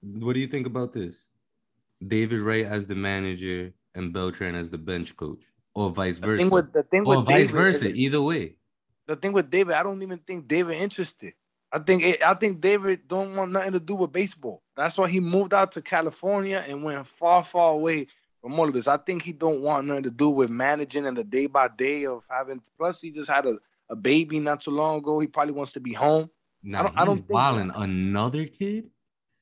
what 0.00 0.32
do 0.32 0.40
you 0.40 0.48
think 0.48 0.66
about 0.66 0.92
this? 0.92 1.28
David 2.06 2.40
Wright 2.40 2.64
as 2.64 2.86
the 2.86 2.96
manager 2.96 3.72
and 3.94 4.12
Beltran 4.12 4.54
as 4.54 4.68
the 4.68 4.78
bench 4.78 5.16
coach, 5.16 5.42
or 5.74 5.90
vice 5.90 6.18
versa. 6.18 6.36
The 6.36 6.38
thing 6.38 6.50
with, 6.50 6.72
the 6.72 6.82
thing 6.82 7.04
with 7.04 7.18
or 7.18 7.22
vice 7.22 7.50
David, 7.50 7.54
versa, 7.54 7.88
either 7.88 8.20
way. 8.20 8.54
The 9.06 9.16
thing 9.16 9.32
with 9.32 9.50
David, 9.50 9.74
I 9.74 9.82
don't 9.82 10.02
even 10.02 10.18
think 10.18 10.46
David 10.48 10.76
interested. 10.76 11.34
I 11.72 11.78
think 11.78 12.02
it, 12.02 12.22
I 12.22 12.34
think 12.34 12.60
David 12.60 13.08
don't 13.08 13.34
want 13.34 13.50
nothing 13.50 13.72
to 13.72 13.80
do 13.80 13.94
with 13.94 14.12
baseball. 14.12 14.62
That's 14.76 14.98
why 14.98 15.08
he 15.08 15.20
moved 15.20 15.54
out 15.54 15.72
to 15.72 15.82
California 15.82 16.62
and 16.68 16.84
went 16.84 17.06
far, 17.06 17.42
far 17.42 17.72
away 17.72 18.08
from 18.42 18.58
all 18.58 18.66
of 18.66 18.74
this. 18.74 18.86
I 18.86 18.98
think 18.98 19.22
he 19.22 19.32
don't 19.32 19.62
want 19.62 19.86
nothing 19.86 20.02
to 20.02 20.10
do 20.10 20.28
with 20.28 20.50
managing 20.50 21.06
and 21.06 21.16
the 21.16 21.24
day 21.24 21.46
by 21.46 21.68
day 21.68 22.04
of 22.04 22.22
having. 22.28 22.60
Plus, 22.78 23.00
he 23.00 23.10
just 23.10 23.30
had 23.30 23.46
a, 23.46 23.56
a 23.88 23.96
baby 23.96 24.38
not 24.38 24.60
too 24.60 24.70
long 24.70 24.98
ago. 24.98 25.18
He 25.18 25.26
probably 25.28 25.54
wants 25.54 25.72
to 25.72 25.80
be 25.80 25.94
home. 25.94 26.30
Now, 26.62 26.80
I 26.80 26.82
don't. 26.82 26.98
I 26.98 27.04
don't 27.04 27.28
think 27.28 27.72
another 27.74 28.46
kid. 28.46 28.90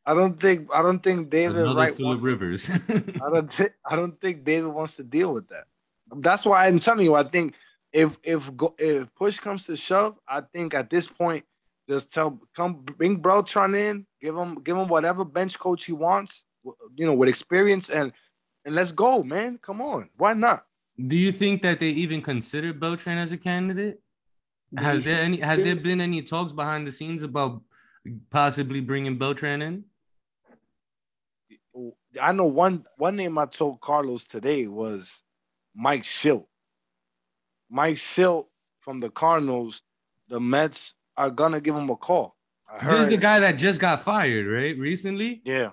I 0.07 0.15
don't 0.15 0.41
think. 0.41 0.69
I 0.73 0.83
don't 0.83 1.03
think 1.03 1.31
David 1.31 1.57
another 1.57 1.75
Wright 1.75 1.97
Philip 1.97 2.23
Rivers. 2.23 2.71
I 2.89 3.31
don't. 3.33 3.51
Th- 3.51 3.73
I 3.85 3.97
don't 3.97 4.21
think 4.21 4.45
David 4.45 4.69
wants 4.69 4.95
to 4.97 5.03
deal 5.03 5.33
with 5.33 5.49
that. 5.49 5.65
That's 6.17 6.45
why 6.45 6.67
I'm 6.67 6.79
telling 6.79 7.05
you. 7.05 7.15
I 7.15 7.25
think 7.25 7.55
if 7.93 8.19
if 8.23 8.51
if 8.79 9.15
push 9.15 9.39
comes 9.39 9.67
to 9.67 9.77
shove, 9.77 10.19
I 10.29 10.41
think 10.41 10.75
at 10.75 10.91
this 10.91 11.07
point, 11.07 11.45
just 11.89 12.13
tell 12.13 12.41
come 12.55 12.83
bring 12.83 13.17
Beltran 13.17 13.75
in, 13.75 14.07
give 14.21 14.37
him 14.37 14.57
give 14.57 14.77
him 14.77 14.89
whatever 14.89 15.25
bench 15.25 15.59
coach 15.59 15.85
he 15.85 15.93
wants, 15.93 16.45
you 16.97 17.07
know, 17.07 17.15
with 17.15 17.29
experience 17.29 17.91
and 17.91 18.13
and 18.65 18.75
let's 18.75 18.93
go, 18.93 19.23
man. 19.23 19.59
Come 19.59 19.81
on. 19.81 20.11
Why 20.17 20.35
not? 20.35 20.65
Do 21.09 21.17
you 21.17 21.33
think 21.33 21.63
that 21.63 21.81
they 21.81 21.89
even 21.91 22.21
considered 22.23 22.79
Beltran 22.79 23.19
as 23.19 23.33
a 23.33 23.39
candidate? 23.39 24.01
Has 24.77 25.05
there 25.05 25.23
any 25.23 25.41
has 25.41 25.59
there 25.59 25.77
been 25.77 26.01
any 26.01 26.23
talks 26.23 26.53
behind 26.53 26.87
the 26.87 26.93
scenes 26.93 27.23
about 27.23 27.63
possibly 28.31 28.81
bringing 28.81 29.19
Beltran 29.19 29.63
in? 29.63 29.85
I 32.21 32.33
know 32.33 32.47
one 32.47 32.85
one 32.97 33.17
name 33.17 33.39
I 33.39 33.47
told 33.47 33.81
Carlos 33.81 34.25
today 34.25 34.67
was 34.67 35.23
Mike 35.81 36.03
Shildt. 36.03 36.47
Mike 37.71 37.97
Shildt 37.97 38.47
from 38.81 39.01
the 39.01 39.11
Cardinals, 39.11 39.83
the 40.29 40.39
Mets 40.39 40.95
are 41.17 41.31
gonna 41.31 41.61
give 41.61 41.75
him 41.75 41.89
a 41.91 41.97
call. 41.97 42.37
This 42.83 43.01
is 43.01 43.09
the 43.09 43.17
guy 43.17 43.41
that 43.41 43.53
just 43.53 43.81
got 43.81 44.05
fired, 44.05 44.47
right? 44.47 44.79
Recently? 44.79 45.43
Yeah 45.45 45.71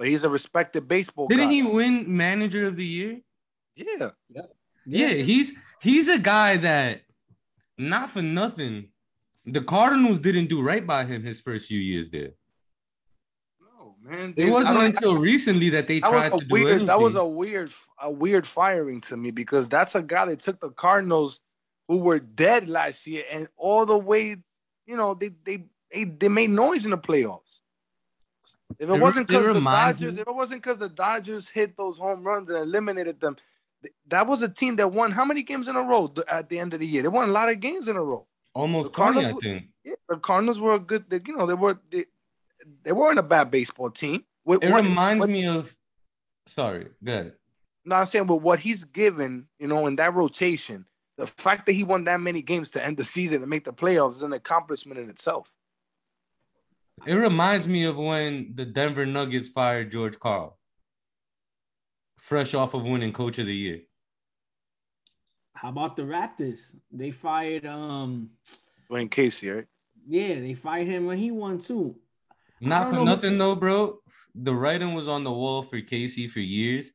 but 0.00 0.08
he's 0.08 0.24
a 0.24 0.30
respected 0.30 0.88
baseball. 0.88 1.28
Didn't 1.28 1.48
guy. 1.48 1.52
he 1.52 1.62
win 1.62 2.16
Manager 2.16 2.66
of 2.66 2.74
the 2.74 2.86
Year? 2.86 3.20
Yeah. 3.76 4.08
yeah. 4.30 4.42
Yeah, 4.86 5.12
he's 5.12 5.52
he's 5.82 6.08
a 6.08 6.18
guy 6.18 6.56
that 6.56 7.02
not 7.76 8.08
for 8.08 8.22
nothing. 8.22 8.88
The 9.44 9.60
Cardinals 9.60 10.20
didn't 10.20 10.46
do 10.46 10.62
right 10.62 10.86
by 10.86 11.04
him 11.04 11.22
his 11.22 11.42
first 11.42 11.68
few 11.68 11.78
years 11.78 12.08
there. 12.08 12.30
Man. 14.02 14.34
It 14.36 14.50
wasn't 14.50 14.78
until 14.78 15.16
recently 15.18 15.70
that 15.70 15.86
they 15.88 16.00
that 16.00 16.08
tried 16.10 16.28
to 16.30 16.46
weird, 16.50 16.64
do 16.66 16.68
anything. 16.68 16.86
That 16.86 17.00
was 17.00 17.14
a 17.16 17.24
weird, 17.24 17.72
a 18.00 18.10
weird 18.10 18.46
firing 18.46 19.00
to 19.02 19.16
me 19.16 19.30
because 19.30 19.68
that's 19.68 19.94
a 19.94 20.02
guy 20.02 20.24
that 20.26 20.40
took 20.40 20.58
the 20.60 20.70
Cardinals 20.70 21.42
who 21.88 21.98
were 21.98 22.18
dead 22.18 22.68
last 22.68 23.06
year 23.06 23.24
and 23.30 23.48
all 23.56 23.84
the 23.84 23.98
way, 23.98 24.36
you 24.86 24.96
know, 24.96 25.14
they 25.14 25.30
they 25.44 25.64
they, 25.92 26.04
they 26.04 26.28
made 26.28 26.50
noise 26.50 26.84
in 26.84 26.92
the 26.92 26.98
playoffs. 26.98 27.60
If 28.78 28.88
it, 28.88 28.94
It 28.94 29.00
wasn't 29.00 29.28
because 29.28 29.48
the 29.48 29.60
Dodgers, 29.60 30.14
me- 30.16 30.22
if 30.22 30.28
it 30.28 30.34
wasn't 30.34 30.62
because 30.62 30.78
the 30.78 30.88
Dodgers 30.88 31.48
hit 31.48 31.76
those 31.76 31.98
home 31.98 32.22
runs 32.22 32.48
and 32.48 32.58
eliminated 32.58 33.20
them, 33.20 33.36
th- 33.82 33.92
that 34.08 34.26
was 34.26 34.42
a 34.42 34.48
team 34.48 34.76
that 34.76 34.92
won 34.92 35.10
how 35.10 35.24
many 35.24 35.42
games 35.42 35.68
in 35.68 35.76
a 35.76 35.82
row 35.82 36.12
at 36.30 36.48
the 36.48 36.58
end 36.58 36.72
of 36.72 36.80
the 36.80 36.86
year? 36.86 37.02
They 37.02 37.08
won 37.08 37.28
a 37.28 37.32
lot 37.32 37.50
of 37.50 37.60
games 37.60 37.88
in 37.88 37.96
a 37.96 38.02
row. 38.02 38.26
Almost 38.54 38.92
The 38.92 38.96
20, 38.96 39.10
I 39.10 39.14
Cardinals- 39.22 39.42
think. 39.42 39.66
Yeah, 39.84 39.94
the 40.08 40.16
Cardinals 40.18 40.60
were 40.60 40.74
a 40.74 40.78
good. 40.78 41.10
They, 41.10 41.20
you 41.26 41.36
know, 41.36 41.46
they 41.46 41.54
were 41.54 41.78
they, 41.90 42.04
they 42.82 42.92
weren't 42.92 43.18
a 43.18 43.22
bad 43.22 43.50
baseball 43.50 43.90
team. 43.90 44.24
With 44.44 44.62
It 44.62 44.70
what- 44.70 44.84
reminds 44.84 45.20
what- 45.22 45.30
me 45.30 45.46
of. 45.46 45.74
Sorry, 46.46 46.88
good. 47.04 47.34
No, 47.84 47.96
I'm 47.96 48.06
saying 48.06 48.26
with 48.26 48.42
what 48.42 48.58
he's 48.58 48.84
given, 48.84 49.48
you 49.58 49.66
know, 49.66 49.86
in 49.86 49.96
that 49.96 50.14
rotation, 50.14 50.84
the 51.16 51.26
fact 51.26 51.66
that 51.66 51.72
he 51.72 51.84
won 51.84 52.04
that 52.04 52.20
many 52.20 52.42
games 52.42 52.70
to 52.72 52.84
end 52.84 52.96
the 52.96 53.04
season 53.04 53.42
and 53.42 53.48
make 53.50 53.64
the 53.64 53.72
playoffs 53.72 54.12
is 54.16 54.22
an 54.22 54.32
accomplishment 54.32 54.98
in 55.00 55.08
itself. 55.10 55.52
It 57.06 57.14
reminds 57.14 57.68
me 57.68 57.84
of 57.84 57.96
when 57.96 58.52
the 58.54 58.64
Denver 58.66 59.06
Nuggets 59.06 59.48
fired 59.48 59.90
George 59.90 60.18
Karl, 60.18 60.58
fresh 62.18 62.52
off 62.54 62.74
of 62.74 62.84
winning 62.84 63.12
Coach 63.12 63.38
of 63.38 63.46
the 63.46 63.54
Year. 63.54 63.80
How 65.54 65.68
about 65.70 65.96
the 65.96 66.02
Raptors? 66.02 66.74
They 66.90 67.10
fired 67.10 67.66
um 67.66 68.30
Dwane 68.90 69.10
Casey, 69.10 69.50
right? 69.50 69.66
yeah, 70.06 70.40
they 70.40 70.54
fired 70.54 70.86
him 70.88 71.06
when 71.06 71.18
he 71.18 71.30
won 71.30 71.58
too. 71.58 71.96
Not 72.60 72.88
for 72.88 72.96
know. 72.96 73.04
nothing 73.04 73.38
though, 73.38 73.54
bro. 73.54 73.98
The 74.34 74.54
writing 74.54 74.94
was 74.94 75.08
on 75.08 75.24
the 75.24 75.32
wall 75.32 75.62
for 75.62 75.80
Casey 75.80 76.28
for 76.28 76.40
years, 76.40 76.90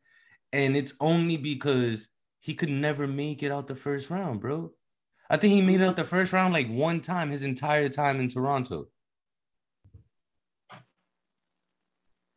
and 0.54 0.78
it's 0.78 0.93
only 0.99 1.38
because 1.38 2.08
he 2.39 2.54
could 2.54 2.69
never 2.69 3.08
make 3.08 3.41
it 3.43 3.51
out 3.51 3.67
the 3.67 3.75
first 3.75 4.10
round, 4.10 4.39
bro. 4.39 4.71
I 5.30 5.38
think 5.38 5.54
he 5.54 5.62
made 5.62 5.82
it 5.82 5.86
out 5.86 5.95
the 5.95 6.04
first 6.04 6.34
round 6.34 6.54
like 6.54 6.67
one 6.69 7.01
time 7.01 7.32
his 7.32 7.43
entire 7.43 7.89
time 7.89 8.19
in 8.19 8.30
Toronto. 8.30 8.88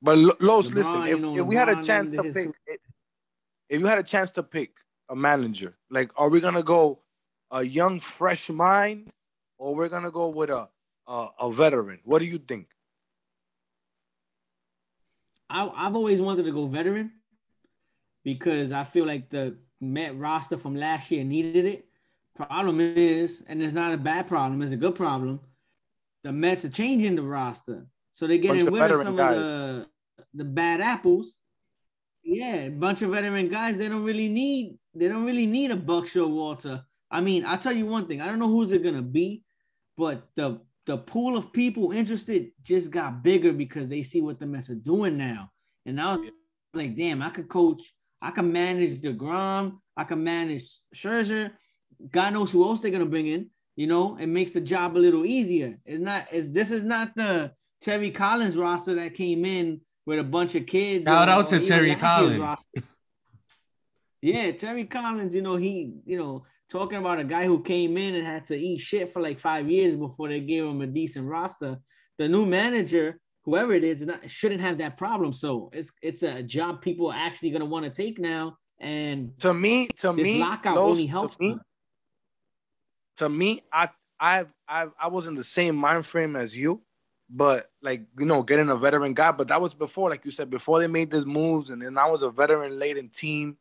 But 0.01 0.17
Lo- 0.17 0.37
Los, 0.41 0.73
listen, 0.73 1.07
if, 1.07 1.23
if 1.23 1.47
we 1.47 1.55
had 1.55 1.69
a 1.69 1.81
chance 1.83 2.12
to 2.12 2.23
pick, 2.23 2.51
if, 2.67 2.79
if 3.69 3.81
you 3.81 3.87
had 3.87 3.99
a 3.99 4.03
chance 4.03 4.31
to 4.33 4.43
pick 4.43 4.73
a 5.11 5.17
manager, 5.17 5.77
like, 5.91 6.11
are 6.17 6.31
we 6.31 6.41
gonna 6.41 6.62
go 6.62 7.03
a 7.51 7.62
young, 7.62 8.01
fresh 8.01 8.49
mind, 8.49 9.11
or 9.59 9.75
we're 9.75 9.88
gonna 9.88 10.11
go 10.11 10.29
with 10.29 10.51
a 10.51 10.69
a, 11.07 11.29
a 11.41 11.53
veteran? 11.53 12.01
What 12.05 12.21
do 12.21 12.27
you 12.27 12.38
think? 12.38 12.69
I, 15.51 15.69
I've 15.75 15.97
always 15.97 16.21
wanted 16.21 16.45
to 16.45 16.53
go 16.53 16.67
veteran 16.67 17.13
because 18.25 18.73
I 18.73 18.85
feel 18.85 19.07
like 19.07 19.31
the 19.31 19.57
Met 19.81 20.19
roster 20.19 20.59
from 20.59 20.75
last 20.75 21.11
year 21.11 21.23
needed 21.23 21.65
it. 21.65 21.87
Problem 22.35 22.81
is, 22.81 23.45
and 23.47 23.63
it's 23.63 23.73
not 23.73 23.95
a 23.95 23.97
bad 23.97 24.27
problem, 24.27 24.61
it's 24.61 24.73
a 24.73 24.77
good 24.77 24.97
problem. 24.97 25.41
The 26.25 26.33
Mets 26.33 26.65
are 26.65 26.71
changing 26.71 27.15
the 27.15 27.23
roster. 27.23 27.87
So 28.13 28.27
they're 28.27 28.39
getting 28.39 28.73
rid 28.73 28.91
of 28.91 29.03
some 29.03 29.17
guys. 29.17 29.37
of 29.37 29.43
the, 29.43 29.89
the 30.35 30.45
bad 30.45 30.81
apples. 30.81 31.39
Yeah, 32.25 32.55
a 32.55 32.71
bunch 32.71 33.03
of 33.03 33.11
veteran 33.11 33.49
guys. 33.49 33.77
They 33.77 33.89
don't 33.89 34.03
really 34.03 34.29
need 34.29 34.79
they 34.95 35.09
don't 35.09 35.25
really 35.25 35.47
need 35.47 35.71
a 35.71 35.77
Buck 35.77 36.07
Showalter. 36.07 36.83
I 37.11 37.21
mean, 37.21 37.47
I'll 37.47 37.59
tell 37.59 37.73
you 37.73 37.87
one 37.87 38.07
thing. 38.07 38.21
I 38.21 38.27
don't 38.27 38.41
know 38.41 38.49
who's 38.49 38.73
it 38.73 38.83
gonna 38.83 39.03
be, 39.03 39.45
but 39.97 40.29
the 40.35 40.61
the 40.88 40.96
pool 40.96 41.37
of 41.37 41.53
people 41.53 41.92
interested 41.92 42.51
just 42.62 42.90
got 42.90 43.22
bigger 43.22 43.53
because 43.53 43.88
they 43.88 44.03
see 44.03 44.22
what 44.22 44.40
the 44.40 44.46
Mets 44.46 44.70
are 44.70 44.74
doing 44.74 45.18
now. 45.18 45.51
And 45.85 46.01
I 46.01 46.16
was 46.16 46.31
like, 46.72 46.96
damn, 46.96 47.22
I 47.22 47.29
could 47.29 47.46
coach, 47.46 47.83
I 48.22 48.31
can 48.31 48.51
manage 48.51 49.03
DeGrom, 49.03 49.81
I 49.94 50.05
can 50.05 50.24
manage 50.24 50.66
Scherzer. 50.96 51.51
God 52.11 52.33
knows 52.33 52.51
who 52.51 52.64
else 52.64 52.81
they're 52.81 52.90
gonna 52.90 53.05
bring 53.05 53.27
in. 53.27 53.51
You 53.77 53.87
know, 53.87 54.16
it 54.16 54.29
makes 54.29 54.53
the 54.53 54.62
job 54.62 54.96
a 54.96 54.98
little 54.98 55.27
easier. 55.27 55.79
It's 55.85 56.01
not. 56.01 56.27
It's, 56.33 56.46
this 56.51 56.70
is 56.70 56.83
not 56.83 57.14
the 57.14 57.53
Terry 57.83 58.11
Collins 58.11 58.57
roster 58.57 58.94
that 58.94 59.14
came 59.14 59.44
in 59.44 59.83
with 60.07 60.18
a 60.18 60.24
bunch 60.24 60.55
of 60.55 60.64
kids. 60.64 61.05
Shout 61.05 61.29
out 61.29 61.48
to 61.48 61.61
Terry 61.61 61.94
Collins. 61.96 62.64
Yeah, 64.22 64.53
Terry 64.53 64.87
Collins, 64.87 65.35
you 65.35 65.42
know, 65.42 65.57
he, 65.57 65.92
you 66.05 66.18
know, 66.18 66.44
talking 66.69 66.99
about 66.99 67.21
a 67.21 67.25
guy 67.25 67.45
who 67.45 67.63
came 67.63 67.97
in 67.97 68.15
and 68.15 68.27
had 68.27 68.47
to 68.47 68.57
eat 68.57 68.79
shit 68.79 69.11
for 69.11 69.23
like 69.23 69.39
five 69.39 69.71
years 69.71 69.97
before 69.97 70.29
they 70.29 70.41
gave 70.41 70.65
him 70.65 70.81
a 70.81 70.87
decent 70.87 71.27
roster. 71.27 71.79
The 72.19 72.29
new 72.29 72.45
manager, 72.45 73.19
whoever 73.45 73.73
it 73.73 73.85
is, 73.85 74.03
not, 74.03 74.29
shouldn't 74.29 74.61
have 74.61 74.79
that 74.79 74.99
problem. 74.99 75.33
So 75.33 75.71
it's 75.73 75.93
it's 76.03 76.23
a 76.23 76.43
job 76.43 76.83
people 76.83 77.11
are 77.11 77.19
actually 77.19 77.51
gonna 77.51 77.65
want 77.65 77.85
to 77.85 77.91
take 77.91 78.19
now. 78.19 78.57
And 78.81 79.39
To 79.41 79.55
me, 79.55 79.89
to 79.99 80.13
this 80.13 80.25
me, 80.25 80.39
lockout 80.39 80.77
Los, 80.77 80.91
only 80.91 81.09
to 81.09 81.31
me, 81.41 81.59
to 83.17 83.29
me, 83.29 83.63
I 83.73 83.89
I've, 84.21 84.53
I've 84.69 84.93
I 85.01 85.09
was 85.09 85.27
in 85.27 85.35
the 85.35 85.45
same 85.45 85.77
mind 85.77 86.07
frame 86.07 86.37
as 86.37 86.57
you, 86.57 86.83
but 87.31 87.71
like 87.83 88.03
you 88.19 88.27
know, 88.27 88.43
getting 88.43 88.69
a 88.71 88.77
veteran 88.77 89.15
guy. 89.15 89.33
But 89.33 89.49
that 89.49 89.61
was 89.61 89.75
before, 89.75 90.11
like 90.11 90.25
you 90.25 90.31
said, 90.31 90.51
before 90.51 90.81
they 90.81 90.87
made 90.87 91.11
these 91.11 91.27
moves, 91.27 91.71
and 91.71 91.83
then 91.83 91.97
I 91.99 92.09
was 92.11 92.23
a 92.23 92.31
veteran 92.31 92.79
laden 92.79 93.09
team 93.09 93.57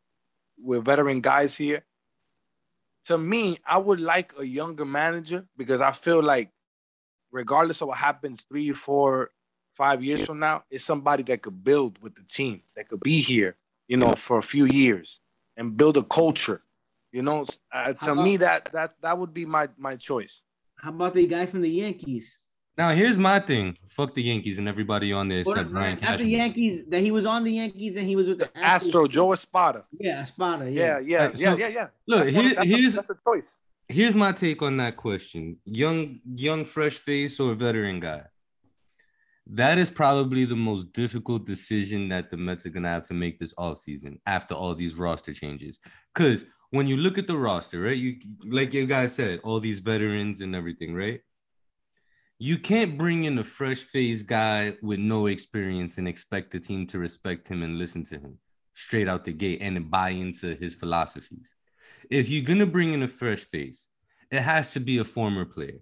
with 0.62 0.86
veteran 0.86 1.22
guys 1.22 1.56
here. 1.56 1.84
To 3.08 3.17
me, 3.17 3.58
I 3.65 3.78
would 3.78 4.02
like 4.02 4.34
a 4.38 4.46
younger 4.46 4.86
manager 4.86 5.46
because 5.56 5.82
I 5.82 5.91
feel 5.91 6.22
like, 6.22 6.52
regardless 7.32 7.82
of 7.82 7.88
what 7.88 7.98
happens 7.98 8.43
three, 8.43 8.72
four, 8.72 9.32
five 9.72 10.04
years 10.04 10.26
from 10.26 10.39
now, 10.39 10.63
it's 10.70 10.84
somebody 10.84 11.24
that 11.24 11.41
could 11.41 11.63
build 11.63 12.02
with 12.02 12.15
the 12.15 12.24
team, 12.24 12.63
that 12.76 12.89
could 12.89 13.00
be 13.00 13.22
here, 13.22 13.56
you 13.88 13.96
know, 13.96 14.12
for 14.13 14.38
a 14.39 14.43
few 14.43 14.65
years 14.65 15.22
and 15.56 15.78
build 15.78 15.96
a 15.98 16.04
culture. 16.04 16.62
You 17.13 17.22
know, 17.22 17.46
uh, 17.72 17.93
to 17.93 18.15
How 18.15 18.22
me, 18.22 18.38
that 18.38 18.65
that 18.74 18.96
that 19.02 19.17
would 19.17 19.34
be 19.34 19.46
my 19.46 19.70
my 19.78 19.96
choice. 19.96 20.43
How 20.76 20.89
about 20.89 21.13
the 21.13 21.26
guy 21.26 21.46
from 21.46 21.62
the 21.62 21.70
Yankees? 21.70 22.41
Now 22.77 22.91
here's 22.91 23.17
my 23.17 23.39
thing. 23.39 23.75
Fuck 23.87 24.13
the 24.13 24.21
Yankees 24.21 24.59
and 24.59 24.67
everybody 24.67 25.11
on 25.11 25.27
there 25.29 25.39
Or 25.45 25.53
except 25.53 25.71
Brian 25.71 25.99
not 25.99 26.19
the 26.19 26.27
Yankees 26.27 26.83
that 26.89 26.99
he 27.01 27.09
was 27.11 27.25
on 27.25 27.43
the 27.43 27.51
Yankees 27.51 27.97
and 27.97 28.07
he 28.07 28.15
was 28.15 28.29
with 28.29 28.39
the, 28.39 28.45
The 28.53 28.57
Astro, 28.59 29.07
Joe 29.07 29.33
Espada. 29.33 29.85
Yeah, 29.99 30.21
Espada. 30.21 30.69
Yeah, 30.69 30.99
Yeah. 30.99 30.99
yeah, 30.99 31.25
Right, 31.25 31.35
yeah, 31.39 31.51
so- 31.53 31.57
yeah, 31.57 31.67
yeah. 31.69 31.87
Look, 32.07 32.23
That's 32.25 32.35
one- 32.35 32.45
here- 32.45 32.55
that's 32.55 32.65
a- 32.65 32.69
here's 32.69 32.93
that's 32.93 33.09
a 33.09 33.17
choice. 33.27 33.57
here's 33.89 34.15
my 34.15 34.31
take 34.31 34.61
on 34.61 34.77
that 34.77 34.95
question. 34.97 35.57
Young, 35.65 36.19
young, 36.35 36.65
fresh 36.65 36.95
face 36.97 37.39
or 37.39 37.55
veteran 37.55 37.99
guy. 37.99 38.23
That 39.49 39.77
is 39.77 39.89
probably 39.89 40.43
the 40.45 40.57
most 40.57 40.91
difficult 40.93 41.45
decision 41.45 42.09
that 42.09 42.29
the 42.29 42.37
Mets 42.37 42.65
are 42.65 42.69
gonna 42.69 42.89
have 42.89 43.03
to 43.03 43.13
make 43.13 43.39
this 43.39 43.53
offseason 43.55 44.19
after 44.25 44.53
all 44.53 44.75
these 44.75 44.95
roster 44.95 45.33
changes. 45.33 45.79
Because 46.13 46.45
when 46.71 46.85
you 46.85 46.97
look 46.97 47.17
at 47.17 47.27
the 47.27 47.37
roster, 47.37 47.81
right? 47.81 47.97
You 47.97 48.17
like 48.43 48.73
you 48.73 48.85
guys 48.85 49.15
said, 49.15 49.39
all 49.43 49.59
these 49.61 49.79
veterans 49.79 50.41
and 50.41 50.53
everything, 50.53 50.93
right? 50.93 51.21
You 52.39 52.60
can't 52.60 53.00
bring 53.00 53.23
in 53.23 53.39
a 53.39 53.43
fresh 53.43 53.80
face 53.80 54.21
guy 54.21 54.76
with 54.84 55.00
no 55.00 55.26
experience 55.26 55.97
and 55.97 56.08
expect 56.08 56.52
the 56.52 56.60
team 56.60 56.86
to 56.88 57.00
respect 57.00 57.47
him 57.47 57.63
and 57.63 57.80
listen 57.80 58.04
to 58.06 58.19
him 58.19 58.38
straight 58.76 59.10
out 59.10 59.26
the 59.26 59.34
gate 59.34 59.58
and 59.60 59.89
buy 59.89 60.10
into 60.10 60.56
his 60.56 60.76
philosophies. 60.76 61.56
If 62.12 62.30
you're 62.30 62.45
gonna 62.45 62.67
bring 62.67 62.93
in 62.93 63.02
a 63.02 63.08
fresh 63.08 63.39
face, 63.39 63.88
it 64.30 64.41
has 64.41 64.71
to 64.73 64.80
be 64.80 65.00
a 65.00 65.04
former 65.04 65.45
player. 65.45 65.80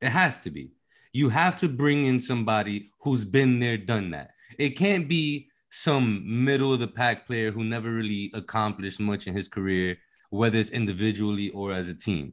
It 0.00 0.08
has 0.08 0.42
to 0.42 0.50
be. 0.50 0.72
You 1.12 1.28
have 1.28 1.54
to 1.56 1.68
bring 1.68 2.04
in 2.04 2.18
somebody 2.18 2.90
who's 3.00 3.24
been 3.24 3.60
there, 3.60 3.78
done 3.78 4.10
that. 4.10 4.30
It 4.58 4.70
can't 4.70 5.08
be 5.08 5.48
some 5.70 6.44
middle 6.44 6.72
of 6.72 6.80
the 6.80 6.88
pack 6.88 7.28
player 7.28 7.52
who 7.52 7.64
never 7.64 7.92
really 7.92 8.32
accomplished 8.34 8.98
much 8.98 9.28
in 9.28 9.34
his 9.34 9.46
career, 9.46 9.96
whether 10.30 10.58
it's 10.58 10.70
individually 10.70 11.50
or 11.50 11.72
as 11.72 11.88
a 11.88 11.94
team. 11.94 12.32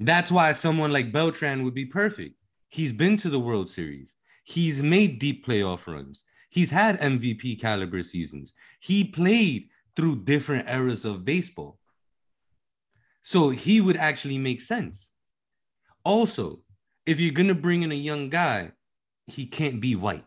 That's 0.00 0.32
why 0.32 0.52
someone 0.52 0.92
like 0.92 1.12
Beltran 1.12 1.62
would 1.62 1.74
be 1.74 1.86
perfect. 1.86 2.34
He's 2.68 2.92
been 2.92 3.16
to 3.18 3.30
the 3.30 3.40
World 3.40 3.70
Series. 3.70 4.14
He's 4.44 4.78
made 4.78 5.18
deep 5.18 5.46
playoff 5.46 5.86
runs. 5.86 6.24
He's 6.50 6.70
had 6.70 7.00
MVP 7.00 7.60
caliber 7.60 8.02
seasons. 8.02 8.52
He 8.80 9.04
played 9.04 9.68
through 9.96 10.24
different 10.24 10.68
eras 10.68 11.04
of 11.04 11.24
baseball. 11.24 11.78
So 13.20 13.50
he 13.50 13.80
would 13.80 13.96
actually 13.96 14.38
make 14.38 14.60
sense. 14.60 15.12
Also, 16.04 16.60
if 17.04 17.20
you're 17.20 17.32
going 17.32 17.48
to 17.48 17.54
bring 17.54 17.82
in 17.82 17.92
a 17.92 17.96
young 17.96 18.30
guy, 18.30 18.72
he 19.26 19.44
can't 19.46 19.80
be 19.80 19.96
white 19.96 20.24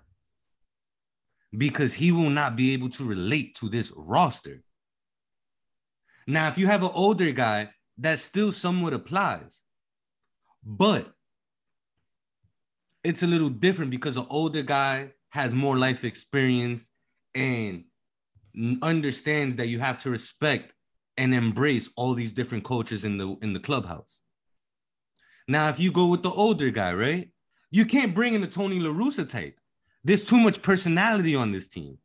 because 1.58 1.93
he 1.93 2.12
will 2.12 2.30
not 2.30 2.56
be 2.56 2.73
able 2.73 2.89
to 2.89 3.04
relate 3.04 3.56
to 3.56 3.69
this 3.69 3.91
roster. 3.95 4.63
Now, 6.27 6.47
if 6.47 6.58
you 6.58 6.67
have 6.67 6.84
an 6.84 6.91
older 6.93 7.32
guy, 7.32 7.69
that 7.97 8.19
still 8.19 8.51
somewhat 8.51 8.93
applies. 8.93 9.63
But 10.63 11.12
it's 13.04 13.24
a 13.24 13.28
little 13.28 13.50
different 13.50 13.92
because 13.92 14.18
an 14.18 14.26
older 14.30 14.62
guy 14.62 15.12
has 15.30 15.56
more 15.56 15.78
life 15.78 16.04
experience 16.04 16.92
and 17.36 17.86
understands 18.82 19.56
that 19.56 19.68
you 19.68 19.80
have 19.80 20.00
to 20.00 20.10
respect 20.10 20.74
and 21.18 21.34
embrace 21.34 21.90
all 21.96 22.14
these 22.14 22.32
different 22.32 22.64
cultures 22.64 23.06
in 23.06 23.18
the 23.18 23.36
in 23.42 23.54
the 23.54 23.60
clubhouse. 23.60 24.22
Now, 25.48 25.70
if 25.70 25.80
you 25.80 25.92
go 25.92 26.08
with 26.08 26.24
the 26.24 26.30
older 26.30 26.70
guy, 26.70 26.94
right? 26.94 27.32
You 27.72 27.86
can't 27.86 28.14
bring 28.14 28.34
in 28.34 28.44
a 28.44 28.48
Tony 28.48 28.80
La 28.80 28.92
Russa 28.92 29.30
type. 29.30 29.58
There's 30.04 30.24
too 30.24 30.40
much 30.40 30.62
personality 30.62 31.36
on 31.36 31.52
this 31.52 31.68
team. 31.68 31.98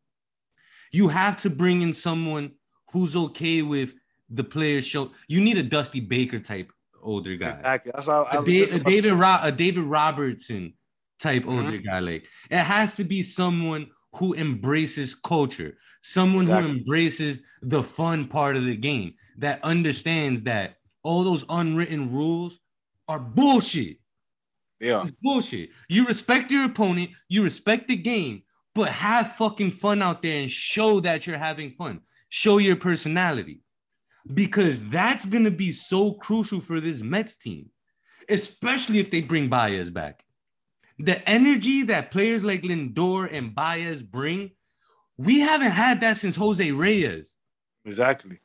You 0.93 1.09
have 1.09 1.37
to 1.39 1.51
bring 1.51 1.83
in 1.83 1.93
someone 1.93 2.53
who's 2.93 3.17
okay 3.17 3.63
with 3.63 3.95
the 4.31 4.45
players 4.45 4.87
show. 4.87 5.11
You 5.29 5.41
need 5.41 5.59
a 5.59 5.63
Dusty 5.63 6.01
Baker 6.01 6.39
type 6.39 6.73
older 7.03 7.37
guy. 7.37 7.51
Exactly. 7.51 7.93
That's 7.95 8.07
how 8.07 8.25
I 8.25 8.39
A, 8.39 8.45
Da- 8.45 8.77
a 8.77 8.79
David 8.81 9.13
Ro- 9.13 9.39
a 9.43 9.53
David 9.53 9.85
Robertson 9.85 10.75
type 11.18 11.44
Mhm. 11.44 11.64
older 11.64 11.79
guy. 11.79 11.98
Like 12.00 12.29
it 12.50 12.59
has 12.59 12.96
to 12.96 13.05
be 13.05 13.22
someone 13.22 13.90
who 14.14 14.35
embraces 14.35 15.14
culture, 15.14 15.76
someone 16.00 16.44
Exactly. 16.44 16.70
who 16.72 16.79
embraces 16.79 17.42
the 17.62 17.83
fun 17.83 18.26
part 18.26 18.57
of 18.57 18.64
the 18.64 18.76
game, 18.76 19.14
that 19.38 19.62
understands 19.62 20.42
that 20.44 20.76
all 21.02 21.22
those 21.22 21.44
unwritten 21.48 22.11
rules 22.12 22.59
are 23.09 23.20
bullshit. 23.20 23.98
Yeah. 24.81 25.02
It's 25.02 25.16
bullshit. 25.22 25.70
You 25.88 26.07
respect 26.07 26.50
your 26.50 26.64
opponent, 26.64 27.11
you 27.29 27.42
respect 27.42 27.88
the 27.88 27.96
game, 27.96 28.42
but 28.74 28.90
have 28.90 29.37
fucking 29.37 29.70
fun 29.70 30.02
out 30.02 30.22
there 30.22 30.38
and 30.38 30.50
show 30.50 31.00
that 31.00 31.26
you're 31.26 31.38
having 31.38 31.70
fun. 31.72 32.00
Show 32.29 32.59
your 32.59 32.76
personality. 32.76 33.61
Because 34.35 34.85
that's 34.88 35.24
gonna 35.24 35.52
be 35.52 35.70
so 35.72 36.14
crucial 36.14 36.61
for 36.61 36.81
this 36.81 37.00
Mets 37.00 37.37
team, 37.37 37.70
especially 38.29 38.98
if 38.98 39.11
they 39.11 39.20
bring 39.20 39.48
Baez 39.48 39.90
back. 39.90 40.24
The 40.99 41.27
energy 41.29 41.83
that 41.85 42.11
players 42.11 42.43
like 42.45 42.63
Lindor 42.63 43.29
and 43.31 43.55
Baez 43.55 44.03
bring, 44.03 44.51
we 45.19 45.41
haven't 45.41 45.71
had 45.71 46.01
that 46.01 46.17
since 46.17 46.37
Jose 46.37 46.71
Reyes. 46.73 47.37
Exactly. 47.85 48.39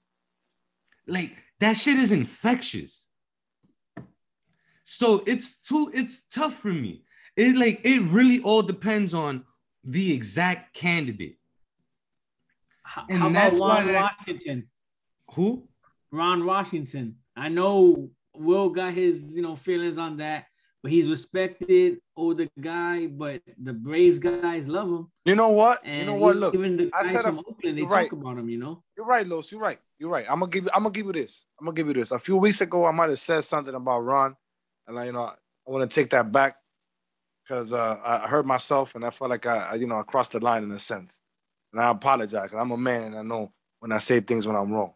Like 1.07 1.31
that 1.59 1.73
shit 1.77 1.97
is 1.97 2.11
infectious. 2.11 3.07
So 4.83 5.23
it's 5.25 5.53
too 5.61 5.91
it's 5.93 6.23
tough 6.23 6.55
for 6.55 6.73
me. 6.73 7.03
It 7.37 7.55
like 7.55 7.81
it 7.83 8.01
really 8.01 8.41
all 8.41 8.61
depends 8.61 9.13
on 9.13 9.45
the 9.83 10.13
exact 10.13 10.73
candidate. 10.75 11.37
How, 12.83 13.05
And 13.09 13.19
how 13.19 13.29
about 13.29 13.39
that's 13.39 13.59
why 13.59 13.77
Ron 13.77 13.87
that- 13.87 14.11
Washington? 14.19 14.67
Who? 15.35 15.67
Ron 16.11 16.45
Washington. 16.45 17.15
I 17.37 17.47
know 17.47 18.09
Will 18.35 18.69
got 18.69 18.93
his, 18.93 19.33
you 19.33 19.41
know, 19.41 19.55
feelings 19.55 19.97
on 19.97 20.17
that, 20.17 20.45
but 20.81 20.91
he's 20.91 21.09
respected, 21.09 21.99
older 22.15 22.47
guy, 22.59 23.05
but 23.05 23.41
the 23.61 23.73
Braves 23.73 24.17
guys 24.17 24.67
love 24.67 24.87
him. 24.87 25.11
You 25.25 25.35
know 25.35 25.49
what? 25.49 25.79
And 25.83 25.99
you 25.99 26.05
know 26.05 26.15
what? 26.15 26.37
Look, 26.37 26.55
even 26.55 26.77
the 26.77 26.89
I 26.93 27.03
guys 27.03 27.11
said 27.11 27.21
from 27.21 27.37
a- 27.37 27.39
Oakland, 27.39 27.77
they 27.77 27.81
talk 27.83 27.91
right. 27.91 28.11
about 28.11 28.37
him, 28.37 28.49
you 28.49 28.57
know. 28.57 28.83
You're 28.97 29.05
right, 29.05 29.27
Los. 29.27 29.51
You're 29.51 29.61
right. 29.61 29.79
You're 29.99 30.09
right. 30.09 30.25
I'm 30.27 30.39
gonna 30.39 30.51
give 30.51 30.63
you. 30.63 30.69
I'm 30.73 30.83
gonna 30.83 30.93
give 30.93 31.05
you 31.05 31.13
this. 31.13 31.45
I'm 31.59 31.65
gonna 31.65 31.75
give 31.75 31.87
you 31.87 31.93
this. 31.93 32.11
A 32.11 32.19
few 32.19 32.37
weeks 32.37 32.61
ago, 32.61 32.85
I 32.85 32.91
might 32.91 33.09
have 33.09 33.19
said 33.19 33.41
something 33.45 33.75
about 33.75 33.99
Ron, 33.99 34.35
and 34.87 34.99
I, 34.99 35.05
you 35.05 35.11
know, 35.11 35.25
I 35.25 35.35
want 35.71 35.89
to 35.89 35.93
take 35.93 36.09
that 36.11 36.31
back 36.31 36.55
because 37.43 37.73
uh, 37.73 37.99
I 38.03 38.27
heard 38.27 38.47
myself, 38.47 38.95
and 38.95 39.05
I 39.05 39.11
felt 39.11 39.29
like 39.29 39.45
I, 39.45 39.57
I, 39.71 39.75
you 39.75 39.85
know, 39.85 39.99
I 39.99 40.03
crossed 40.03 40.31
the 40.31 40.39
line 40.39 40.63
in 40.63 40.71
a 40.71 40.79
sense, 40.79 41.19
and 41.73 41.81
I 41.81 41.91
apologize. 41.91 42.51
I'm 42.57 42.71
a 42.71 42.77
man, 42.77 43.03
and 43.03 43.17
I 43.17 43.21
know 43.21 43.51
when 43.79 43.91
I 43.91 43.99
say 43.99 44.19
things 44.19 44.47
when 44.47 44.55
I'm 44.55 44.71
wrong. 44.71 44.93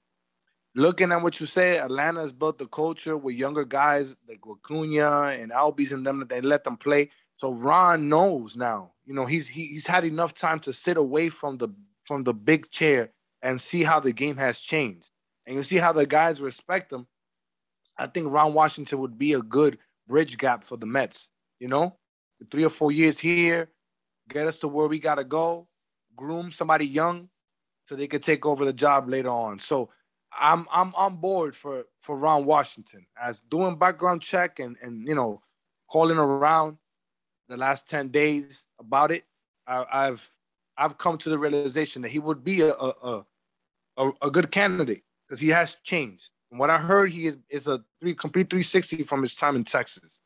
Looking 0.77 1.13
at 1.13 1.23
what 1.23 1.39
you 1.39 1.45
say, 1.45 1.77
Atlanta 1.77 2.19
has 2.19 2.33
built 2.33 2.57
the 2.57 2.67
culture 2.67 3.15
with 3.15 3.35
younger 3.35 3.63
guys 3.63 4.13
like 4.27 4.41
Acuna 4.45 5.29
and 5.29 5.51
Albies 5.51 5.93
and 5.93 6.05
them 6.05 6.19
that 6.19 6.27
they 6.27 6.41
let 6.41 6.65
them 6.65 6.75
play. 6.75 7.09
So 7.37 7.53
Ron 7.53 8.09
knows 8.09 8.57
now. 8.57 8.91
You 9.05 9.13
know, 9.13 9.25
he's 9.25 9.47
he, 9.47 9.67
he's 9.67 9.87
had 9.87 10.03
enough 10.03 10.33
time 10.33 10.59
to 10.61 10.73
sit 10.73 10.97
away 10.97 11.29
from 11.29 11.57
the 11.57 11.69
from 12.03 12.23
the 12.23 12.33
big 12.33 12.69
chair 12.71 13.11
and 13.41 13.59
see 13.59 13.83
how 13.83 14.01
the 14.01 14.11
game 14.11 14.35
has 14.35 14.59
changed. 14.59 15.11
And 15.47 15.55
you 15.55 15.63
see 15.63 15.77
how 15.77 15.93
the 15.93 16.05
guys 16.05 16.41
respect 16.41 16.91
him. 16.91 17.07
I 17.97 18.07
think 18.07 18.31
Ron 18.31 18.53
Washington 18.53 18.99
would 18.99 19.17
be 19.17 19.33
a 19.33 19.41
good 19.41 19.77
bridge 20.07 20.37
gap 20.37 20.63
for 20.63 20.75
the 20.75 20.85
Mets. 20.85 21.29
You 21.59 21.69
know, 21.69 21.95
three 22.51 22.65
or 22.65 22.69
four 22.69 22.91
years 22.91 23.17
here, 23.17 23.69
get 24.27 24.45
us 24.45 24.59
to 24.59 24.67
where 24.67 24.87
we 24.87 24.99
gotta 24.99 25.23
go, 25.23 25.67
groom 26.17 26.51
somebody 26.51 26.85
young 26.85 27.29
so 27.87 27.95
they 27.95 28.07
could 28.07 28.23
take 28.23 28.45
over 28.45 28.65
the 28.65 28.73
job 28.73 29.07
later 29.07 29.29
on. 29.29 29.59
So 29.59 29.89
I'm 30.39 30.67
I'm 30.71 30.93
on 30.95 31.17
board 31.17 31.55
for 31.55 31.85
for 31.99 32.17
Ron 32.17 32.45
Washington 32.45 33.05
as 33.21 33.39
doing 33.39 33.75
background 33.75 34.21
check 34.21 34.59
and 34.59 34.75
and 34.81 35.07
you 35.07 35.15
know 35.15 35.41
calling 35.89 36.17
around 36.17 36.77
the 37.47 37.57
last 37.57 37.87
10 37.89 38.09
days 38.09 38.63
about 38.79 39.11
it. 39.11 39.23
I, 39.67 39.85
I've 39.91 40.31
I've 40.77 40.97
come 40.97 41.17
to 41.19 41.29
the 41.29 41.39
realization 41.39 42.01
that 42.01 42.11
he 42.11 42.19
would 42.19 42.43
be 42.43 42.61
a 42.61 42.73
a, 42.73 43.25
a, 43.97 44.11
a, 44.21 44.31
good 44.31 44.51
candidate 44.51 45.03
because 45.27 45.39
he 45.39 45.49
has 45.49 45.75
changed. 45.83 46.31
From 46.49 46.59
what 46.59 46.69
I 46.69 46.77
heard, 46.77 47.11
he 47.11 47.27
is, 47.27 47.37
is 47.49 47.67
a 47.67 47.83
three 48.01 48.13
complete 48.13 48.49
360 48.49 49.03
from 49.03 49.21
his 49.21 49.35
time 49.35 49.55
in 49.55 49.63
Texas, 49.63 50.19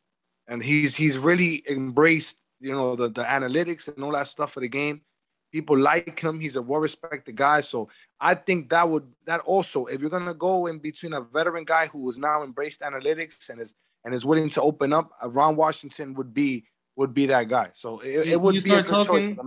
and 0.48 0.62
he's 0.64 0.96
he's 0.96 1.18
really 1.18 1.64
embraced 1.70 2.38
you 2.60 2.72
know 2.72 2.96
the 2.96 3.10
the 3.10 3.24
analytics 3.24 3.88
and 3.88 4.04
all 4.04 4.12
that 4.12 4.28
stuff 4.28 4.54
for 4.54 4.60
the 4.60 4.68
game. 4.68 5.02
People 5.52 5.78
like 5.78 6.20
him. 6.20 6.40
He's 6.40 6.56
a 6.56 6.62
well 6.62 6.80
respected 6.80 7.36
guy. 7.36 7.62
So 7.62 7.90
I 8.20 8.36
think 8.36 8.70
that 8.70 8.88
would 8.88 9.08
that 9.26 9.42
also, 9.42 9.86
if 9.86 10.02
you're 10.02 10.10
gonna 10.10 10.34
go 10.34 10.68
in 10.68 10.80
between 10.80 11.14
a 11.14 11.22
veteran 11.22 11.64
guy 11.64 11.88
who 11.88 12.08
has 12.08 12.18
now 12.18 12.44
embraced 12.44 12.82
analytics 12.82 13.50
and 13.50 13.60
is 13.60 13.76
and 14.06 14.14
is 14.14 14.26
willing 14.26 14.50
to 14.50 14.62
open 14.62 14.94
up, 14.94 15.12
uh, 15.24 15.30
Ron 15.30 15.56
Washington 15.56 16.14
would 16.14 16.34
be 16.34 16.66
would 16.96 17.14
be 17.14 17.26
that 17.28 17.48
guy. 17.48 17.70
So 17.74 18.00
it, 18.00 18.28
it 18.28 18.42
would 18.42 18.64
be 18.64 18.74
a 18.74 18.84
good 18.84 18.88
talking- 18.88 19.36
choice. 19.38 19.46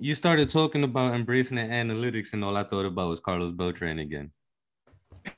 You 0.00 0.16
started 0.16 0.50
talking 0.50 0.82
about 0.82 1.14
embracing 1.14 1.56
the 1.56 1.62
analytics, 1.62 2.32
and 2.32 2.44
all 2.44 2.56
I 2.56 2.64
thought 2.64 2.84
about 2.84 3.10
was 3.10 3.20
Carlos 3.20 3.52
Beltran 3.52 4.00
again. 4.00 4.32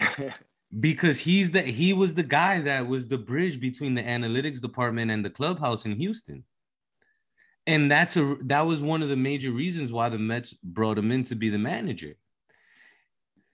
because 0.80 1.18
he's 1.18 1.50
the 1.50 1.62
he 1.62 1.92
was 1.92 2.14
the 2.14 2.22
guy 2.22 2.60
that 2.60 2.86
was 2.86 3.06
the 3.06 3.18
bridge 3.18 3.60
between 3.60 3.94
the 3.94 4.02
analytics 4.02 4.60
department 4.60 5.10
and 5.10 5.24
the 5.24 5.30
clubhouse 5.30 5.84
in 5.86 5.92
Houston. 5.92 6.42
And 7.66 7.90
that's 7.90 8.16
a 8.16 8.36
that 8.42 8.66
was 8.66 8.82
one 8.82 9.02
of 9.02 9.08
the 9.08 9.16
major 9.16 9.50
reasons 9.50 9.92
why 9.92 10.08
the 10.08 10.18
Mets 10.18 10.54
brought 10.54 10.98
him 10.98 11.10
in 11.10 11.24
to 11.24 11.34
be 11.34 11.48
the 11.48 11.58
manager. 11.58 12.14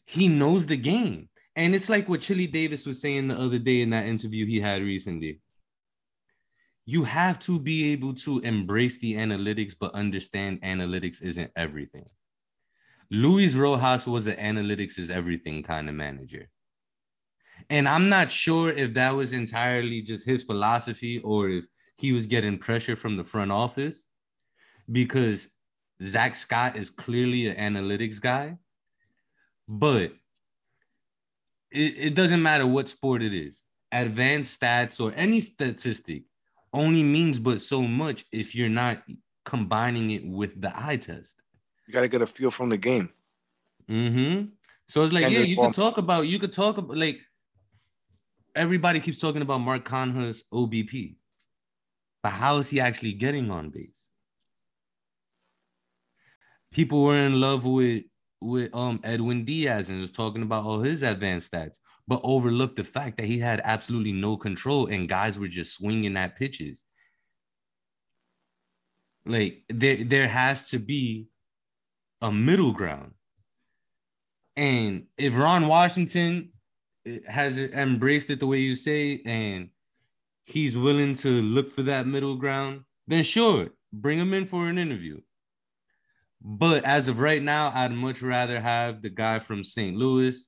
He 0.07 0.29
knows 0.29 0.67
the 0.67 0.77
game. 0.77 1.29
And 1.57 1.75
it's 1.75 1.89
like 1.89 2.09
what 2.09 2.21
Chili 2.21 2.47
Davis 2.47 2.87
was 2.87 3.01
saying 3.01 3.29
the 3.29 3.39
other 3.39 3.59
day 3.59 3.83
in 3.83 3.91
that 3.91 4.07
interview 4.07 4.47
he 4.47 4.61
had 4.61 4.83
recently. 4.83 5.41
You 6.85 7.05
have 7.05 7.39
to 7.41 7.61
be 7.61 7.93
able 7.93 8.15
to 8.15 8.41
embrace 8.41 8.99
the 8.99 9.15
analytics, 9.15 9.75
but 9.79 9.95
understand 9.95 10.63
analytics 10.63 11.23
isn't 11.23 11.51
everything. 11.55 12.07
Luis 13.11 13.55
Rojas 13.55 14.07
was 14.07 14.27
an 14.27 14.37
analytics 14.37 14.99
is 14.99 15.11
everything 15.11 15.63
kind 15.63 15.89
of 15.89 15.95
manager. 15.95 16.49
And 17.71 17.89
I'm 17.89 18.09
not 18.09 18.33
sure 18.33 18.71
if 18.71 18.95
that 18.95 19.15
was 19.15 19.33
entirely 19.33 20.03
just 20.03 20.27
his 20.27 20.45
philosophy 20.45 21.21
or 21.21 21.49
if 21.49 21.67
he 22.03 22.13
was 22.13 22.27
getting 22.27 22.59
pressure 22.59 22.97
from 22.97 23.17
the 23.17 23.25
front 23.25 23.53
office 23.53 24.07
because 24.91 25.49
Zack 26.03 26.35
Scott 26.35 26.77
is 26.77 26.91
clearly 26.91 27.47
an 27.47 27.75
analytics 27.75 28.21
guy. 28.21 28.59
But 29.69 30.13
it, 31.71 31.95
it 31.97 32.15
doesn't 32.15 32.43
matter 32.43 32.67
what 32.67 32.89
sport 32.89 33.23
it 33.23 33.33
is. 33.33 33.63
Advanced 33.93 34.61
stats 34.61 35.01
or 35.01 35.13
any 35.15 35.41
statistic 35.41 36.25
only 36.73 37.03
means 37.03 37.39
but 37.39 37.61
so 37.61 37.83
much 37.83 38.25
if 38.33 38.55
you're 38.55 38.69
not 38.69 39.03
combining 39.45 40.11
it 40.11 40.27
with 40.27 40.61
the 40.61 40.73
eye 40.75 40.97
test. 40.97 41.37
You 41.87 41.93
got 41.93 42.01
to 42.01 42.09
get 42.09 42.23
a 42.23 42.27
feel 42.27 42.51
from 42.51 42.69
the 42.69 42.79
game. 42.79 43.11
Mm-hmm. 43.89 44.47
So 44.89 45.03
it's 45.05 45.13
like, 45.13 45.25
And 45.25 45.33
yeah, 45.33 45.41
you 45.41 45.57
could 45.57 45.75
talk 45.75 45.99
about, 45.99 46.27
you 46.27 46.39
could 46.39 46.53
talk 46.53 46.79
about 46.79 46.97
like 46.97 47.21
everybody 48.55 49.01
keeps 49.01 49.19
talking 49.19 49.43
about 49.43 49.61
Mark 49.61 49.85
Canha's 49.85 50.45
OBP, 50.53 51.17
but 52.23 52.31
how 52.31 52.59
is 52.59 52.71
he 52.71 52.81
actually 52.81 53.13
getting 53.13 53.51
on 53.51 53.71
base? 53.71 54.11
People 56.73 57.03
were 57.03 57.17
in 57.17 57.41
love 57.41 57.65
with 57.65 58.05
with 58.41 58.75
um 58.75 59.01
Edwin 59.05 59.45
Diaz 59.45 59.89
and 59.89 60.01
was 60.01 60.11
talking 60.11 60.43
about 60.43 60.65
all 60.65 60.81
his 60.81 61.03
advanced 61.03 61.53
stats, 61.53 61.79
but 62.09 62.21
overlooked 62.25 62.77
the 62.77 62.85
fact 62.85 63.19
that 63.19 63.27
he 63.27 63.39
had 63.39 63.61
absolutely 63.65 64.13
no 64.13 64.37
control 64.37 64.87
and 64.87 65.09
guys 65.09 65.39
were 65.39 65.49
just 65.49 65.77
swinging 65.77 66.17
at 66.17 66.37
pitches. 66.37 66.83
Like 69.25 69.63
there, 69.69 70.03
there 70.03 70.29
has 70.29 70.71
to 70.71 70.79
be 70.79 71.29
a 72.21 72.33
middle 72.33 72.73
ground. 72.73 73.13
And 74.57 75.07
if 75.17 75.37
Ron 75.37 75.69
Washington 75.69 76.51
eh, 77.07 77.19
has 77.27 77.59
embraced 77.59 78.31
it 78.31 78.41
the 78.41 78.47
way 78.47 78.59
you 78.59 78.75
say, 78.77 79.23
and 79.25 79.71
he's 80.45 80.77
willing 80.77 81.15
to 81.17 81.29
look 81.43 81.71
for 81.71 81.83
that 81.85 82.07
middle 82.07 82.37
ground, 82.37 82.83
then 83.07 83.25
sure, 83.25 83.69
bring 83.93 84.19
him 84.19 84.35
in 84.35 84.47
for 84.47 84.69
an 84.69 84.79
interview. 84.79 85.21
But 86.41 86.85
as 86.85 87.09
of 87.09 87.21
right 87.21 87.43
now, 87.43 87.71
I'd 87.75 87.93
much 87.93 88.21
rather 88.23 88.61
have 88.61 89.03
the 89.03 89.11
guy 89.11 89.39
from 89.39 89.63
St. 89.63 89.97
Louis 89.97 90.47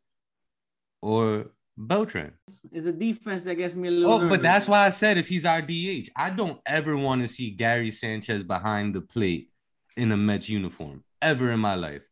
or 1.01 1.53
Beltran. 1.77 2.33
It's 2.73 2.87
a 2.87 2.93
defense 2.93 3.45
that 3.45 3.55
gets 3.57 3.77
me 3.77 3.89
a 3.89 3.91
little. 3.93 4.13
Oh, 4.15 4.29
but 4.29 4.43
that's 4.43 4.69
why 4.69 4.87
I 4.87 4.91
said 4.91 5.19
if 5.19 5.29
he's 5.29 5.45
our 5.45 5.63
DH, 5.63 6.09
I 6.17 6.31
don't 6.31 6.59
ever 6.67 6.97
want 6.97 7.23
to 7.23 7.29
see 7.29 7.51
Gary 7.51 7.91
Sanchez 7.93 8.43
behind 8.43 8.95
the 8.95 9.01
plate 9.03 9.51
in 9.97 10.11
a 10.11 10.17
Mets 10.17 10.49
uniform 10.49 11.05
ever 11.23 11.53
in 11.53 11.61
my 11.61 11.75
life. 11.77 12.03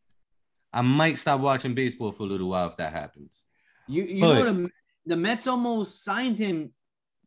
I 0.71 0.81
might 0.81 1.17
stop 1.17 1.41
watching 1.41 1.75
baseball 1.75 2.11
for 2.11 2.23
a 2.23 2.27
little 2.27 2.49
while 2.49 2.67
if 2.67 2.77
that 2.77 2.93
happens. 2.93 3.43
You 3.87 4.03
you 4.03 4.21
But- 4.21 4.33
know 4.43 4.53
the, 4.53 4.69
the 5.05 5.17
Mets 5.17 5.47
almost 5.47 6.03
signed 6.05 6.37
him 6.39 6.71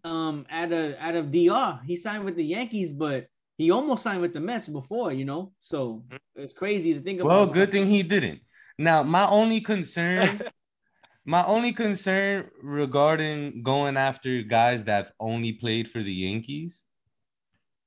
um 0.06 0.46
out 0.50 0.72
of 0.72 0.94
out 0.98 1.16
of 1.16 1.30
DR. 1.30 1.80
He 1.84 1.96
signed 1.96 2.24
with 2.24 2.36
the 2.36 2.44
Yankees, 2.44 2.92
but 2.92 3.26
he 3.58 3.70
almost 3.70 4.02
signed 4.02 4.22
with 4.22 4.32
the 4.32 4.40
Mets 4.40 4.68
before, 4.68 5.12
you 5.12 5.24
know. 5.24 5.52
So 5.60 6.04
it's 6.36 6.52
crazy 6.52 6.94
to 6.94 7.00
think 7.00 7.20
about. 7.20 7.30
Well, 7.30 7.46
good 7.46 7.72
thing 7.72 7.88
he 7.88 8.02
didn't. 8.02 8.40
Now, 8.78 9.02
my 9.02 9.26
only 9.26 9.60
concern, 9.60 10.42
my 11.24 11.44
only 11.46 11.72
concern 11.72 12.50
regarding 12.62 13.62
going 13.62 13.96
after 13.96 14.42
guys 14.42 14.84
that 14.84 15.06
have 15.06 15.12
only 15.18 15.52
played 15.52 15.88
for 15.88 16.02
the 16.02 16.12
Yankees 16.12 16.84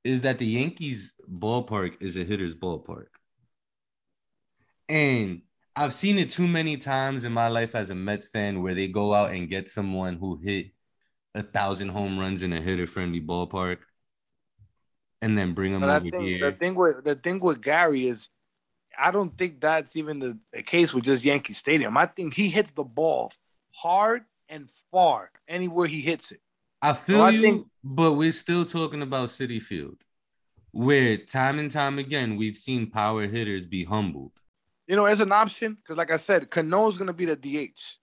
is 0.03 0.21
that 0.21 0.39
the 0.39 0.47
Yankees 0.47 1.13
ballpark 1.31 2.01
is 2.01 2.17
a 2.17 2.23
hitter's 2.23 2.55
ballpark. 2.55 3.07
And 4.87 5.43
I've 5.75 5.93
seen 5.93 6.17
it 6.17 6.31
too 6.31 6.47
many 6.47 6.77
times 6.77 7.23
in 7.23 7.31
my 7.31 7.47
life 7.47 7.75
as 7.75 7.91
a 7.91 7.95
Mets 7.95 8.27
fan 8.27 8.63
where 8.63 8.73
they 8.73 8.87
go 8.87 9.13
out 9.13 9.31
and 9.31 9.47
get 9.47 9.69
someone 9.69 10.15
who 10.15 10.39
hit 10.43 10.71
a 11.39 11.43
thousand 11.43 11.89
home 11.89 12.19
runs 12.19 12.43
in 12.43 12.53
a 12.53 12.61
hitter 12.61 12.85
friendly 12.85 13.21
ballpark 13.21 13.77
and 15.21 15.37
then 15.37 15.53
bring 15.53 15.71
them 15.73 15.81
But 15.81 15.89
I 15.89 15.99
think 15.99 16.13
here. 16.15 16.51
the 16.51 16.57
thing 16.57 16.75
with 16.75 17.03
the 17.03 17.15
thing 17.15 17.39
with 17.39 17.61
Gary 17.61 18.07
is, 18.07 18.29
I 18.97 19.11
don't 19.11 19.35
think 19.37 19.61
that's 19.61 19.95
even 19.95 20.19
the, 20.19 20.37
the 20.53 20.61
case 20.63 20.93
with 20.93 21.05
just 21.05 21.23
Yankee 21.23 21.53
Stadium. 21.53 21.97
I 21.97 22.05
think 22.05 22.33
he 22.33 22.49
hits 22.49 22.71
the 22.71 22.83
ball 22.83 23.31
hard 23.71 24.23
and 24.49 24.69
far 24.91 25.31
anywhere 25.47 25.87
he 25.87 26.01
hits 26.01 26.31
it. 26.31 26.41
I 26.81 26.93
feel 26.93 27.21
I 27.21 27.29
you, 27.31 27.41
think- 27.41 27.67
but 27.83 28.13
we're 28.13 28.31
still 28.31 28.65
talking 28.65 29.01
about 29.01 29.29
Citi 29.29 29.61
Field, 29.61 30.01
where 30.71 31.17
time 31.17 31.59
and 31.59 31.71
time 31.71 31.99
again 31.99 32.35
we've 32.35 32.57
seen 32.57 32.89
power 32.89 33.27
hitters 33.27 33.65
be 33.65 33.83
humbled. 33.83 34.31
You 34.87 34.95
know, 34.95 35.05
as 35.05 35.19
an 35.21 35.31
option, 35.31 35.75
because 35.75 35.97
like 35.97 36.11
I 36.11 36.17
said, 36.17 36.49
Cano's 36.49 36.97
gonna 36.97 37.13
be 37.13 37.25
the 37.25 37.35
DH. 37.35 37.98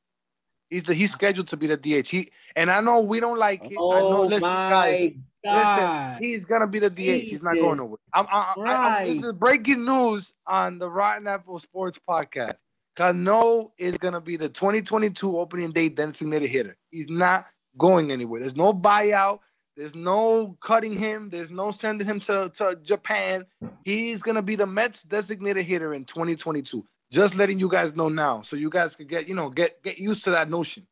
He's 0.70 0.82
the 0.84 0.94
he's 0.94 1.12
scheduled 1.12 1.48
to 1.48 1.56
be 1.56 1.66
the 1.66 1.76
DH. 1.76 2.08
He 2.08 2.32
and 2.56 2.70
I 2.70 2.80
know 2.80 3.00
we 3.00 3.20
don't 3.20 3.38
like 3.38 3.64
it. 3.64 3.72
I 3.72 3.74
know. 3.74 4.16
Oh 4.16 4.22
Listen, 4.22 4.48
my 4.48 4.70
guys, 4.70 5.12
God. 5.44 6.12
listen, 6.16 6.24
he's 6.24 6.44
gonna 6.44 6.66
be 6.66 6.80
the 6.80 6.90
DH. 6.90 7.28
He's 7.28 7.42
not 7.42 7.54
going 7.54 7.78
nowhere. 7.78 7.98
I'm, 8.12 8.26
I, 8.30 8.54
I, 8.58 9.00
I, 9.00 9.04
this 9.06 9.22
is 9.22 9.32
breaking 9.32 9.84
news 9.84 10.32
on 10.46 10.78
the 10.78 10.90
Rotten 10.90 11.26
Apple 11.28 11.58
Sports 11.60 12.00
podcast. 12.08 12.56
Cano 12.96 13.72
is 13.78 13.96
gonna 13.98 14.20
be 14.20 14.36
the 14.36 14.48
2022 14.48 15.38
opening 15.38 15.70
day 15.70 15.88
designated 15.88 16.50
hitter. 16.50 16.76
He's 16.90 17.08
not 17.08 17.46
going 17.78 18.10
anywhere. 18.10 18.40
There's 18.40 18.56
no 18.56 18.72
buyout. 18.72 19.40
There's 19.76 19.94
no 19.94 20.56
cutting 20.62 20.96
him. 20.96 21.28
There's 21.28 21.50
no 21.50 21.70
sending 21.70 22.06
him 22.06 22.18
to, 22.20 22.50
to 22.54 22.78
Japan. 22.82 23.44
He's 23.84 24.22
gonna 24.22 24.42
be 24.42 24.56
the 24.56 24.66
Mets 24.66 25.04
designated 25.04 25.64
hitter 25.64 25.94
in 25.94 26.06
2022. 26.06 26.84
Just 27.10 27.36
letting 27.36 27.58
you 27.60 27.68
guys 27.68 27.94
know 27.94 28.08
now, 28.08 28.42
so 28.42 28.56
you 28.56 28.68
guys 28.68 28.96
could 28.96 29.08
get 29.08 29.28
you 29.28 29.34
know 29.34 29.48
get 29.48 29.82
get 29.82 29.98
used 29.98 30.24
to 30.24 30.30
that 30.30 30.50
notion. 30.50 30.86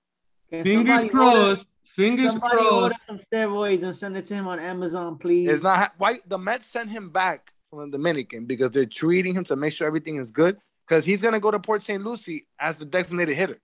Can 0.51 0.63
Fingers 0.65 1.01
somebody 1.01 1.09
order- 1.09 1.55
crossed. 1.57 1.67
Fingers 1.85 2.33
Somebody 2.33 2.57
order 2.65 2.95
crossed. 2.95 3.07
some 3.07 3.19
steroids 3.19 3.83
and 3.85 3.95
send 3.95 4.17
it 4.17 4.27
to 4.27 4.35
him 4.35 4.49
on 4.49 4.59
Amazon, 4.59 5.17
please. 5.17 5.49
It's 5.49 5.63
not 5.63 5.93
why 5.99 6.19
the 6.27 6.39
Mets 6.39 6.67
sent 6.67 6.91
him 6.91 7.11
back 7.11 7.53
from 7.71 7.89
the 7.91 7.97
Dominican 7.99 8.47
because 8.47 8.73
they're 8.73 8.85
treating 8.87 9.33
him 9.35 9.45
to 9.45 9.55
make 9.57 9.73
sure 9.73 9.87
everything 9.87 10.17
is 10.17 10.31
good. 10.33 10.57
Because 10.89 11.05
he's 11.05 11.23
gonna 11.23 11.39
go 11.41 11.51
to 11.51 11.59
Port 11.61 11.83
St. 11.83 12.03
Lucie 12.05 12.47
as 12.59 12.79
the 12.79 12.85
designated 12.85 13.37
hitter. 13.37 13.61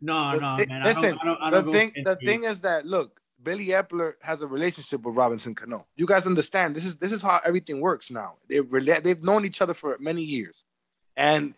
No, 0.00 0.32
The 0.32 0.40
no, 0.40 0.56
thi- 0.58 0.66
man. 0.66 0.82
listen, 0.84 1.04
I 1.04 1.08
don't, 1.08 1.18
I 1.20 1.24
don't, 1.24 1.42
I 1.42 1.50
the 1.50 1.56
don't 1.56 1.64
go 1.66 1.72
thing, 1.72 1.92
the 2.04 2.16
steroids. 2.16 2.24
thing 2.26 2.44
is 2.44 2.60
that 2.62 2.86
look, 2.86 3.20
Billy 3.42 3.66
Eppler 3.68 4.14
has 4.22 4.42
a 4.42 4.46
relationship 4.46 5.02
with 5.02 5.14
Robinson 5.16 5.54
Cano. 5.54 5.86
You 5.96 6.06
guys 6.06 6.26
understand 6.26 6.74
this 6.76 6.84
is 6.84 6.96
this 6.96 7.10
is 7.12 7.22
how 7.22 7.40
everything 7.44 7.80
works 7.80 8.10
now. 8.10 8.36
They've 8.48 8.64
rela- 8.66 9.02
they've 9.02 9.22
known 9.22 9.44
each 9.44 9.60
other 9.62 9.74
for 9.74 9.96
many 9.98 10.22
years, 10.22 10.64
and 11.16 11.54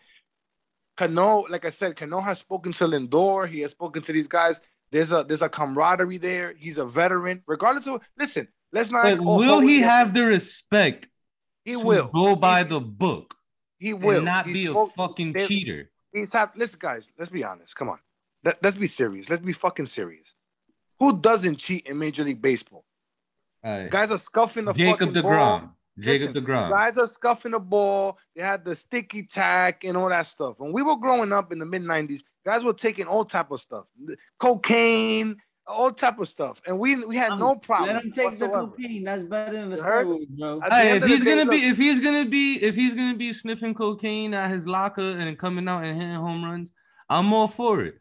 Cano, 0.97 1.45
like 1.49 1.65
I 1.65 1.69
said, 1.69 1.95
Cano 1.95 2.21
has 2.21 2.39
spoken 2.39 2.71
to 2.73 2.85
Lindor. 2.85 3.47
He 3.47 3.61
has 3.61 3.71
spoken 3.71 4.01
to 4.03 4.11
these 4.13 4.27
guys. 4.27 4.61
There's 4.91 5.11
a 5.11 5.23
there's 5.23 5.41
a 5.41 5.49
camaraderie 5.49 6.17
there. 6.17 6.53
He's 6.57 6.77
a 6.77 6.85
veteran. 6.85 7.43
Regardless 7.47 7.87
of 7.87 8.01
listen, 8.17 8.47
let's 8.71 8.91
not. 8.91 9.03
But 9.03 9.21
will 9.21 9.59
he 9.61 9.81
have 9.81 10.13
the 10.13 10.23
respect 10.23 11.07
He 11.65 11.73
to 11.73 11.79
will 11.79 12.07
go 12.07 12.35
by 12.35 12.59
He's- 12.59 12.69
the 12.69 12.79
book 12.79 13.35
He 13.77 13.93
will 13.93 14.17
and 14.17 14.25
not 14.25 14.45
He 14.47 14.53
be 14.53 14.65
a 14.67 14.85
fucking 14.85 15.33
they- 15.33 15.47
cheater? 15.47 15.89
He's 16.13 16.31
have 16.31 16.51
listen, 16.55 16.79
guys. 16.81 17.09
Let's 17.17 17.29
be 17.31 17.43
honest. 17.43 17.75
Come 17.75 17.89
on. 17.89 17.99
Let, 18.45 18.63
let's 18.63 18.77
be 18.77 18.87
serious. 18.87 19.29
Let's 19.29 19.41
be 19.41 19.51
fucking 19.53 19.87
serious. 19.87 20.35
Who 20.99 21.17
doesn't 21.19 21.57
cheat 21.57 21.87
in 21.87 21.99
Major 21.99 22.23
League 22.23 22.41
Baseball? 22.41 22.85
Right. 23.61 23.89
Guys 23.89 24.11
are 24.11 24.17
scuffing 24.17 24.63
the 24.63 24.71
Jacob 24.73 25.09
fucking 25.09 25.23
ball. 25.23 25.75
DeGrom. 25.99 26.03
Jacob 26.03 26.35
Listen, 26.35 26.45
DeGrom. 26.45 26.69
Guys 26.69 26.97
are 26.97 27.07
scuffing 27.07 27.51
the 27.51 27.59
ball. 27.59 28.17
They 28.35 28.41
had 28.41 28.65
the 28.65 28.75
sticky 28.75 29.23
tack 29.23 29.83
and 29.83 29.95
all 29.95 30.09
that 30.09 30.27
stuff. 30.27 30.59
When 30.59 30.73
we 30.73 30.81
were 30.81 30.97
growing 30.97 31.31
up 31.31 31.51
in 31.51 31.59
the 31.59 31.65
mid 31.65 31.83
'90s, 31.83 32.21
guys 32.45 32.63
were 32.63 32.73
taking 32.73 33.05
all 33.05 33.25
type 33.25 33.51
of 33.51 33.59
stuff, 33.61 33.85
cocaine, 34.39 35.37
all 35.67 35.91
type 35.91 36.19
of 36.19 36.27
stuff, 36.27 36.61
and 36.67 36.77
we 36.77 37.03
we 37.05 37.15
had 37.15 37.33
oh, 37.33 37.37
no 37.37 37.55
problem 37.55 37.95
Let 37.95 38.05
him 38.05 38.11
take 38.11 38.37
the 38.37 38.47
whatsoever. 38.47 38.67
cocaine. 38.67 39.03
That's 39.03 39.23
better 39.23 39.53
than 39.53 39.69
the 39.69 39.77
You 39.77 39.83
steroids, 39.83 40.29
bro. 40.37 40.59
At 40.61 40.69
the 40.69 40.75
Hey, 40.75 40.89
if 40.89 40.95
of 40.95 41.01
the 41.01 41.07
he's 41.07 41.23
gonna 41.23 41.45
be 41.45 41.61
look, 41.61 41.71
if 41.71 41.77
he's 41.77 41.99
gonna 41.99 42.25
be 42.25 42.63
if 42.63 42.75
he's 42.75 42.93
gonna 42.93 43.15
be 43.17 43.33
sniffing 43.33 43.73
cocaine 43.73 44.33
at 44.33 44.51
his 44.51 44.67
locker 44.67 45.01
and 45.01 45.37
coming 45.39 45.67
out 45.67 45.83
and 45.83 45.99
hitting 45.99 46.15
home 46.15 46.43
runs, 46.43 46.71
I'm 47.09 47.33
all 47.33 47.47
for 47.47 47.81
it. 47.83 47.95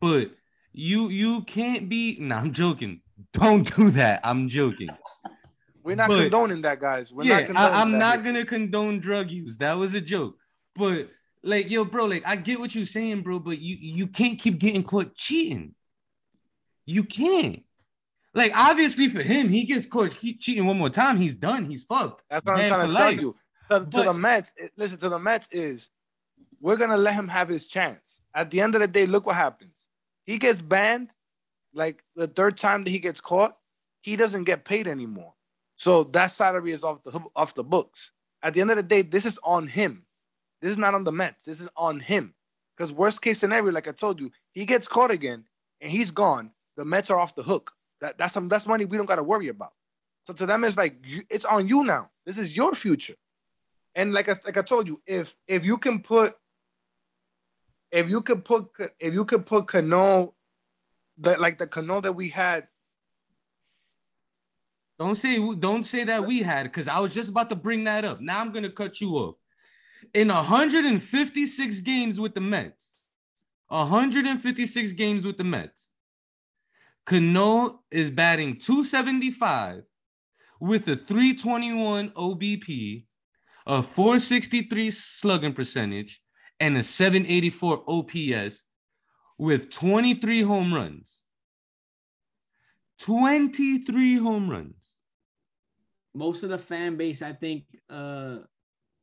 But 0.00 0.30
you 0.72 1.08
you 1.08 1.42
can't 1.42 1.88
be. 1.88 2.18
Nah, 2.20 2.38
I'm 2.38 2.52
joking. 2.52 3.00
Don't 3.32 3.74
do 3.74 3.90
that. 3.90 4.20
I'm 4.22 4.48
joking. 4.48 4.90
We're 5.82 5.96
not 5.96 6.08
but- 6.08 6.20
condoning 6.20 6.62
that, 6.62 6.80
guys. 6.80 7.12
We're 7.12 7.24
not 7.24 7.28
yeah, 7.28 7.46
condoning 7.46 7.62
I, 7.62 7.80
I'm 7.80 7.92
that 7.92 7.98
not 7.98 8.24
gonna 8.24 8.44
condone 8.44 9.00
drug 9.00 9.30
use. 9.30 9.58
That 9.58 9.76
was 9.76 9.94
a 9.94 10.00
joke. 10.00 10.36
But 10.74 11.08
like, 11.42 11.70
yo, 11.70 11.84
bro, 11.84 12.06
like 12.06 12.26
I 12.26 12.36
get 12.36 12.60
what 12.60 12.74
you're 12.74 12.86
saying, 12.86 13.22
bro. 13.22 13.38
But 13.38 13.58
you 13.58 13.76
you 13.80 14.06
can't 14.06 14.38
keep 14.38 14.58
getting 14.58 14.82
caught 14.82 15.14
cheating. 15.14 15.74
You 16.86 17.04
can't. 17.04 17.62
Like, 18.34 18.52
obviously, 18.54 19.08
for 19.08 19.22
him, 19.22 19.48
he 19.48 19.64
gets 19.64 19.86
caught 19.86 20.16
keep 20.16 20.40
cheating 20.40 20.66
one 20.66 20.78
more 20.78 20.90
time. 20.90 21.20
He's 21.20 21.34
done. 21.34 21.68
He's 21.68 21.84
fucked. 21.84 22.22
That's 22.30 22.44
what 22.44 22.58
I'm 22.58 22.68
trying 22.68 22.88
to 22.88 22.94
tell 22.94 23.06
life. 23.06 23.20
you. 23.20 23.36
To, 23.70 23.80
to 23.80 24.02
the 24.04 24.14
Mets, 24.14 24.54
listen 24.76 24.98
to 24.98 25.08
the 25.08 25.18
Mets 25.18 25.48
is 25.52 25.90
we're 26.60 26.76
gonna 26.76 26.96
let 26.96 27.14
him 27.14 27.28
have 27.28 27.48
his 27.48 27.66
chance. 27.66 28.20
At 28.34 28.50
the 28.50 28.60
end 28.60 28.74
of 28.74 28.80
the 28.80 28.88
day, 28.88 29.06
look 29.06 29.26
what 29.26 29.36
happens. 29.36 29.74
He 30.24 30.38
gets 30.38 30.60
banned, 30.60 31.10
like 31.74 32.02
the 32.16 32.26
third 32.26 32.56
time 32.56 32.84
that 32.84 32.90
he 32.90 32.98
gets 32.98 33.20
caught, 33.20 33.56
he 34.00 34.16
doesn't 34.16 34.44
get 34.44 34.64
paid 34.64 34.86
anymore. 34.86 35.34
So 35.78 36.02
that 36.04 36.32
salary 36.32 36.72
is 36.72 36.82
off 36.82 37.02
the 37.04 37.20
off 37.36 37.54
the 37.54 37.62
books. 37.62 38.10
At 38.42 38.52
the 38.52 38.60
end 38.60 38.70
of 38.70 38.76
the 38.76 38.82
day, 38.82 39.02
this 39.02 39.24
is 39.24 39.38
on 39.44 39.68
him. 39.68 40.04
This 40.60 40.72
is 40.72 40.78
not 40.78 40.94
on 40.94 41.04
the 41.04 41.12
Mets. 41.12 41.44
This 41.44 41.60
is 41.60 41.68
on 41.76 42.00
him. 42.00 42.34
Because 42.76 42.92
worst 42.92 43.22
case 43.22 43.38
scenario, 43.38 43.72
like 43.72 43.86
I 43.86 43.92
told 43.92 44.20
you, 44.20 44.30
he 44.52 44.66
gets 44.66 44.88
caught 44.88 45.12
again 45.12 45.44
and 45.80 45.90
he's 45.90 46.10
gone. 46.10 46.50
The 46.76 46.84
Mets 46.84 47.10
are 47.10 47.18
off 47.18 47.36
the 47.36 47.44
hook. 47.44 47.72
That, 48.00 48.18
that's 48.18 48.34
some 48.34 48.48
that's 48.48 48.66
money 48.66 48.86
we 48.86 48.96
don't 48.96 49.06
got 49.06 49.16
to 49.16 49.22
worry 49.22 49.48
about. 49.48 49.72
So 50.26 50.32
to 50.34 50.46
them, 50.46 50.64
it's 50.64 50.76
like 50.76 50.96
you, 51.06 51.22
it's 51.30 51.44
on 51.44 51.68
you 51.68 51.84
now. 51.84 52.10
This 52.26 52.38
is 52.38 52.56
your 52.56 52.74
future. 52.74 53.14
And 53.94 54.12
like 54.12 54.28
I 54.28 54.36
like 54.44 54.56
I 54.56 54.62
told 54.62 54.88
you, 54.88 55.00
if 55.06 55.34
if 55.46 55.64
you 55.64 55.78
can 55.78 56.02
put 56.02 56.34
if 57.92 58.08
you 58.08 58.20
could 58.22 58.44
put 58.44 58.68
if 58.98 59.14
you 59.14 59.24
could 59.24 59.46
put 59.46 59.68
Cano 59.68 60.34
that 61.18 61.40
like 61.40 61.58
the 61.58 61.68
Cano 61.68 62.00
that 62.00 62.12
we 62.12 62.28
had, 62.28 62.66
Don't 64.98 65.14
say 65.14 65.38
don't 65.54 65.84
say 65.84 66.04
that 66.04 66.26
we 66.26 66.40
had 66.40 66.64
because 66.64 66.88
I 66.88 66.98
was 66.98 67.14
just 67.14 67.28
about 67.28 67.48
to 67.50 67.56
bring 67.56 67.84
that 67.84 68.04
up. 68.04 68.20
Now 68.20 68.40
I'm 68.40 68.52
gonna 68.52 68.70
cut 68.70 69.00
you 69.00 69.14
off. 69.14 69.36
In 70.14 70.28
156 70.28 71.80
games 71.80 72.18
with 72.18 72.34
the 72.34 72.40
Mets, 72.40 72.96
156 73.68 74.92
games 74.92 75.24
with 75.24 75.38
the 75.38 75.44
Mets, 75.44 75.90
Cano 77.06 77.80
is 77.90 78.10
batting 78.10 78.58
275 78.58 79.82
with 80.60 80.88
a 80.88 80.96
321 80.96 82.10
OBP, 82.10 83.04
a 83.66 83.82
463 83.82 84.90
slugging 84.90 85.52
percentage, 85.52 86.20
and 86.60 86.76
a 86.76 86.82
784 86.82 87.84
OPS 87.86 88.64
with 89.38 89.70
23 89.70 90.42
home 90.42 90.74
runs. 90.74 91.22
23 93.00 94.16
home 94.16 94.50
runs. 94.50 94.77
Most 96.18 96.42
of 96.42 96.50
the 96.50 96.58
fan 96.58 96.96
base, 96.96 97.22
I 97.22 97.32
think, 97.32 97.64
uh, 97.88 98.38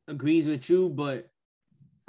agrees 0.05 0.47
with 0.47 0.69
you, 0.69 0.89
but 0.89 1.29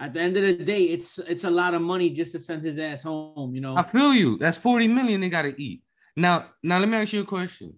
at 0.01 0.13
the 0.13 0.21
end 0.21 0.37
of 0.37 0.43
the 0.43 0.65
day, 0.65 0.83
it's 0.83 1.21
it's 1.21 1.45
a 1.45 1.51
lot 1.51 1.75
of 1.75 1.81
money 1.81 2.11
just 2.11 2.33
to 2.33 2.41
send 2.41 2.65
his 2.65 2.81
ass 2.81 3.05
home. 3.05 3.55
You 3.55 3.61
know, 3.61 3.77
I 3.77 3.85
feel 3.85 4.13
you. 4.13 4.37
That's 4.37 4.59
40 4.59 4.89
million 4.89 5.21
they 5.21 5.29
gotta 5.29 5.55
eat. 5.57 5.83
Now, 6.17 6.47
now 6.63 6.79
let 6.81 6.89
me 6.89 6.97
ask 6.97 7.13
you 7.13 7.21
a 7.21 7.25
question. 7.25 7.75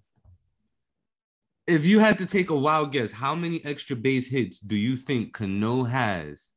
If 1.66 1.84
you 1.84 1.98
had 1.98 2.16
to 2.18 2.26
take 2.26 2.48
a 2.48 2.56
wild 2.56 2.92
guess, 2.92 3.12
how 3.12 3.34
many 3.34 3.62
extra 3.62 3.94
base 3.94 4.26
hits 4.26 4.58
do 4.60 4.74
you 4.74 4.96
think 4.96 5.34
Cano 5.34 5.84
has 5.84 6.50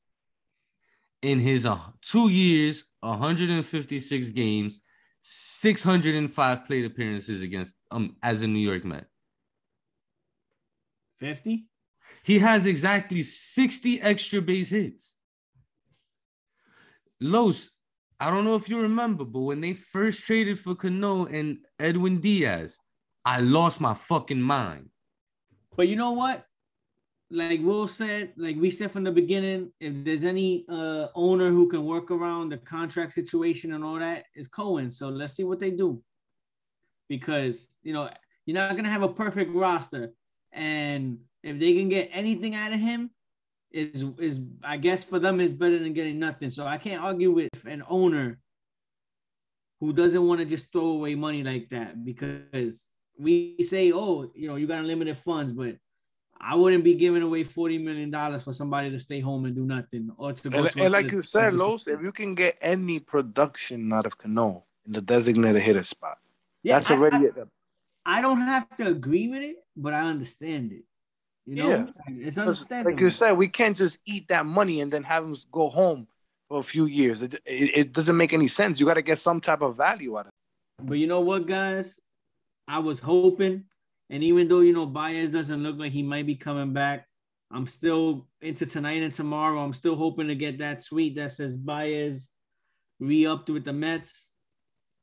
in 1.21 1.37
his 1.37 1.65
uh, 1.65 1.77
two 2.01 2.29
years, 2.29 2.85
156 3.01 4.29
games, 4.29 4.79
605 5.19 6.65
plate 6.65 6.85
appearances 6.85 7.41
against 7.41 7.75
um 7.91 8.15
as 8.23 8.41
a 8.41 8.47
New 8.47 8.65
York 8.71 8.85
Met? 8.85 9.10
Fifty. 11.21 11.67
He 12.23 12.39
has 12.39 12.65
exactly 12.65 13.23
60 13.23 14.01
extra 14.01 14.41
base 14.41 14.69
hits. 14.69 15.15
Los, 17.19 17.69
I 18.19 18.29
don't 18.29 18.45
know 18.45 18.55
if 18.55 18.67
you 18.67 18.79
remember, 18.79 19.23
but 19.23 19.41
when 19.41 19.61
they 19.61 19.73
first 19.73 20.25
traded 20.25 20.59
for 20.59 20.75
Cano 20.75 21.25
and 21.25 21.59
Edwin 21.79 22.19
Diaz, 22.19 22.77
I 23.23 23.39
lost 23.41 23.79
my 23.79 23.93
fucking 23.93 24.41
mind. 24.41 24.89
But 25.77 25.87
you 25.87 25.95
know 25.95 26.11
what? 26.11 26.45
Like 27.29 27.61
Will 27.61 27.87
said, 27.87 28.33
like 28.35 28.57
we 28.57 28.69
said 28.71 28.91
from 28.91 29.05
the 29.05 29.11
beginning, 29.11 29.71
if 29.79 30.03
there's 30.03 30.25
any 30.25 30.65
uh 30.67 31.07
owner 31.15 31.49
who 31.49 31.69
can 31.69 31.85
work 31.85 32.11
around 32.11 32.49
the 32.49 32.57
contract 32.57 33.13
situation 33.13 33.73
and 33.73 33.83
all 33.83 33.99
that, 33.99 34.25
is 34.35 34.47
Cohen. 34.49 34.91
So 34.91 35.07
let's 35.07 35.35
see 35.35 35.45
what 35.45 35.59
they 35.59 35.71
do. 35.71 36.03
Because 37.07 37.69
you 37.83 37.93
know, 37.93 38.09
you're 38.45 38.55
not 38.55 38.75
gonna 38.75 38.89
have 38.89 39.03
a 39.03 39.13
perfect 39.13 39.53
roster. 39.55 40.11
And 40.51 41.19
if 41.43 41.59
they 41.59 41.73
can 41.73 41.89
get 41.89 42.09
anything 42.11 42.55
out 42.55 42.73
of 42.73 42.79
him, 42.79 43.11
is 43.71 44.05
is 44.19 44.39
I 44.63 44.77
guess 44.77 45.03
for 45.03 45.19
them 45.19 45.39
is 45.39 45.53
better 45.53 45.79
than 45.79 45.93
getting 45.93 46.19
nothing. 46.19 46.49
So 46.49 46.65
I 46.65 46.77
can't 46.77 47.03
argue 47.03 47.31
with 47.31 47.65
an 47.65 47.83
owner 47.89 48.39
who 49.79 49.93
doesn't 49.93 50.25
want 50.25 50.39
to 50.39 50.45
just 50.45 50.71
throw 50.71 50.87
away 50.87 51.15
money 51.15 51.43
like 51.43 51.69
that 51.69 52.05
because 52.05 52.85
we 53.17 53.55
say, 53.61 53.91
oh, 53.91 54.31
you 54.35 54.47
know, 54.47 54.55
you 54.55 54.67
got 54.67 54.79
unlimited 54.79 55.17
funds, 55.17 55.53
but 55.53 55.75
I 56.39 56.55
wouldn't 56.55 56.83
be 56.83 56.95
giving 56.95 57.21
away 57.21 57.43
forty 57.43 57.77
million 57.77 58.11
dollars 58.11 58.43
for 58.43 58.53
somebody 58.53 58.89
to 58.91 58.99
stay 58.99 59.19
home 59.19 59.45
and 59.45 59.55
do 59.55 59.63
nothing 59.65 60.11
or 60.17 60.33
to 60.33 60.49
go. 60.49 60.59
And, 60.59 60.71
to 60.71 60.83
and 60.83 60.91
like 60.91 61.11
you 61.11 61.21
said, 61.21 61.53
Los, 61.53 61.87
if 61.87 62.01
you 62.01 62.11
can 62.11 62.35
get 62.35 62.57
any 62.61 62.99
production 62.99 63.91
out 63.93 64.05
of 64.05 64.17
Cano 64.17 64.65
in 64.85 64.93
the 64.93 65.01
designated 65.01 65.61
hitter 65.61 65.83
spot, 65.83 66.17
yeah, 66.63 66.75
that's 66.75 66.91
already. 66.91 67.27
I, 67.27 67.43
I, 68.05 68.21
don't 68.21 68.41
have 68.41 68.75
to 68.77 68.87
agree 68.87 69.27
with 69.27 69.41
it, 69.41 69.57
but 69.75 69.93
I 69.93 70.01
understand 70.01 70.71
it. 70.71 70.83
You 71.45 71.55
know, 71.55 71.69
yeah. 71.69 71.85
it's 72.07 72.37
understandable. 72.37 72.91
Like 72.91 73.01
you 73.01 73.09
said, 73.09 73.33
we 73.33 73.47
can't 73.47 73.75
just 73.75 73.97
eat 74.05 74.27
that 74.29 74.45
money 74.45 74.81
and 74.81 74.91
then 74.91 75.03
have 75.03 75.23
them 75.23 75.35
go 75.51 75.69
home 75.69 76.07
for 76.47 76.59
a 76.59 76.63
few 76.63 76.85
years. 76.85 77.21
It, 77.21 77.35
it, 77.45 77.71
it 77.75 77.93
doesn't 77.93 78.15
make 78.15 78.33
any 78.33 78.47
sense. 78.47 78.79
You 78.79 78.85
got 78.85 78.95
to 78.95 79.01
get 79.01 79.17
some 79.17 79.41
type 79.41 79.61
of 79.61 79.77
value 79.77 80.17
out 80.17 80.21
of 80.21 80.27
it. 80.27 80.87
But 80.87 80.97
you 80.97 81.07
know 81.07 81.21
what, 81.21 81.47
guys? 81.47 81.99
I 82.67 82.79
was 82.79 82.99
hoping 82.99 83.65
and 84.11 84.23
even 84.25 84.49
though 84.49 84.59
you 84.59 84.73
know 84.73 84.85
Baez 84.85 85.31
doesn't 85.31 85.63
look 85.63 85.79
like 85.79 85.93
he 85.93 86.03
might 86.03 86.27
be 86.27 86.35
coming 86.35 86.73
back, 86.73 87.07
I'm 87.49 87.65
still 87.65 88.27
into 88.41 88.65
tonight 88.65 89.01
and 89.01 89.13
tomorrow. 89.13 89.63
I'm 89.63 89.73
still 89.73 89.95
hoping 89.95 90.27
to 90.27 90.35
get 90.35 90.59
that 90.59 90.85
tweet 90.85 91.15
that 91.15 91.31
says 91.31 91.55
Baez 91.55 92.29
re-upped 92.99 93.49
with 93.49 93.63
the 93.63 93.71
Mets. 93.71 94.30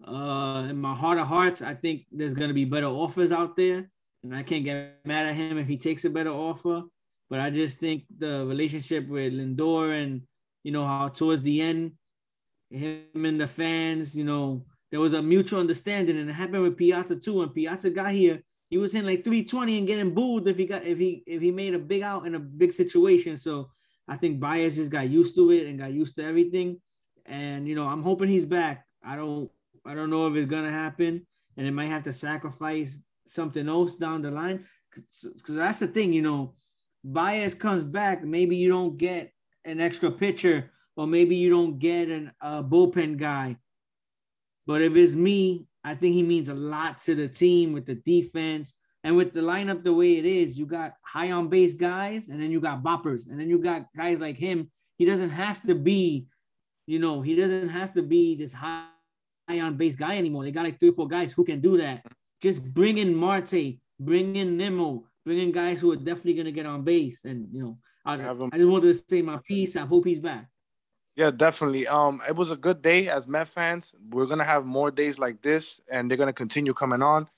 Uh, 0.06 0.66
in 0.70 0.76
my 0.76 0.94
heart 0.94 1.18
of 1.18 1.26
hearts, 1.26 1.60
I 1.60 1.74
think 1.74 2.06
there's 2.12 2.34
gonna 2.34 2.54
be 2.54 2.64
better 2.64 2.86
offers 2.86 3.32
out 3.32 3.56
there, 3.56 3.90
and 4.22 4.34
I 4.34 4.42
can't 4.42 4.64
get 4.64 5.00
mad 5.04 5.26
at 5.26 5.34
him 5.34 5.58
if 5.58 5.66
he 5.66 5.76
takes 5.76 6.04
a 6.04 6.10
better 6.10 6.30
offer. 6.30 6.82
But 7.30 7.40
I 7.40 7.50
just 7.50 7.78
think 7.78 8.04
the 8.16 8.46
relationship 8.46 9.08
with 9.08 9.32
Lindor 9.32 10.02
and 10.02 10.22
you 10.62 10.72
know 10.72 10.86
how 10.86 11.08
towards 11.08 11.42
the 11.42 11.60
end, 11.60 11.92
him 12.70 13.24
and 13.24 13.40
the 13.40 13.46
fans, 13.46 14.16
you 14.16 14.24
know, 14.24 14.64
there 14.90 15.00
was 15.00 15.14
a 15.14 15.22
mutual 15.22 15.60
understanding, 15.60 16.16
and 16.18 16.30
it 16.30 16.32
happened 16.32 16.62
with 16.62 16.76
Piazza 16.76 17.16
too. 17.16 17.34
When 17.34 17.50
Piazza 17.50 17.90
got 17.90 18.12
here, 18.12 18.42
he 18.70 18.78
was 18.78 18.94
in 18.94 19.04
like 19.04 19.24
320 19.24 19.78
and 19.78 19.86
getting 19.86 20.14
booed 20.14 20.46
if 20.46 20.56
he 20.56 20.66
got 20.66 20.84
if 20.84 20.98
he 20.98 21.22
if 21.26 21.42
he 21.42 21.50
made 21.50 21.74
a 21.74 21.78
big 21.78 22.02
out 22.02 22.26
in 22.26 22.34
a 22.34 22.40
big 22.40 22.72
situation. 22.72 23.36
So 23.36 23.70
I 24.06 24.16
think 24.16 24.40
Baez 24.40 24.76
just 24.76 24.90
got 24.90 25.08
used 25.08 25.34
to 25.36 25.50
it 25.50 25.66
and 25.66 25.78
got 25.78 25.92
used 25.92 26.16
to 26.16 26.24
everything. 26.24 26.80
And 27.26 27.68
you 27.68 27.74
know, 27.74 27.86
I'm 27.86 28.02
hoping 28.02 28.28
he's 28.28 28.46
back. 28.46 28.86
I 29.02 29.16
don't 29.16 29.50
I 29.86 29.94
don't 29.94 30.10
know 30.10 30.26
if 30.26 30.36
it's 30.36 30.50
gonna 30.50 30.70
happen, 30.70 31.26
and 31.56 31.66
it 31.66 31.72
might 31.72 31.86
have 31.86 32.04
to 32.04 32.12
sacrifice 32.12 32.98
something 33.26 33.68
else 33.68 33.96
down 33.96 34.22
the 34.22 34.30
line. 34.30 34.64
Because 34.94 35.32
that's 35.48 35.78
the 35.80 35.86
thing, 35.86 36.12
you 36.12 36.22
know, 36.22 36.54
Baez 37.04 37.54
comes 37.54 37.84
back, 37.84 38.24
maybe 38.24 38.56
you 38.56 38.68
don't 38.68 38.96
get 38.96 39.32
an 39.64 39.80
extra 39.80 40.10
pitcher, 40.10 40.70
or 40.96 41.06
maybe 41.06 41.36
you 41.36 41.50
don't 41.50 41.78
get 41.78 42.08
an 42.08 42.32
a 42.40 42.62
bullpen 42.62 43.16
guy. 43.16 43.56
But 44.66 44.82
if 44.82 44.96
it's 44.96 45.14
me, 45.14 45.66
I 45.84 45.94
think 45.94 46.14
he 46.14 46.22
means 46.22 46.48
a 46.48 46.54
lot 46.54 46.98
to 47.02 47.14
the 47.14 47.28
team 47.28 47.72
with 47.72 47.86
the 47.86 47.94
defense 47.94 48.74
and 49.04 49.16
with 49.16 49.32
the 49.32 49.40
lineup 49.40 49.82
the 49.82 49.92
way 49.92 50.18
it 50.18 50.26
is. 50.26 50.58
You 50.58 50.66
got 50.66 50.94
high 51.02 51.30
on 51.30 51.48
base 51.48 51.74
guys, 51.74 52.28
and 52.28 52.40
then 52.40 52.50
you 52.50 52.60
got 52.60 52.82
boppers, 52.82 53.28
and 53.30 53.40
then 53.40 53.48
you 53.48 53.58
got 53.58 53.86
guys 53.96 54.20
like 54.20 54.36
him. 54.36 54.70
He 54.96 55.04
doesn't 55.04 55.30
have 55.30 55.62
to 55.62 55.74
be, 55.74 56.26
you 56.86 56.98
know, 56.98 57.22
he 57.22 57.36
doesn't 57.36 57.68
have 57.68 57.94
to 57.94 58.02
be 58.02 58.34
this 58.36 58.52
high, 58.52 58.86
high 58.88 58.97
on 59.48 59.76
base 59.76 59.96
guy 59.96 60.18
anymore. 60.18 60.44
They 60.44 60.50
got 60.50 60.64
like 60.64 60.78
three 60.78 60.90
or 60.90 60.92
four 60.92 61.08
guys 61.08 61.32
who 61.32 61.44
can 61.44 61.60
do 61.60 61.78
that. 61.78 62.04
Just 62.40 62.72
bring 62.72 62.98
in 62.98 63.14
Marte, 63.14 63.78
bring 63.98 64.36
in 64.36 64.56
Nimmo, 64.56 65.04
bring 65.24 65.38
in 65.38 65.52
guys 65.52 65.80
who 65.80 65.92
are 65.92 65.96
definitely 65.96 66.34
gonna 66.34 66.52
get 66.52 66.66
on 66.66 66.82
base. 66.84 67.24
And 67.24 67.48
you 67.52 67.62
know, 67.62 67.78
I, 68.04 68.14
I 68.14 68.58
just 68.58 68.68
wanted 68.68 68.94
to 68.94 69.02
say 69.08 69.22
my 69.22 69.38
piece. 69.46 69.76
I 69.76 69.86
hope 69.86 70.06
he's 70.06 70.20
back. 70.20 70.48
Yeah, 71.16 71.32
definitely. 71.32 71.86
Um, 71.88 72.22
it 72.28 72.36
was 72.36 72.52
a 72.52 72.56
good 72.56 72.80
day 72.80 73.08
as 73.08 73.26
Met 73.26 73.48
fans. 73.48 73.92
We're 74.10 74.26
gonna 74.26 74.44
have 74.44 74.64
more 74.64 74.90
days 74.90 75.18
like 75.18 75.42
this, 75.42 75.80
and 75.90 76.08
they're 76.08 76.18
gonna 76.18 76.32
continue 76.32 76.74
coming 76.74 77.02
on. 77.02 77.28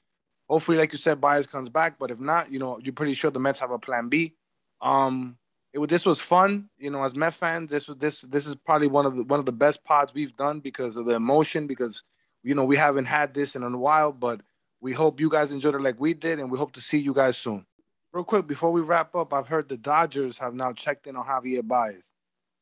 Hopefully, 0.49 0.77
like 0.77 0.93
you 0.93 0.99
said, 0.99 1.21
Baez 1.21 1.47
comes 1.47 1.69
back. 1.69 1.99
But 1.99 2.11
if 2.11 2.21
not, 2.21 2.53
you 2.53 2.59
know, 2.59 2.79
you're 2.83 2.93
pretty 2.93 3.15
sure 3.15 3.31
the 3.31 3.41
Mets 3.41 3.61
have 3.61 3.71
a 3.71 3.79
plan 3.79 4.09
B. 4.09 4.35
Um, 4.83 5.39
it 5.73 5.89
this 5.89 6.07
was 6.07 6.21
fun. 6.21 6.69
You 6.79 6.91
know, 6.91 7.03
as 7.05 7.15
Met 7.15 7.35
fans, 7.35 7.71
this 7.71 7.89
was 7.89 7.99
this 7.99 8.23
this 8.23 8.47
is 8.47 8.57
probably 8.57 8.89
one 8.89 9.07
of 9.07 9.17
the 9.17 9.25
one 9.25 9.39
of 9.39 9.47
the 9.47 9.53
best 9.53 9.85
pods 9.85 10.13
we've 10.15 10.37
done 10.37 10.61
because 10.61 10.97
of 10.97 11.07
the 11.07 11.15
emotion. 11.15 11.67
Because 11.67 12.05
you 12.43 12.55
know 12.55 12.65
we 12.65 12.77
haven't 12.77 13.07
had 13.07 13.35
this 13.35 13.57
in 13.57 13.63
a 13.63 13.79
while, 13.79 14.13
but 14.13 14.41
we 14.81 14.93
hope 14.93 15.21
you 15.21 15.31
guys 15.31 15.53
enjoyed 15.53 15.75
it 15.75 15.83
like 15.83 16.01
we 16.01 16.15
did, 16.15 16.39
and 16.39 16.51
we 16.51 16.59
hope 16.59 16.73
to 16.73 16.81
see 16.81 16.99
you 16.99 17.15
guys 17.15 17.37
soon. 17.37 17.67
Real 18.13 18.25
quick 18.25 18.47
before 18.47 18.73
we 18.73 18.81
wrap 18.81 19.15
up, 19.15 19.33
I've 19.33 19.47
heard 19.47 19.69
the 19.69 19.77
Dodgers 19.77 20.39
have 20.39 20.55
now 20.55 20.73
checked 20.73 21.07
in 21.07 21.17
on 21.17 21.25
Javier 21.25 21.67
Baez 21.67 22.13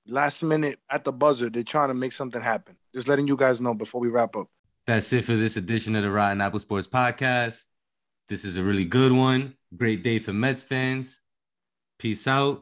last 0.09 0.43
minute 0.43 0.81
at 0.91 1.05
the 1.05 1.13
buzzer, 1.13 1.51
they're 1.51 1.63
trying 1.63 1.89
to 1.89 1.95
make 1.95 2.13
something 2.13 2.41
happen. 2.41 2.77
Just 2.95 3.09
letting 3.09 3.27
you 3.27 3.37
guys 3.37 3.61
know 3.61 3.75
before 3.75 4.01
we 4.01 4.09
wrap 4.09 4.35
up. 4.37 4.49
That's 4.87 5.13
it 5.13 5.25
for 5.25 5.35
this 5.35 5.57
edition 5.57 5.95
of 5.95 6.03
the 6.03 6.11
Rotten 6.11 6.41
Apple 6.41 6.59
Sports 6.59 6.89
Podcast. 6.89 7.63
This 8.29 8.45
is 8.45 8.57
a 8.57 8.65
really 8.65 8.87
good 8.87 9.13
one. 9.13 9.55
Great 9.77 10.03
day 10.03 10.19
for 10.19 10.33
Mets 10.33 10.63
fans. 10.63 11.21
Peace 11.99 12.27
out. 12.27 12.57